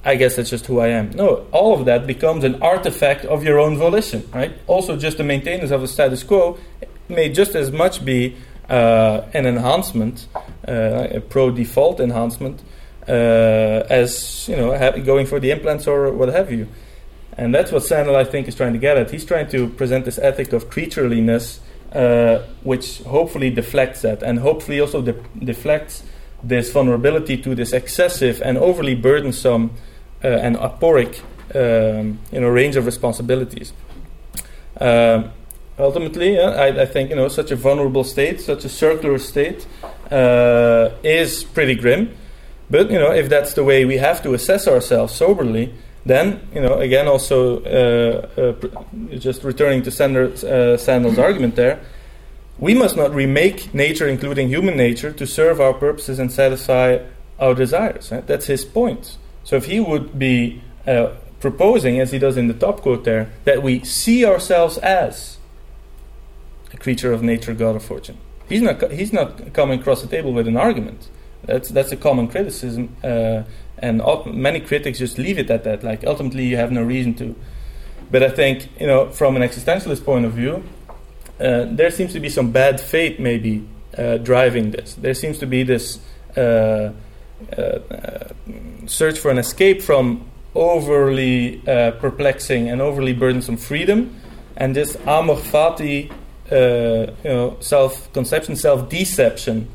"I 0.04 0.16
guess 0.16 0.36
that's 0.36 0.50
just 0.50 0.66
who 0.66 0.80
I 0.80 0.88
am." 0.88 1.12
No, 1.12 1.46
all 1.52 1.80
of 1.80 1.86
that 1.86 2.08
becomes 2.08 2.44
an 2.44 2.62
artifact 2.62 3.26
of 3.26 3.44
your 3.44 3.60
own 3.60 3.78
volition, 3.78 4.28
right? 4.34 4.54
Also, 4.68 4.98
just 4.98 5.18
the 5.18 5.24
maintenance 5.24 5.72
of 5.72 5.82
the 5.82 5.88
status 5.88 6.24
quo 6.24 6.58
may 7.08 7.30
just 7.30 7.56
as 7.56 7.72
much 7.72 8.04
be 8.04 8.36
uh, 8.70 9.22
an 9.34 9.46
enhancement, 9.46 10.28
uh, 10.68 11.08
a 11.12 11.22
pro 11.22 11.52
default 11.52 12.00
enhancement, 12.00 12.62
uh, 13.08 13.84
as 13.90 14.48
you 14.50 14.56
know, 14.56 15.02
going 15.04 15.26
for 15.26 15.40
the 15.40 15.52
implants 15.52 15.88
or 15.88 16.12
what 16.12 16.30
have 16.30 16.52
you. 16.52 16.68
And 17.38 17.54
that's 17.54 17.72
what 17.72 17.84
Sandel, 17.84 18.16
I 18.16 18.24
think, 18.24 18.48
is 18.48 18.56
trying 18.56 18.74
to 18.74 18.80
get 18.80 18.98
at. 18.98 19.12
He's 19.12 19.24
trying 19.24 19.48
to 19.50 19.70
present 19.70 20.06
this 20.06 20.18
ethic 20.18 20.54
of 20.54 20.70
creatureliness, 20.70 21.60
uh, 21.98 22.44
which 22.62 23.00
hopefully 23.00 23.50
deflects 23.50 24.04
that, 24.04 24.22
and 24.22 24.38
hopefully 24.38 24.80
also 24.80 25.02
de- 25.02 25.16
deflects 25.44 26.04
this 26.44 26.72
vulnerability 26.72 27.38
to 27.38 27.56
this 27.56 27.74
excessive 27.74 28.40
and 28.44 28.56
overly 28.60 28.94
burdensome 28.94 29.72
uh, 30.24 30.28
and 30.28 30.56
aporic, 30.58 31.20
um, 31.56 32.20
you 32.32 32.40
know, 32.40 32.50
range 32.50 32.76
of 32.76 32.86
responsibilities. 32.86 33.74
Um, 34.80 35.32
ultimately, 35.80 36.40
uh, 36.40 36.52
I, 36.52 36.82
I, 36.84 36.86
think 36.86 37.10
you 37.10 37.16
know 37.16 37.30
such 37.30 37.50
a 37.50 37.56
vulnerable 37.56 38.04
state, 38.04 38.42
such 38.42 38.64
a 38.64 38.70
circular 38.70 39.18
state, 39.18 39.66
uh, 40.12 40.92
is 41.02 41.44
pretty 41.44 41.74
grim. 41.74 42.16
But 42.70 42.92
you 42.92 43.00
know, 43.00 43.12
if 43.12 43.28
that's 43.28 43.56
the 43.56 43.64
way 43.64 43.86
we 43.86 43.98
have 43.98 44.22
to 44.22 44.36
assess 44.36 44.68
ourselves 44.68 45.16
soberly, 45.16 45.74
then 46.08 46.48
you 46.54 46.62
know, 46.62 46.76
again, 46.80 47.08
also 47.08 47.64
uh, 47.64 48.42
uh 48.42 49.18
just 49.18 49.44
returning 49.44 49.84
to 49.84 49.92
Sanders, 49.92 50.44
uh, 50.44 50.78
Sandel's 50.78 51.18
argument 51.18 51.56
there, 51.56 51.80
we 52.60 52.74
must 52.74 52.96
not 52.96 53.14
remake 53.14 53.74
nature, 53.74 54.08
including 54.08 54.50
human 54.50 54.76
nature, 54.76 55.12
to 55.12 55.28
serve 55.28 55.62
our 55.62 55.74
purposes 55.74 56.20
and 56.20 56.32
satisfy 56.32 57.00
our 57.40 57.54
desires. 57.54 58.12
Right? 58.12 58.26
That's 58.26 58.48
his 58.48 58.66
point. 58.66 59.18
So 59.44 59.56
if 59.56 59.66
he 59.66 59.80
would 59.80 60.18
be 60.18 60.62
uh, 60.86 61.14
proposing, 61.40 62.00
as 62.00 62.12
he 62.12 62.20
does 62.20 62.38
in 62.38 62.48
the 62.48 62.54
top 62.54 62.82
quote 62.82 63.04
there, 63.04 63.32
that 63.46 63.62
we 63.62 63.84
see 63.84 64.26
ourselves 64.26 64.78
as 64.80 65.38
a 66.74 66.78
creature 66.78 67.14
of 67.14 67.22
nature, 67.22 67.54
God 67.54 67.76
of 67.76 67.84
fortune. 67.84 68.18
He's 68.50 68.62
not, 68.62 68.92
he's 68.92 69.14
not 69.14 69.54
coming 69.54 69.80
across 69.80 70.02
the 70.02 70.08
table 70.08 70.34
with 70.34 70.48
an 70.48 70.58
argument. 70.58 71.10
That's, 71.48 71.70
that's 71.70 71.92
a 71.94 71.98
common 71.98 72.28
criticism, 72.28 72.96
uh, 73.04 73.44
and 73.80 74.02
many 74.26 74.60
critics 74.60 75.00
just 75.00 75.18
leave 75.18 75.40
it 75.40 75.50
at 75.50 75.64
that. 75.64 75.82
Like, 75.82 76.06
ultimately, 76.06 76.46
you 76.46 76.58
have 76.58 76.72
no 76.72 76.84
reason 76.84 77.14
to. 77.16 77.36
But 78.12 78.22
I 78.22 78.30
think, 78.30 78.70
you 78.80 78.86
know, 78.86 79.10
from 79.10 79.36
an 79.38 79.42
existentialist 79.42 80.04
point 80.04 80.26
of 80.26 80.34
view, 80.34 80.64
uh, 81.40 81.66
there 81.70 81.90
seems 81.90 82.12
to 82.14 82.20
be 82.20 82.30
some 82.30 82.52
bad 82.52 82.82
faith 82.82 83.18
maybe 83.18 83.66
uh, 83.98 84.18
driving 84.18 84.72
this. 84.72 84.96
There 84.96 85.14
seems 85.14 85.40
to 85.40 85.46
be 85.46 85.64
this 85.64 86.00
uh, 86.36 86.92
uh, 87.58 87.62
uh, 87.62 88.28
search 88.86 89.18
for 89.18 89.32
an 89.32 89.38
escape 89.38 89.82
from 89.82 90.30
overly 90.54 91.62
perplexing 91.66 92.68
and 92.70 92.82
overly 92.82 93.14
burdensome 93.14 93.58
freedom, 93.58 94.20
and 94.58 94.76
this 94.76 94.98
amor 95.06 95.36
fati 95.36 96.12
you 96.50 97.30
know, 97.30 97.58
self-conception, 97.60 98.56
self-deception 98.56 99.70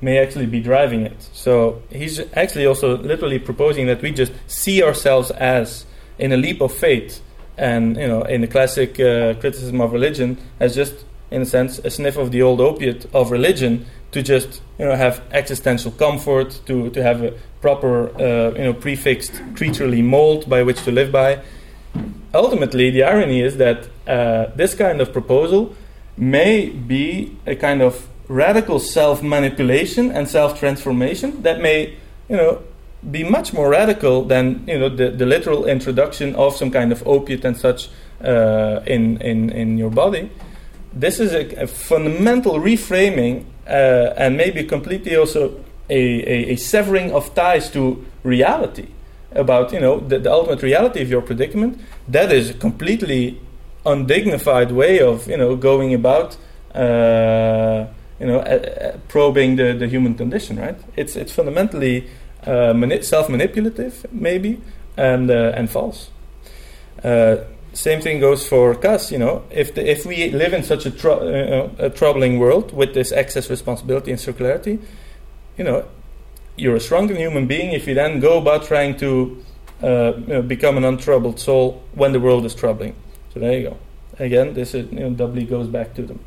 may 0.00 0.18
actually 0.18 0.46
be 0.46 0.60
driving 0.60 1.02
it. 1.02 1.28
So 1.32 1.82
he's 1.90 2.20
actually 2.34 2.66
also 2.66 2.98
literally 2.98 3.38
proposing 3.38 3.86
that 3.86 4.02
we 4.02 4.10
just 4.10 4.32
see 4.46 4.82
ourselves 4.82 5.30
as, 5.30 5.86
in 6.18 6.32
a 6.32 6.36
leap 6.36 6.60
of 6.60 6.72
faith, 6.72 7.22
and 7.58 7.96
you 7.96 8.06
know, 8.06 8.22
in 8.22 8.42
the 8.42 8.46
classic 8.46 9.00
uh, 9.00 9.34
criticism 9.34 9.80
of 9.80 9.92
religion, 9.92 10.38
as 10.60 10.74
just 10.74 11.04
in 11.30 11.42
a 11.42 11.46
sense 11.46 11.78
a 11.78 11.90
sniff 11.90 12.16
of 12.16 12.30
the 12.30 12.42
old 12.42 12.60
opiate 12.60 13.06
of 13.12 13.30
religion 13.30 13.84
to 14.12 14.22
just 14.22 14.62
you 14.78 14.84
know 14.84 14.94
have 14.94 15.22
existential 15.32 15.90
comfort, 15.92 16.60
to 16.66 16.90
to 16.90 17.02
have 17.02 17.22
a 17.22 17.32
proper 17.60 18.08
uh, 18.20 18.52
you 18.54 18.64
know 18.64 18.74
prefixed 18.74 19.40
creaturely 19.56 20.02
mold 20.02 20.48
by 20.48 20.62
which 20.62 20.82
to 20.84 20.90
live 20.90 21.10
by. 21.10 21.40
Ultimately, 22.34 22.90
the 22.90 23.02
irony 23.02 23.40
is 23.40 23.56
that 23.56 23.88
uh, 24.06 24.46
this 24.54 24.74
kind 24.74 25.00
of 25.00 25.12
proposal 25.12 25.74
may 26.18 26.68
be 26.68 27.36
a 27.46 27.56
kind 27.56 27.80
of 27.80 28.06
radical 28.28 28.78
self 28.80 29.22
manipulation 29.22 30.10
and 30.10 30.28
self 30.28 30.58
transformation 30.58 31.42
that 31.42 31.60
may 31.60 31.94
you 32.28 32.36
know 32.36 32.62
be 33.10 33.22
much 33.22 33.52
more 33.52 33.68
radical 33.70 34.24
than 34.24 34.64
you 34.66 34.78
know 34.78 34.88
the, 34.88 35.10
the 35.10 35.26
literal 35.26 35.66
introduction 35.66 36.34
of 36.34 36.56
some 36.56 36.70
kind 36.70 36.92
of 36.92 37.06
opiate 37.06 37.44
and 37.44 37.56
such 37.56 37.88
uh, 38.24 38.80
in, 38.86 39.20
in 39.20 39.50
in 39.50 39.78
your 39.78 39.90
body. 39.90 40.30
This 40.92 41.20
is 41.20 41.32
a, 41.32 41.62
a 41.62 41.66
fundamental 41.66 42.54
reframing 42.54 43.44
uh, 43.66 44.14
and 44.16 44.36
maybe 44.36 44.64
completely 44.64 45.14
also 45.14 45.62
a, 45.90 45.94
a, 45.94 46.52
a, 46.52 46.56
severing 46.56 47.12
of 47.12 47.34
ties 47.34 47.70
to 47.70 48.04
reality 48.22 48.88
about 49.32 49.72
you 49.72 49.80
know 49.80 50.00
the, 50.00 50.18
the 50.18 50.32
ultimate 50.32 50.62
reality 50.62 51.02
of 51.02 51.10
your 51.10 51.22
predicament. 51.22 51.80
That 52.08 52.32
is 52.32 52.50
a 52.50 52.54
completely 52.54 53.40
undignified 53.84 54.72
way 54.72 55.00
of 55.00 55.28
you 55.28 55.36
know 55.36 55.54
going 55.54 55.94
about. 55.94 56.36
Uh, 56.74 57.86
you 58.20 58.26
know, 58.26 58.38
uh, 58.38 58.42
uh, 58.42 58.96
probing 59.08 59.56
the, 59.56 59.74
the 59.74 59.86
human 59.86 60.14
condition, 60.14 60.58
right? 60.58 60.78
It's 60.96 61.16
it's 61.16 61.32
fundamentally 61.32 62.08
uh, 62.46 62.72
mani- 62.74 63.02
self-manipulative, 63.02 64.06
maybe, 64.12 64.60
and 64.96 65.30
uh, 65.30 65.52
and 65.54 65.70
false. 65.70 66.10
Uh, 67.04 67.36
same 67.72 68.00
thing 68.00 68.20
goes 68.20 68.48
for 68.48 68.74
Kass. 68.74 69.12
You 69.12 69.18
know, 69.18 69.42
if 69.50 69.74
the, 69.74 69.88
if 69.88 70.06
we 70.06 70.30
live 70.30 70.54
in 70.54 70.62
such 70.62 70.86
a, 70.86 70.90
tr- 70.90 71.10
uh, 71.10 71.68
a 71.78 71.90
troubling 71.90 72.38
world 72.38 72.72
with 72.72 72.94
this 72.94 73.12
excess 73.12 73.50
responsibility 73.50 74.10
and 74.10 74.20
circularity, 74.20 74.80
you 75.58 75.64
know, 75.64 75.84
you're 76.56 76.76
a 76.76 76.80
stronger 76.80 77.14
human 77.14 77.46
being 77.46 77.72
if 77.72 77.86
you 77.86 77.94
then 77.94 78.20
go 78.20 78.38
about 78.38 78.64
trying 78.64 78.96
to 78.96 79.44
you 79.82 80.24
know, 80.26 80.42
become 80.42 80.78
an 80.78 80.84
untroubled 80.84 81.38
soul 81.38 81.82
when 81.94 82.12
the 82.12 82.20
world 82.20 82.46
is 82.46 82.54
troubling. 82.54 82.94
So 83.34 83.40
there 83.40 83.58
you 83.58 83.68
go. 83.68 83.76
Again, 84.18 84.54
this 84.54 84.74
is, 84.74 84.90
you 84.90 85.00
know, 85.00 85.10
doubly 85.10 85.44
goes 85.44 85.66
back 85.66 85.94
to 85.96 86.02
them. 86.02 86.18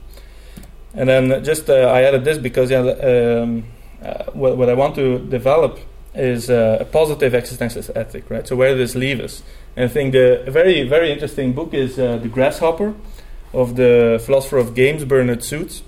And 0.93 1.07
then 1.07 1.43
just 1.43 1.69
uh, 1.69 1.73
I 1.73 2.03
added 2.03 2.23
this 2.23 2.37
because 2.37 2.71
yeah, 2.71 2.79
um, 2.79 3.65
uh, 4.03 4.25
what, 4.33 4.57
what, 4.57 4.69
I 4.69 4.73
want 4.73 4.95
to 4.95 5.19
develop 5.19 5.79
is 6.15 6.49
uh, 6.49 6.77
a 6.81 6.85
positive 6.85 7.33
existentialist 7.33 7.95
ethic, 7.95 8.29
right? 8.29 8.47
So 8.47 8.55
where 8.55 8.75
does 8.75 8.93
this 8.93 8.95
leave 8.99 9.19
us? 9.19 9.43
And 9.75 9.85
I 9.85 9.93
think 9.93 10.13
the 10.13 10.43
very 10.47 10.87
very 10.87 11.11
interesting 11.11 11.53
book 11.53 11.73
is 11.73 11.99
uh, 11.99 12.17
the 12.17 12.27
Grasshopper 12.27 12.95
of 13.53 13.75
the 13.75 14.21
philosopher 14.25 14.57
of 14.57 14.73
games 14.75 15.05
Bernard 15.05 15.43
Suits, 15.43 15.83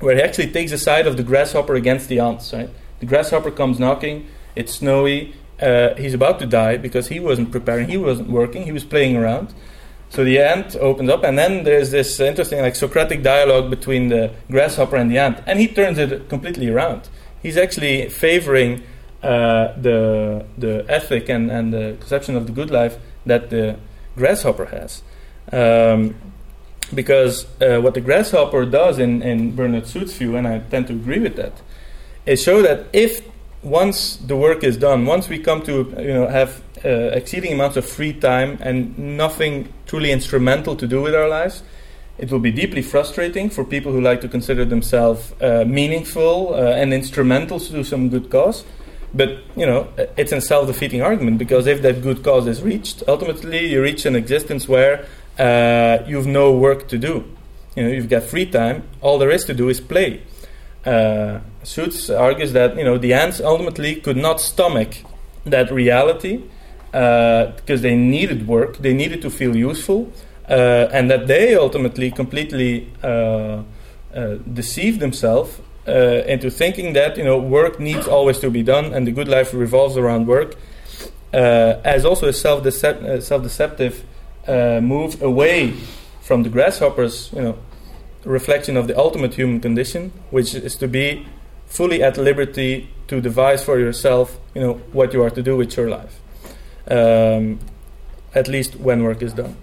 where 0.00 0.14
he 0.16 0.22
actually 0.22 0.50
takes 0.50 0.70
the 0.70 0.78
side 0.78 1.06
of 1.06 1.16
the 1.16 1.22
grasshopper 1.22 1.74
against 1.74 2.08
the 2.08 2.18
ants. 2.18 2.52
Right? 2.52 2.70
The 3.00 3.06
grasshopper 3.06 3.50
comes 3.50 3.78
knocking. 3.78 4.26
It's 4.56 4.74
snowy. 4.74 5.34
Uh, 5.60 5.94
he's 5.94 6.14
about 6.14 6.38
to 6.40 6.46
die 6.46 6.76
because 6.76 7.08
he 7.08 7.20
wasn't 7.20 7.50
preparing. 7.50 7.88
He 7.88 7.96
wasn't 7.96 8.28
working. 8.28 8.64
He 8.64 8.72
was 8.72 8.84
playing 8.84 9.16
around 9.16 9.54
so 10.14 10.22
the 10.22 10.38
ant 10.38 10.76
opens 10.76 11.10
up, 11.10 11.24
and 11.24 11.36
then 11.36 11.64
there's 11.64 11.90
this 11.90 12.20
interesting, 12.20 12.60
like 12.60 12.76
Socratic 12.76 13.24
dialogue 13.24 13.68
between 13.68 14.08
the 14.08 14.30
grasshopper 14.48 14.94
and 14.94 15.10
the 15.10 15.18
ant, 15.18 15.42
and 15.44 15.58
he 15.58 15.66
turns 15.66 15.98
it 15.98 16.28
completely 16.28 16.68
around. 16.68 17.08
He's 17.42 17.56
actually 17.56 18.08
favoring 18.10 18.84
uh, 19.24 19.72
the 19.76 20.46
the 20.56 20.86
ethic 20.88 21.28
and, 21.28 21.50
and 21.50 21.72
the 21.72 21.96
conception 21.98 22.36
of 22.36 22.46
the 22.46 22.52
good 22.52 22.70
life 22.70 22.96
that 23.26 23.50
the 23.50 23.76
grasshopper 24.16 24.66
has. 24.66 25.02
Um, 25.52 26.14
because 26.94 27.46
uh, 27.60 27.80
what 27.80 27.94
the 27.94 28.00
grasshopper 28.00 28.66
does 28.66 28.98
in, 28.98 29.22
in 29.22 29.56
Bernard 29.56 29.86
Suits' 29.86 30.12
view, 30.12 30.36
and 30.36 30.46
I 30.46 30.58
tend 30.58 30.86
to 30.88 30.92
agree 30.92 31.18
with 31.18 31.34
that, 31.36 31.60
is 32.24 32.40
show 32.40 32.62
that 32.62 32.86
if 32.92 33.20
once 33.64 34.16
the 34.16 34.36
work 34.36 34.62
is 34.62 34.76
done, 34.76 35.06
once 35.06 35.28
we 35.28 35.38
come 35.38 35.62
to 35.62 35.92
you 35.98 36.14
know 36.14 36.28
have 36.28 36.62
exceeding 36.88 37.52
amounts 37.52 37.76
of 37.76 37.84
free 37.86 38.12
time 38.12 38.58
and 38.60 38.96
nothing 38.98 39.72
truly 39.86 40.12
instrumental 40.12 40.76
to 40.76 40.86
do 40.86 41.02
with 41.02 41.14
our 41.14 41.28
lives, 41.28 41.62
it 42.18 42.30
will 42.30 42.38
be 42.38 42.52
deeply 42.52 42.82
frustrating 42.82 43.50
for 43.50 43.64
people 43.64 43.90
who 43.92 44.00
like 44.00 44.20
to 44.20 44.28
consider 44.28 44.64
themselves 44.64 45.32
uh, 45.40 45.64
meaningful 45.66 46.54
uh, 46.54 46.80
and 46.80 46.94
instrumental 46.94 47.58
to 47.58 47.72
do 47.72 47.82
some 47.82 48.08
good 48.08 48.30
cause. 48.30 48.64
But 49.12 49.38
you 49.56 49.66
know, 49.66 49.88
it's 50.16 50.32
a 50.32 50.40
self-defeating 50.40 51.02
argument 51.02 51.38
because 51.38 51.66
if 51.66 51.82
that 51.82 52.02
good 52.02 52.22
cause 52.22 52.46
is 52.46 52.62
reached, 52.62 53.02
ultimately 53.08 53.66
you 53.66 53.82
reach 53.82 54.06
an 54.06 54.16
existence 54.16 54.68
where 54.68 55.06
uh, 55.38 55.98
you've 56.06 56.26
no 56.26 56.52
work 56.52 56.88
to 56.88 56.98
do. 56.98 57.24
You 57.76 57.84
know, 57.84 57.88
you've 57.90 58.08
got 58.08 58.24
free 58.24 58.46
time. 58.46 58.84
All 59.00 59.18
there 59.18 59.30
is 59.30 59.44
to 59.46 59.54
do 59.54 59.68
is 59.68 59.80
play. 59.80 60.22
Uh, 60.84 61.40
Suits 61.62 62.10
argues 62.10 62.52
that 62.52 62.76
you 62.76 62.84
know 62.84 62.98
the 62.98 63.14
ants 63.14 63.40
ultimately 63.40 63.96
could 63.96 64.16
not 64.16 64.40
stomach 64.40 64.96
that 65.44 65.72
reality 65.72 66.42
because 66.94 67.80
uh, 67.80 67.82
they 67.82 67.96
needed 67.96 68.46
work, 68.46 68.78
they 68.78 68.94
needed 68.94 69.20
to 69.20 69.28
feel 69.28 69.56
useful, 69.56 70.12
uh, 70.48 70.88
and 70.92 71.10
that 71.10 71.26
they 71.26 71.56
ultimately 71.56 72.08
completely 72.08 72.88
uh, 73.02 73.62
deceived 74.52 75.00
themselves 75.00 75.60
into 75.86 76.50
thinking 76.50 76.92
that 76.92 77.18
you 77.18 77.24
know 77.24 77.36
work 77.36 77.80
needs 77.80 78.06
always 78.06 78.38
to 78.38 78.48
be 78.48 78.62
done 78.62 78.94
and 78.94 79.08
the 79.08 79.10
good 79.10 79.26
life 79.26 79.52
revolves 79.52 79.96
around 79.96 80.28
work, 80.28 80.54
as 81.32 82.04
also 82.04 82.28
a 82.28 82.32
self-decep- 82.32 83.20
self-deceptive 83.20 84.04
move 84.80 85.20
away 85.20 85.72
from 86.20 86.44
the 86.44 86.48
grasshoppers, 86.48 87.32
you 87.32 87.42
know, 87.42 87.58
reflection 88.24 88.76
of 88.76 88.86
the 88.86 88.96
ultimate 88.96 89.34
human 89.34 89.60
condition, 89.60 90.12
which 90.30 90.54
is 90.54 90.76
to 90.76 90.86
be 90.86 91.26
fully 91.66 92.04
at 92.04 92.16
liberty 92.16 92.88
to 93.08 93.20
devise 93.20 93.64
for 93.64 93.80
yourself, 93.80 94.38
you 94.54 94.60
know, 94.60 94.74
what 94.92 95.12
you 95.12 95.22
are 95.22 95.30
to 95.30 95.42
do 95.42 95.56
with 95.56 95.76
your 95.76 95.90
life 95.90 96.20
um, 96.90 97.58
at 98.34 98.48
least 98.48 98.76
when 98.76 99.02
work 99.02 99.22
is 99.22 99.32
done. 99.32 99.56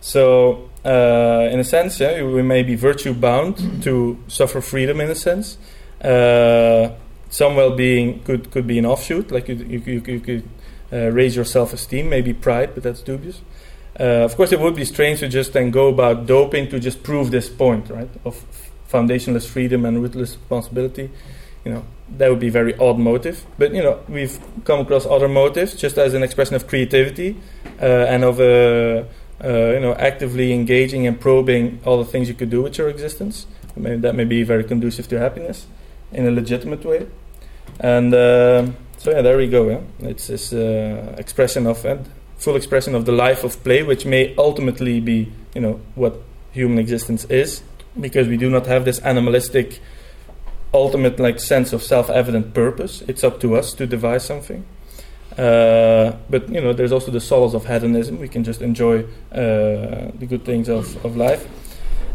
So, 0.00 0.68
uh, 0.84 1.48
in 1.50 1.60
a 1.60 1.64
sense, 1.64 1.98
yeah, 1.98 2.22
we 2.22 2.42
may 2.42 2.62
be 2.62 2.74
virtue 2.74 3.14
bound 3.14 3.82
to 3.84 4.18
suffer 4.28 4.60
freedom. 4.60 5.00
In 5.00 5.10
a 5.10 5.14
sense, 5.14 5.56
uh, 6.02 6.90
some 7.30 7.56
well-being 7.56 8.22
could 8.22 8.50
could 8.50 8.66
be 8.66 8.78
an 8.78 8.86
offshoot, 8.86 9.30
like 9.30 9.48
you 9.48 9.56
you, 9.56 9.78
you, 9.78 10.02
you 10.06 10.20
could 10.20 10.48
uh, 10.92 11.10
raise 11.10 11.34
your 11.34 11.46
self-esteem, 11.46 12.08
maybe 12.08 12.32
pride, 12.32 12.74
but 12.74 12.82
that's 12.82 13.00
dubious. 13.00 13.40
Uh, 13.98 14.24
of 14.24 14.36
course, 14.36 14.52
it 14.52 14.60
would 14.60 14.74
be 14.74 14.84
strange 14.84 15.20
to 15.20 15.28
just 15.28 15.52
then 15.52 15.70
go 15.70 15.88
about 15.88 16.26
doping 16.26 16.68
to 16.68 16.78
just 16.78 17.02
prove 17.02 17.30
this 17.30 17.48
point, 17.48 17.88
right, 17.88 18.10
of 18.24 18.44
foundationless 18.92 19.46
freedom 19.46 19.84
and 19.84 20.02
ruthless 20.02 20.36
responsibility. 20.36 21.10
You 21.64 21.72
know, 21.72 21.84
that 22.18 22.30
would 22.30 22.40
be 22.40 22.50
very 22.50 22.76
odd 22.78 22.98
motive. 22.98 23.44
But 23.58 23.74
you 23.74 23.82
know, 23.82 24.00
we've 24.08 24.38
come 24.64 24.80
across 24.80 25.06
other 25.06 25.28
motives 25.28 25.74
just 25.74 25.98
as 25.98 26.14
an 26.14 26.22
expression 26.22 26.54
of 26.54 26.66
creativity 26.66 27.36
uh, 27.80 27.84
and 27.84 28.24
of 28.24 28.40
uh, 28.40 29.04
uh, 29.42 29.72
you 29.72 29.80
know 29.80 29.94
actively 29.98 30.52
engaging 30.52 31.06
and 31.06 31.20
probing 31.20 31.80
all 31.84 31.98
the 31.98 32.04
things 32.04 32.28
you 32.28 32.34
could 32.34 32.50
do 32.50 32.62
with 32.62 32.78
your 32.78 32.88
existence. 32.88 33.46
Maybe 33.76 33.96
that 34.02 34.14
may 34.14 34.24
be 34.24 34.42
very 34.42 34.64
conducive 34.64 35.08
to 35.08 35.18
happiness 35.18 35.66
in 36.12 36.26
a 36.26 36.30
legitimate 36.30 36.84
way. 36.84 37.06
And 37.80 38.14
uh, 38.14 38.70
so 38.98 39.10
yeah, 39.10 39.22
there 39.22 39.36
we 39.36 39.48
go. 39.48 39.68
Yeah? 39.70 39.80
It's 40.10 40.28
this 40.28 40.52
uh, 40.52 41.16
expression 41.18 41.66
of 41.66 41.84
uh, 41.84 41.98
full 42.38 42.56
expression 42.56 42.94
of 42.94 43.04
the 43.04 43.12
life 43.12 43.42
of 43.42 43.62
play, 43.64 43.82
which 43.82 44.06
may 44.06 44.34
ultimately 44.36 45.00
be 45.00 45.32
you 45.54 45.60
know 45.60 45.80
what 45.94 46.22
human 46.52 46.78
existence 46.78 47.24
is, 47.24 47.62
because 48.00 48.28
we 48.28 48.36
do 48.36 48.50
not 48.50 48.66
have 48.66 48.84
this 48.84 49.00
animalistic 49.00 49.80
ultimate 50.74 51.18
like 51.18 51.40
sense 51.40 51.72
of 51.72 51.82
self-evident 51.82 52.52
purpose. 52.52 53.02
It's 53.08 53.24
up 53.24 53.40
to 53.40 53.56
us 53.56 53.72
to 53.74 53.86
devise 53.86 54.24
something. 54.24 54.66
Uh, 55.38 56.16
but 56.30 56.48
you 56.48 56.60
know, 56.60 56.72
there's 56.72 56.92
also 56.92 57.10
the 57.10 57.20
solace 57.20 57.54
of 57.54 57.66
hedonism. 57.66 58.20
We 58.20 58.28
can 58.28 58.44
just 58.44 58.62
enjoy 58.62 59.04
uh, 59.32 60.10
the 60.14 60.26
good 60.28 60.44
things 60.44 60.68
of, 60.68 61.04
of 61.04 61.16
life, 61.16 61.48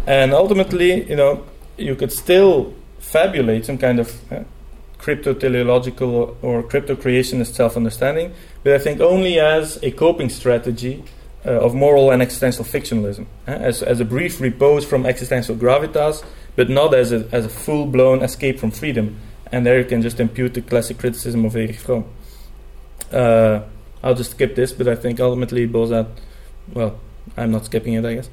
and 0.07 0.33
ultimately, 0.33 1.09
you 1.09 1.15
know, 1.15 1.43
you 1.77 1.95
could 1.95 2.11
still 2.11 2.73
fabulate 2.99 3.65
some 3.65 3.77
kind 3.77 3.99
of 3.99 4.31
uh, 4.31 4.43
crypto-teleological 4.99 6.37
or 6.41 6.63
crypto-creationist 6.63 7.53
self-understanding, 7.53 8.33
but 8.63 8.73
I 8.73 8.79
think 8.79 9.01
only 9.01 9.39
as 9.39 9.79
a 9.83 9.91
coping 9.91 10.29
strategy 10.29 11.03
uh, 11.45 11.51
of 11.51 11.73
moral 11.73 12.11
and 12.11 12.21
existential 12.21 12.63
fictionalism, 12.63 13.25
as 13.47 13.83
as 13.83 13.99
a 13.99 14.05
brief 14.05 14.39
repose 14.39 14.85
from 14.85 15.05
existential 15.05 15.55
gravitas 15.55 16.23
but 16.59 16.69
not 16.69 16.93
as 16.93 17.13
a, 17.13 17.25
as 17.31 17.45
a 17.45 17.49
full 17.49 17.85
blown 17.85 18.21
escape 18.21 18.59
from 18.59 18.69
freedom. 18.69 19.15
And 19.49 19.65
there 19.65 19.79
you 19.79 19.85
can 19.85 20.01
just 20.01 20.19
impute 20.19 20.55
the 20.55 20.61
classic 20.61 20.97
criticism 20.97 21.45
of 21.45 21.55
Erich 21.55 21.79
Fromm. 21.79 22.03
Uh, 23.13 23.61
I'll 24.03 24.13
just 24.13 24.31
skip 24.31 24.55
this, 24.55 24.73
but 24.73 24.85
I 24.89 24.95
think 24.95 25.21
ultimately 25.21 25.63
it 25.63 25.71
boils 25.71 25.93
out. 25.93 26.07
Well, 26.73 26.99
I'm 27.37 27.51
not 27.51 27.63
skipping 27.63 27.93
it, 27.93 28.03
I 28.03 28.15
guess. 28.15 28.29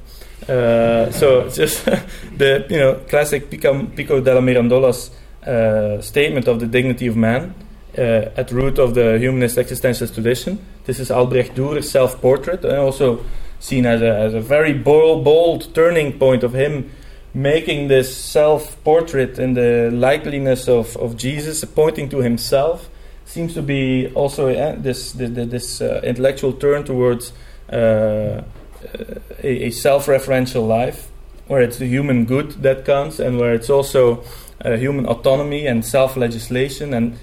Uh, 0.49 1.09
so 1.09 1.49
just 1.61 1.85
the 2.37 2.67
you 2.69 2.79
know 2.79 2.95
classic 3.07 3.49
Pico, 3.49 3.85
Pico 3.95 4.19
della 4.19 4.41
Mirandola's 4.41 5.09
uh, 5.47 6.01
statement 6.01 6.49
of 6.49 6.59
the 6.59 6.67
dignity 6.67 7.07
of 7.07 7.15
man 7.15 7.55
uh, 7.97 8.41
at 8.41 8.51
root 8.51 8.77
of 8.77 8.93
the 8.93 9.17
humanist 9.19 9.55
existentialist 9.55 10.15
tradition. 10.15 10.59
This 10.83 10.99
is 10.99 11.11
Albrecht 11.11 11.55
Dürer's 11.55 11.89
self-portrait, 11.89 12.65
and 12.65 12.77
also 12.77 13.23
seen 13.61 13.85
as 13.85 14.01
a, 14.01 14.13
as 14.17 14.33
a 14.33 14.41
very 14.41 14.73
bold, 14.73 15.23
bold 15.23 15.73
turning 15.73 16.19
point 16.19 16.43
of 16.43 16.53
him 16.53 16.91
making 17.37 17.87
this 17.87 18.17
self 18.17 18.83
portrait 18.83 19.37
in 19.37 19.53
the 19.53 19.91
likeliness 19.93 20.67
of, 20.67 20.97
of 20.97 21.15
Jesus, 21.15 21.63
pointing 21.63 22.09
to 22.09 22.17
himself, 22.17 22.89
seems 23.25 23.53
to 23.53 23.61
be 23.61 24.07
also 24.15 24.49
uh, 24.49 24.75
this, 24.77 25.11
this, 25.11 25.29
this 25.49 25.81
uh, 25.81 26.01
intellectual 26.03 26.51
turn 26.51 26.83
towards 26.83 27.31
uh, 27.71 28.41
a, 29.43 29.65
a 29.67 29.69
self 29.69 30.07
referential 30.07 30.67
life, 30.67 31.09
where 31.47 31.61
it's 31.61 31.77
the 31.77 31.85
human 31.85 32.25
good 32.25 32.63
that 32.63 32.85
counts, 32.85 33.19
and 33.19 33.37
where 33.37 33.53
it's 33.53 33.69
also 33.69 34.23
uh, 34.65 34.75
human 34.75 35.05
autonomy 35.05 35.67
and 35.67 35.85
self 35.85 36.17
legislation 36.17 36.93
and 36.93 37.19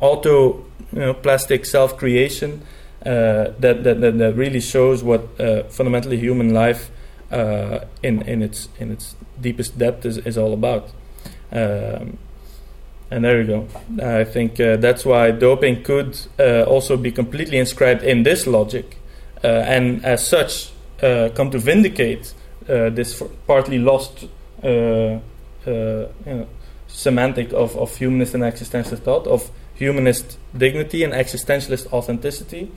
auto 0.00 0.64
you 0.92 1.00
know, 1.00 1.14
plastic 1.14 1.64
self 1.64 1.96
creation 1.96 2.62
uh, 3.04 3.50
that, 3.58 3.82
that, 3.82 4.00
that, 4.00 4.34
really 4.36 4.60
shows 4.60 5.02
what 5.02 5.40
uh, 5.40 5.64
fundamentally 5.64 6.18
human 6.18 6.54
life 6.54 6.90
uh, 7.30 7.80
in, 8.02 8.22
in, 8.22 8.42
its, 8.42 8.68
in 8.78 8.90
its 8.90 9.16
deepest 9.40 9.78
depth 9.78 10.04
is, 10.04 10.18
is 10.18 10.38
all 10.38 10.52
about. 10.52 10.90
Um, 11.52 12.18
and 13.10 13.24
there 13.24 13.40
you 13.40 13.46
go. 13.46 13.68
I 14.04 14.24
think 14.24 14.58
uh, 14.60 14.76
that's 14.76 15.04
why 15.04 15.30
doping 15.30 15.82
could 15.82 16.18
uh, 16.38 16.62
also 16.62 16.96
be 16.96 17.12
completely 17.12 17.58
inscribed 17.58 18.02
in 18.02 18.24
this 18.24 18.46
logic, 18.46 18.98
uh, 19.44 19.46
and 19.46 20.04
as 20.04 20.26
such, 20.26 20.70
come 21.00 21.50
to 21.50 21.58
vindicate 21.58 22.34
this 22.66 23.22
partly 23.46 23.78
lost 23.78 24.26
you 24.62 25.20
know, 25.66 26.46
semantic 26.88 27.52
of, 27.52 27.76
of 27.76 27.96
humanist 27.96 28.34
and 28.34 28.42
existentialist 28.42 29.00
thought, 29.00 29.26
of 29.26 29.50
humanist 29.74 30.38
dignity 30.56 31.04
and 31.04 31.12
existentialist 31.12 31.92
authenticity. 31.92 32.72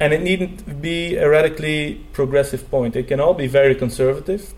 And 0.00 0.14
it 0.14 0.22
needn't 0.22 0.80
be 0.80 1.16
a 1.16 1.28
radically 1.28 2.00
progressive 2.12 2.70
point. 2.70 2.96
It 2.96 3.06
can 3.06 3.20
all 3.20 3.34
be 3.34 3.46
very 3.46 3.74
conservative. 3.74 4.54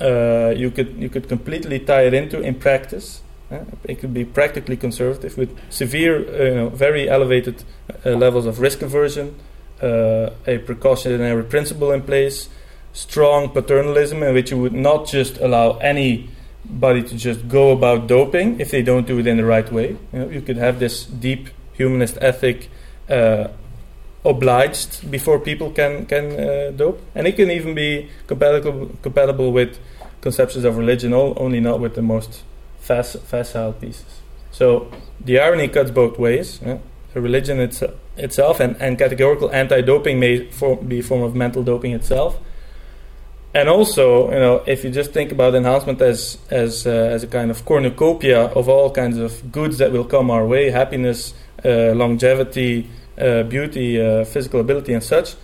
Uh, 0.00 0.52
you 0.56 0.72
could 0.72 0.96
you 0.98 1.08
could 1.08 1.28
completely 1.28 1.78
tie 1.78 2.02
it 2.02 2.14
into 2.14 2.40
in 2.40 2.56
practice. 2.56 3.22
Uh, 3.50 3.64
it 3.84 4.00
could 4.00 4.12
be 4.12 4.24
practically 4.24 4.76
conservative 4.76 5.38
with 5.38 5.56
severe, 5.70 6.16
uh, 6.16 6.44
you 6.44 6.54
know, 6.54 6.68
very 6.70 7.08
elevated 7.08 7.62
uh, 8.04 8.10
levels 8.10 8.46
of 8.46 8.58
risk 8.58 8.82
aversion, 8.82 9.38
uh, 9.80 10.30
a 10.46 10.58
precautionary 10.58 11.44
principle 11.44 11.92
in 11.92 12.02
place, 12.02 12.48
strong 12.92 13.50
paternalism 13.50 14.22
in 14.22 14.34
which 14.34 14.50
you 14.50 14.58
would 14.58 14.72
not 14.72 15.06
just 15.06 15.36
allow 15.38 15.78
any 15.78 16.30
body 16.64 17.02
to 17.02 17.16
just 17.16 17.46
go 17.48 17.70
about 17.70 18.06
doping 18.06 18.58
if 18.60 18.70
they 18.70 18.82
don't 18.82 19.06
do 19.06 19.18
it 19.18 19.26
in 19.26 19.36
the 19.36 19.44
right 19.44 19.70
way. 19.70 19.96
You, 20.12 20.18
know, 20.18 20.28
you 20.30 20.40
could 20.40 20.56
have 20.56 20.80
this 20.80 21.04
deep 21.04 21.50
humanist 21.74 22.18
ethic 22.20 22.70
uh, 23.08 23.48
obliged 24.24 25.10
before 25.10 25.38
people 25.38 25.70
can 25.70 26.06
can 26.06 26.24
uh, 26.38 26.70
dope, 26.76 27.00
and 27.14 27.26
it 27.26 27.36
can 27.36 27.50
even 27.50 27.74
be 27.74 28.08
compatible 28.26 28.90
compatible 29.02 29.52
with 29.52 29.78
conceptions 30.20 30.64
of 30.64 30.76
religion, 30.76 31.12
all, 31.12 31.34
only 31.36 31.60
not 31.60 31.80
with 31.80 31.94
the 31.94 32.02
most 32.02 32.42
fac- 32.78 33.04
facile 33.04 33.72
pieces. 33.74 34.20
So 34.50 34.90
the 35.20 35.38
irony 35.38 35.68
cuts 35.68 35.90
both 35.90 36.18
ways. 36.18 36.60
Yeah? 36.64 36.78
religion 37.14 37.60
it's, 37.60 37.80
itself 38.16 38.58
and, 38.58 38.74
and 38.80 38.98
categorical 38.98 39.48
anti-doping 39.52 40.18
may 40.18 40.50
form, 40.50 40.84
be 40.88 40.98
a 40.98 41.02
form 41.02 41.22
of 41.22 41.32
mental 41.32 41.62
doping 41.62 41.92
itself 41.92 42.36
and 43.54 43.68
also, 43.68 44.32
you 44.32 44.38
know, 44.40 44.64
if 44.66 44.82
you 44.82 44.90
just 44.90 45.12
think 45.12 45.30
about 45.30 45.54
enhancement 45.54 46.02
as 46.02 46.38
as 46.50 46.86
uh, 46.86 46.90
as 46.90 47.22
a 47.22 47.28
kind 47.28 47.52
of 47.52 47.64
cornucopia 47.64 48.46
of 48.46 48.68
all 48.68 48.90
kinds 48.90 49.16
of 49.16 49.52
goods 49.52 49.78
that 49.78 49.92
will 49.92 50.04
come 50.04 50.28
our 50.28 50.44
way, 50.44 50.70
happiness, 50.70 51.34
uh, 51.64 51.92
longevity, 51.94 52.90
uh, 53.18 53.42
beauty, 53.44 54.00
uh, 54.00 54.24
physical 54.24 54.60
ability, 54.60 54.92
and 54.92 55.02
such. 55.02 55.34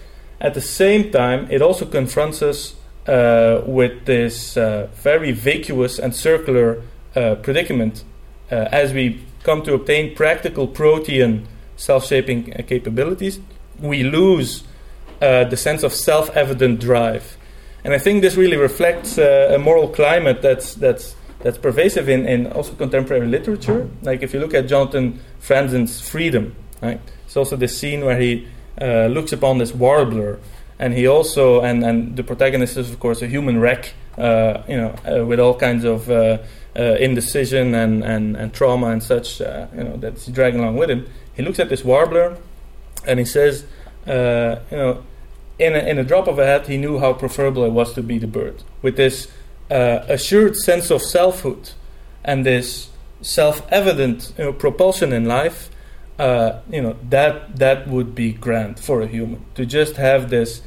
At 0.40 0.54
the 0.54 0.60
same 0.60 1.10
time, 1.10 1.46
it 1.50 1.62
also 1.62 1.84
confronts 1.84 2.42
us 2.42 2.74
uh, 3.06 3.62
with 3.66 4.06
this 4.06 4.56
uh, 4.56 4.88
very 4.94 5.32
vacuous 5.32 5.98
and 5.98 6.14
circular 6.14 6.82
predicament 7.12 8.04
as 8.50 8.92
we 8.92 9.20
come 9.42 9.62
to 9.62 9.74
obtain 9.74 10.14
practical 10.14 10.68
protean 10.68 11.46
self-shaping 11.76 12.52
capabilities. 12.68 13.40
We 13.80 14.04
lose 14.04 14.62
the 15.18 15.56
sense 15.56 15.82
of 15.82 15.92
self-evident 15.92 16.78
drive 16.78 17.36
and 17.84 17.94
I 17.94 17.98
think 17.98 18.22
this 18.22 18.36
really 18.36 18.56
reflects 18.56 19.18
uh, 19.18 19.52
a 19.54 19.58
moral 19.58 19.88
climate 19.88 20.42
that's 20.42 20.74
that's 20.74 21.16
that's 21.40 21.56
pervasive 21.56 22.08
in, 22.08 22.26
in 22.26 22.46
also 22.52 22.74
contemporary 22.74 23.26
literature. 23.26 23.88
Like 24.02 24.22
if 24.22 24.34
you 24.34 24.40
look 24.40 24.52
at 24.52 24.68
Jonathan 24.68 25.20
Franzen's 25.40 26.00
Freedom, 26.00 26.54
right? 26.82 27.00
It's 27.30 27.36
also 27.36 27.54
this 27.54 27.78
scene 27.78 28.04
where 28.04 28.18
he 28.18 28.48
uh, 28.80 29.06
looks 29.06 29.32
upon 29.32 29.58
this 29.58 29.72
warbler, 29.72 30.40
and 30.80 30.92
he 30.94 31.06
also 31.06 31.60
and 31.60 31.84
and 31.84 32.16
the 32.16 32.24
protagonist 32.24 32.76
is 32.76 32.90
of 32.90 32.98
course 32.98 33.22
a 33.22 33.28
human 33.28 33.60
wreck, 33.60 33.94
uh, 34.18 34.64
you 34.68 34.76
know, 34.76 34.96
uh, 35.06 35.24
with 35.24 35.38
all 35.38 35.54
kinds 35.54 35.84
of 35.84 36.10
uh, 36.10 36.38
uh, 36.74 36.82
indecision 36.98 37.72
and, 37.72 38.02
and 38.02 38.36
and 38.36 38.52
trauma 38.52 38.88
and 38.88 39.00
such, 39.00 39.38
you 39.38 39.46
know, 39.46 39.96
that's 39.98 40.26
dragging 40.26 40.58
along 40.58 40.76
with 40.76 40.90
him. 40.90 41.06
He 41.32 41.44
looks 41.44 41.60
at 41.60 41.68
this 41.68 41.84
warbler, 41.84 42.36
and 43.06 43.20
he 43.20 43.24
says, 43.24 43.64
you 44.08 44.12
know 44.12 45.04
in 45.60 45.76
a, 45.76 45.78
in 45.78 45.98
a 45.98 46.04
drop 46.04 46.26
of 46.26 46.36
a 46.40 46.44
hat, 46.44 46.66
he 46.66 46.78
knew 46.78 46.98
how 46.98 47.12
preferable 47.12 47.64
it 47.64 47.70
was 47.70 47.92
to 47.92 48.02
be 48.02 48.18
the 48.18 48.26
bird. 48.26 48.64
With 48.82 48.96
this 48.96 49.28
assured 49.70 50.56
sense 50.56 50.90
of 50.90 51.00
selfhood 51.00 51.70
and 52.24 52.44
this 52.44 52.90
self-evident 53.22 54.32
you 54.36 54.46
know, 54.46 54.52
propulsion 54.52 55.12
in 55.12 55.26
life, 55.26 55.70
uh, 56.20 56.60
you 56.70 56.82
know 56.82 56.96
that 57.08 57.56
that 57.56 57.88
would 57.88 58.14
be 58.14 58.32
grand 58.32 58.78
for 58.78 59.00
a 59.00 59.06
human 59.06 59.40
to 59.54 59.64
just 59.64 59.96
have 59.96 60.28
this 60.28 60.60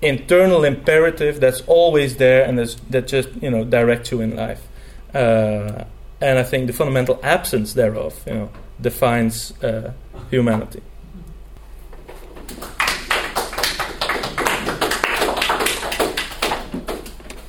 internal 0.00 0.64
imperative 0.64 1.40
that's 1.40 1.60
always 1.66 2.16
there 2.16 2.42
and 2.44 2.58
that 2.58 3.06
just 3.06 3.28
you 3.42 3.50
know 3.50 3.64
directs 3.64 4.10
you 4.10 4.20
in 4.20 4.34
life. 4.34 4.66
Uh, 5.14 5.84
and 6.22 6.38
I 6.38 6.42
think 6.42 6.68
the 6.68 6.72
fundamental 6.72 7.20
absence 7.22 7.74
thereof, 7.74 8.14
you 8.26 8.34
know, 8.34 8.50
defines 8.80 9.52
uh, 9.62 9.92
humanity. 10.30 10.82